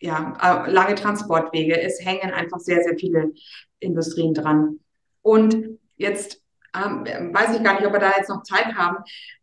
[0.00, 1.80] ja, äh, lange Transportwege.
[1.80, 3.32] Es hängen einfach sehr, sehr viele
[3.80, 4.78] Industrien dran.
[5.22, 6.40] Und jetzt
[6.72, 7.04] ähm,
[7.34, 8.98] weiß ich gar nicht, ob wir da jetzt noch Zeit haben.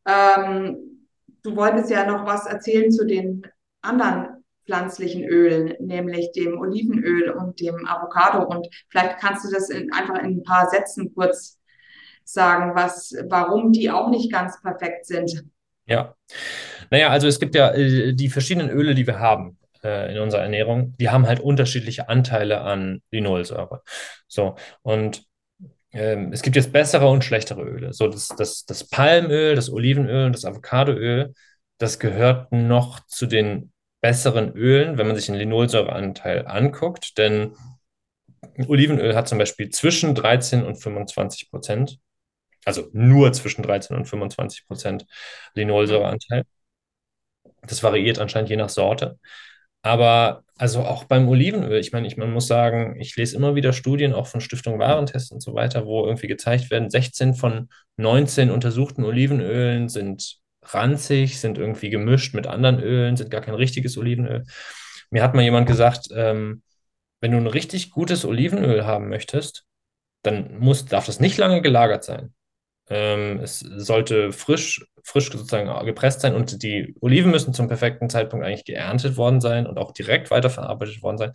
[0.07, 1.07] Ähm,
[1.43, 3.45] du wolltest ja noch was erzählen zu den
[3.81, 8.43] anderen pflanzlichen Ölen, nämlich dem Olivenöl und dem Avocado.
[8.45, 11.59] Und vielleicht kannst du das in, einfach in ein paar Sätzen kurz
[12.23, 15.43] sagen, was, warum die auch nicht ganz perfekt sind.
[15.85, 16.15] Ja,
[16.89, 20.43] naja, also es gibt ja äh, die verschiedenen Öle, die wir haben äh, in unserer
[20.43, 23.81] Ernährung, die haben halt unterschiedliche Anteile an Linolsäure.
[24.27, 25.23] So, und
[25.91, 27.93] ähm, es gibt jetzt bessere und schlechtere Öle.
[27.93, 31.33] So, das, das, das Palmöl, das Olivenöl und das Avocadoöl,
[31.77, 33.72] das gehört noch zu den
[34.03, 37.55] besseren Ölen, wenn man sich den Linolsäureanteil anguckt, denn
[38.67, 41.99] Olivenöl hat zum Beispiel zwischen 13 und 25 Prozent,
[42.65, 45.05] also nur zwischen 13 und 25 Prozent
[45.55, 46.43] Linolsäureanteil.
[47.61, 49.19] Das variiert anscheinend je nach Sorte.
[49.83, 53.71] Aber also auch beim Olivenöl, ich meine, ich, man muss sagen, ich lese immer wieder
[53.71, 58.51] Studien, auch von Stiftung Warentest und so weiter, wo irgendwie gezeigt werden, 16 von 19
[58.51, 64.45] untersuchten Olivenölen sind ranzig, sind irgendwie gemischt mit anderen Ölen, sind gar kein richtiges Olivenöl.
[65.09, 66.63] Mir hat mal jemand gesagt, ähm,
[67.21, 69.65] wenn du ein richtig gutes Olivenöl haben möchtest,
[70.23, 72.33] dann muss, darf das nicht lange gelagert sein.
[72.89, 78.45] Ähm, es sollte frisch, frisch sozusagen gepresst sein und die Oliven müssen zum perfekten Zeitpunkt
[78.45, 81.31] eigentlich geerntet worden sein und auch direkt weiterverarbeitet worden sein.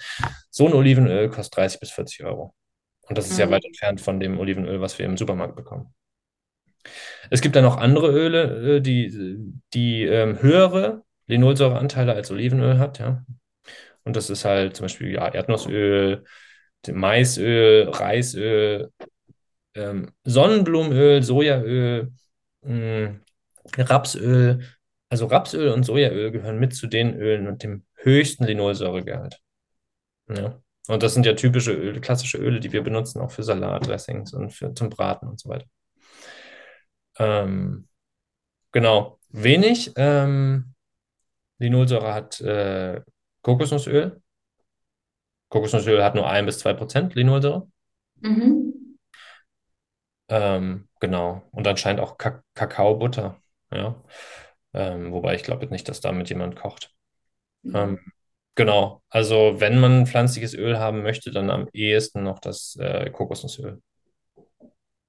[0.50, 2.54] So ein Olivenöl kostet 30 bis 40 Euro.
[3.02, 3.50] Und das ist ja Mhm.
[3.52, 5.94] weit entfernt von dem Olivenöl, was wir im Supermarkt bekommen.
[7.30, 12.98] Es gibt dann noch andere Öle, äh, die, die ähm, höhere Linolsäureanteile als Olivenöl hat,
[12.98, 13.24] ja.
[14.04, 16.24] Und das ist halt zum Beispiel ja, Erdnussöl,
[16.90, 18.90] Maisöl, Reisöl,
[19.74, 22.12] ähm, Sonnenblumenöl, Sojaöl,
[22.62, 23.20] mh,
[23.76, 24.64] Rapsöl.
[25.10, 29.40] Also Rapsöl und Sojaöl gehören mit zu den Ölen mit dem höchsten Linolsäuregehalt.
[30.28, 30.60] Ja.
[30.88, 34.50] Und das sind ja typische Öle, klassische Öle, die wir benutzen, auch für Salatdressings und
[34.50, 35.66] für, zum Braten und so weiter.
[37.18, 37.88] Ähm,
[38.72, 39.18] genau.
[39.30, 40.74] Wenig ähm,
[41.58, 43.02] Linolsäure hat äh,
[43.42, 44.22] Kokosnussöl.
[45.50, 47.68] Kokosnussöl hat nur 1 bis 2 Prozent Linolsäure.
[48.20, 48.98] Mhm.
[50.28, 51.42] Ähm, genau.
[51.52, 53.40] Und anscheinend auch Ka Kakaobutter.
[53.72, 54.02] Ja.
[54.74, 56.94] Ähm, wobei ich glaube nicht, dass damit jemand kocht.
[57.62, 57.76] Mhm.
[57.76, 57.98] Ähm,
[58.54, 59.02] genau.
[59.08, 63.80] Also, wenn man pflanzliches Öl haben möchte, dann am ehesten noch das äh, Kokosnussöl.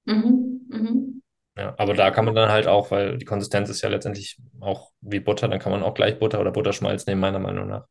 [0.06, 0.66] Mhm.
[0.68, 1.19] Mhm.
[1.60, 4.92] Ja, aber da kann man dann halt auch, weil die Konsistenz ist ja letztendlich auch
[5.02, 7.84] wie Butter, dann kann man auch gleich Butter oder Butterschmalz nehmen, meiner Meinung nach.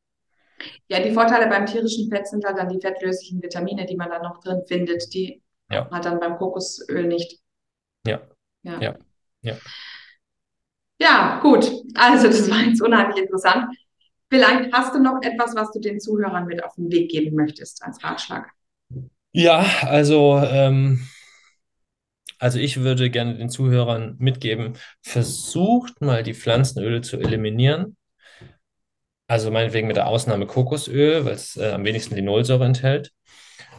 [0.88, 4.24] Ja, die Vorteile beim tierischen Fett sind halt dann die fettlöslichen Vitamine, die man dann
[4.24, 5.14] noch drin findet.
[5.14, 5.88] Die ja.
[5.92, 7.42] hat dann beim Kokosöl nicht.
[8.08, 8.22] Ja.
[8.64, 8.82] Ja.
[8.82, 8.96] Ja.
[9.44, 9.56] ja.
[11.00, 11.72] ja gut.
[11.94, 13.68] Also, das war jetzt unheimlich interessant.
[14.32, 17.84] Vielleicht hast du noch etwas, was du den Zuhörern mit auf den Weg geben möchtest
[17.84, 18.50] als Ratschlag.
[19.32, 21.08] Ja, also ähm,
[22.40, 27.98] also ich würde gerne den Zuhörern mitgeben, versucht mal die Pflanzenöle zu eliminieren.
[29.28, 33.12] Also meinetwegen mit der Ausnahme Kokosöl, weil es äh, am wenigsten Linolsäure enthält.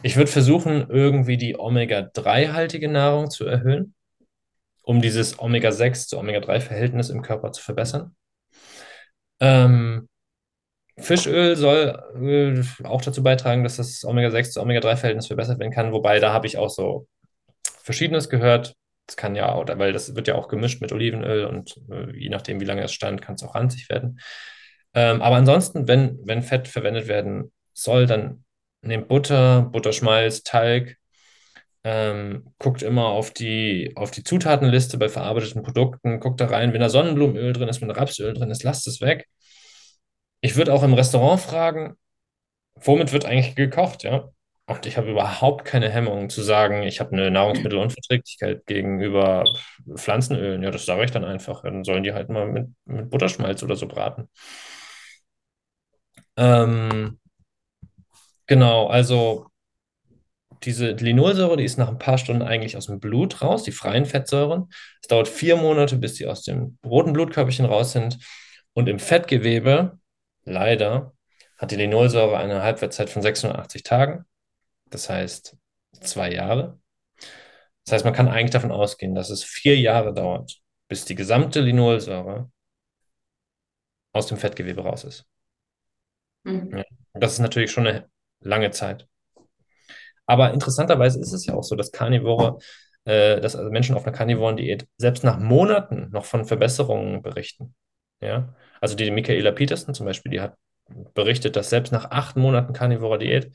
[0.03, 3.93] Ich würde versuchen, irgendwie die Omega-3-haltige Nahrung zu erhöhen,
[4.83, 8.15] um dieses Omega-6 zu Omega-3-Verhältnis im Körper zu verbessern.
[9.39, 10.07] Ähm,
[10.97, 16.19] Fischöl soll äh, auch dazu beitragen, dass das Omega-6 zu Omega-3-Verhältnis verbessert werden kann, wobei
[16.19, 17.07] da habe ich auch so
[17.91, 18.75] Verschiedenes gehört.
[19.05, 22.29] Das kann ja, oder weil das wird ja auch gemischt mit Olivenöl und äh, je
[22.29, 24.19] nachdem, wie lange es stand, kann es auch ranzig werden.
[24.93, 28.45] Ähm, aber ansonsten, wenn, wenn Fett verwendet werden soll, dann
[28.81, 30.97] nehmt Butter, Butterschmalz, Talg.
[31.83, 36.81] Ähm, guckt immer auf die, auf die Zutatenliste bei verarbeiteten Produkten, guckt da rein, wenn
[36.81, 39.27] da Sonnenblumenöl drin ist, wenn da Rapsöl drin ist, lasst es weg.
[40.41, 41.95] Ich würde auch im Restaurant fragen,
[42.75, 44.29] womit wird eigentlich gekocht, ja?
[44.77, 49.43] Und ich habe überhaupt keine Hemmung zu sagen, ich habe eine Nahrungsmittelunverträglichkeit gegenüber
[49.95, 50.63] Pflanzenölen.
[50.63, 51.63] Ja, das sage ich dann einfach.
[51.63, 54.29] Dann sollen die halt mal mit, mit Butterschmalz oder so braten.
[56.37, 57.19] Ähm,
[58.47, 59.47] genau, also
[60.63, 64.05] diese Linolsäure, die ist nach ein paar Stunden eigentlich aus dem Blut raus, die freien
[64.05, 64.69] Fettsäuren.
[65.01, 68.19] Es dauert vier Monate, bis sie aus dem roten Blutkörperchen raus sind.
[68.73, 69.99] Und im Fettgewebe,
[70.43, 71.13] leider,
[71.57, 74.25] hat die Linolsäure eine Halbwertszeit von 680 Tagen.
[74.91, 75.57] Das heißt
[75.99, 76.79] zwei Jahre.
[77.85, 81.61] Das heißt, man kann eigentlich davon ausgehen, dass es vier Jahre dauert, bis die gesamte
[81.61, 82.51] Linolsäure
[84.13, 85.25] aus dem Fettgewebe raus ist.
[86.43, 86.77] Mhm.
[86.77, 88.09] Ja, das ist natürlich schon eine
[88.41, 89.07] lange Zeit.
[90.25, 92.59] Aber interessanterweise ist es ja auch so, dass Karnivore,
[93.05, 97.75] äh, dass also Menschen auf einer Karnivoren-Diät selbst nach Monaten noch von Verbesserungen berichten.
[98.21, 98.55] Ja?
[98.79, 100.55] Also die Michaela Peterson zum Beispiel, die hat
[101.13, 103.51] berichtet, dass selbst nach acht Monaten Karnivorer Diät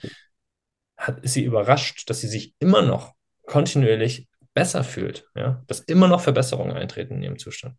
[0.97, 3.15] hat, ist sie überrascht, dass sie sich immer noch
[3.47, 7.77] kontinuierlich besser fühlt, ja, dass immer noch Verbesserungen eintreten in ihrem Zustand.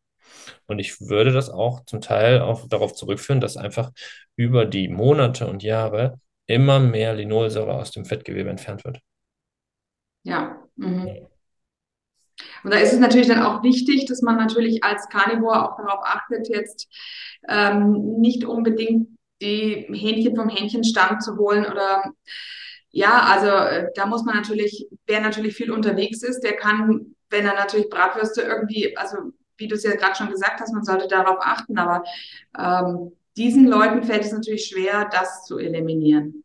[0.67, 3.91] Und ich würde das auch zum Teil auch darauf zurückführen, dass einfach
[4.35, 8.99] über die Monate und Jahre immer mehr Linolsäure aus dem Fettgewebe entfernt wird.
[10.23, 10.61] Ja.
[10.75, 11.27] Mhm.
[12.63, 16.03] Und da ist es natürlich dann auch wichtig, dass man natürlich als Carnivore auch darauf
[16.03, 16.87] achtet, jetzt
[17.49, 22.11] ähm, nicht unbedingt die Hähnchen vom Hähnchenstand zu holen oder
[22.91, 27.45] ja, also äh, da muss man natürlich, wer natürlich viel unterwegs ist, der kann, wenn
[27.45, 29.17] er natürlich Bratwürste irgendwie, also
[29.57, 32.03] wie du es ja gerade schon gesagt hast, man sollte darauf achten, aber
[32.57, 36.43] ähm, diesen Leuten fällt es natürlich schwer, das zu eliminieren.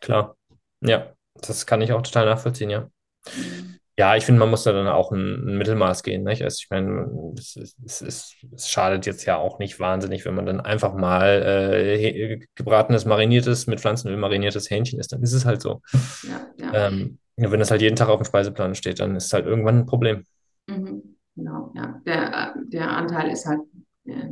[0.00, 0.36] Klar,
[0.80, 2.90] ja, das kann ich auch total nachvollziehen, ja.
[3.34, 3.75] Mhm.
[3.98, 6.22] Ja, ich finde, man muss da dann auch ein, ein Mittelmaß gehen.
[6.22, 6.42] Nicht?
[6.42, 10.44] Also ich meine, es, es, es, es, schadet jetzt ja auch nicht wahnsinnig, wenn man
[10.44, 11.42] dann einfach mal
[11.72, 15.12] äh, gebratenes, mariniertes, mit Pflanzenöl mariniertes Hähnchen isst.
[15.12, 15.80] Dann ist es halt so.
[16.24, 16.88] Ja, ja.
[16.88, 19.78] Ähm, wenn das halt jeden Tag auf dem Speiseplan steht, dann ist es halt irgendwann
[19.78, 20.24] ein Problem.
[20.66, 22.00] Mhm, genau, ja.
[22.04, 23.60] Der, der Anteil ist halt
[24.04, 24.28] äh,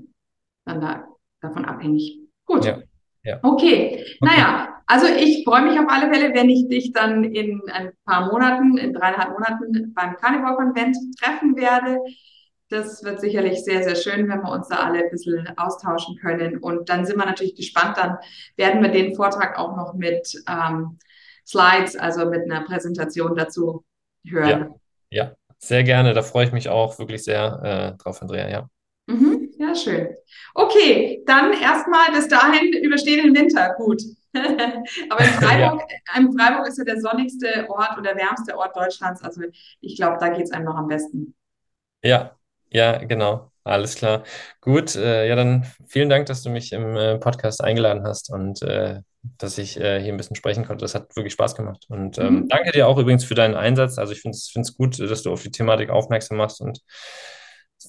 [0.67, 1.09] dann da,
[1.41, 2.19] davon abhängig.
[2.45, 2.67] Gut.
[2.67, 2.83] Ja,
[3.23, 3.39] ja.
[3.43, 3.95] Okay.
[3.95, 4.17] okay.
[4.21, 8.31] Naja, also ich freue mich auf alle Fälle, wenn ich dich dann in ein paar
[8.31, 11.99] Monaten, in dreieinhalb Monaten beim Carnivore Convent treffen werde.
[12.69, 16.59] Das wird sicherlich sehr, sehr schön, wenn wir uns da alle ein bisschen austauschen können.
[16.59, 17.97] Und dann sind wir natürlich gespannt.
[17.97, 18.19] Dann
[18.57, 20.99] werden wir den Vortrag auch noch mit ähm,
[21.47, 23.85] Slides, also mit einer Präsentation dazu
[24.27, 24.75] hören.
[25.11, 26.15] Ja, ja, sehr gerne.
[26.15, 28.49] Da freue ich mich auch wirklich sehr äh, drauf, Andrea.
[28.49, 28.69] Ja.
[29.07, 30.09] Mhm, ja, schön.
[30.55, 33.75] Okay, dann erstmal bis dahin überstehen den Winter.
[33.77, 34.03] Gut.
[35.11, 36.21] Aber in Freiburg, ja.
[36.21, 39.23] in Freiburg ist ja der sonnigste Ort oder wärmste Ort Deutschlands.
[39.23, 39.43] Also
[39.81, 41.35] ich glaube, da geht es einem noch am besten.
[42.03, 42.37] Ja,
[42.71, 43.51] ja, genau.
[43.63, 44.25] Alles klar.
[44.61, 48.61] Gut, äh, ja, dann vielen Dank, dass du mich im äh, Podcast eingeladen hast und
[48.63, 49.01] äh,
[49.39, 50.85] dass ich äh, hier ein bisschen sprechen konnte.
[50.85, 51.87] Das hat wirklich Spaß gemacht.
[51.89, 52.49] Und ähm, mhm.
[52.49, 53.97] danke dir auch übrigens für deinen Einsatz.
[53.97, 56.81] Also ich finde es gut, dass du auf die Thematik aufmerksam machst und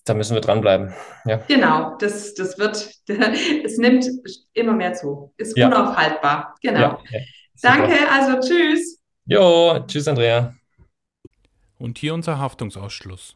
[0.06, 0.94] da müssen wir dranbleiben.
[1.26, 1.38] Ja.
[1.48, 2.90] Genau, das, das wird,
[3.65, 4.06] es nimmt
[4.53, 5.34] immer mehr zu.
[5.38, 5.68] Ist ja.
[5.68, 6.56] unaufhaltbar.
[6.61, 6.80] Genau.
[6.80, 7.19] Ja,
[7.61, 9.02] Danke, also tschüss.
[9.26, 10.53] Jo, tschüss, Andrea.
[11.80, 13.36] Und hier unser Haftungsausschluss.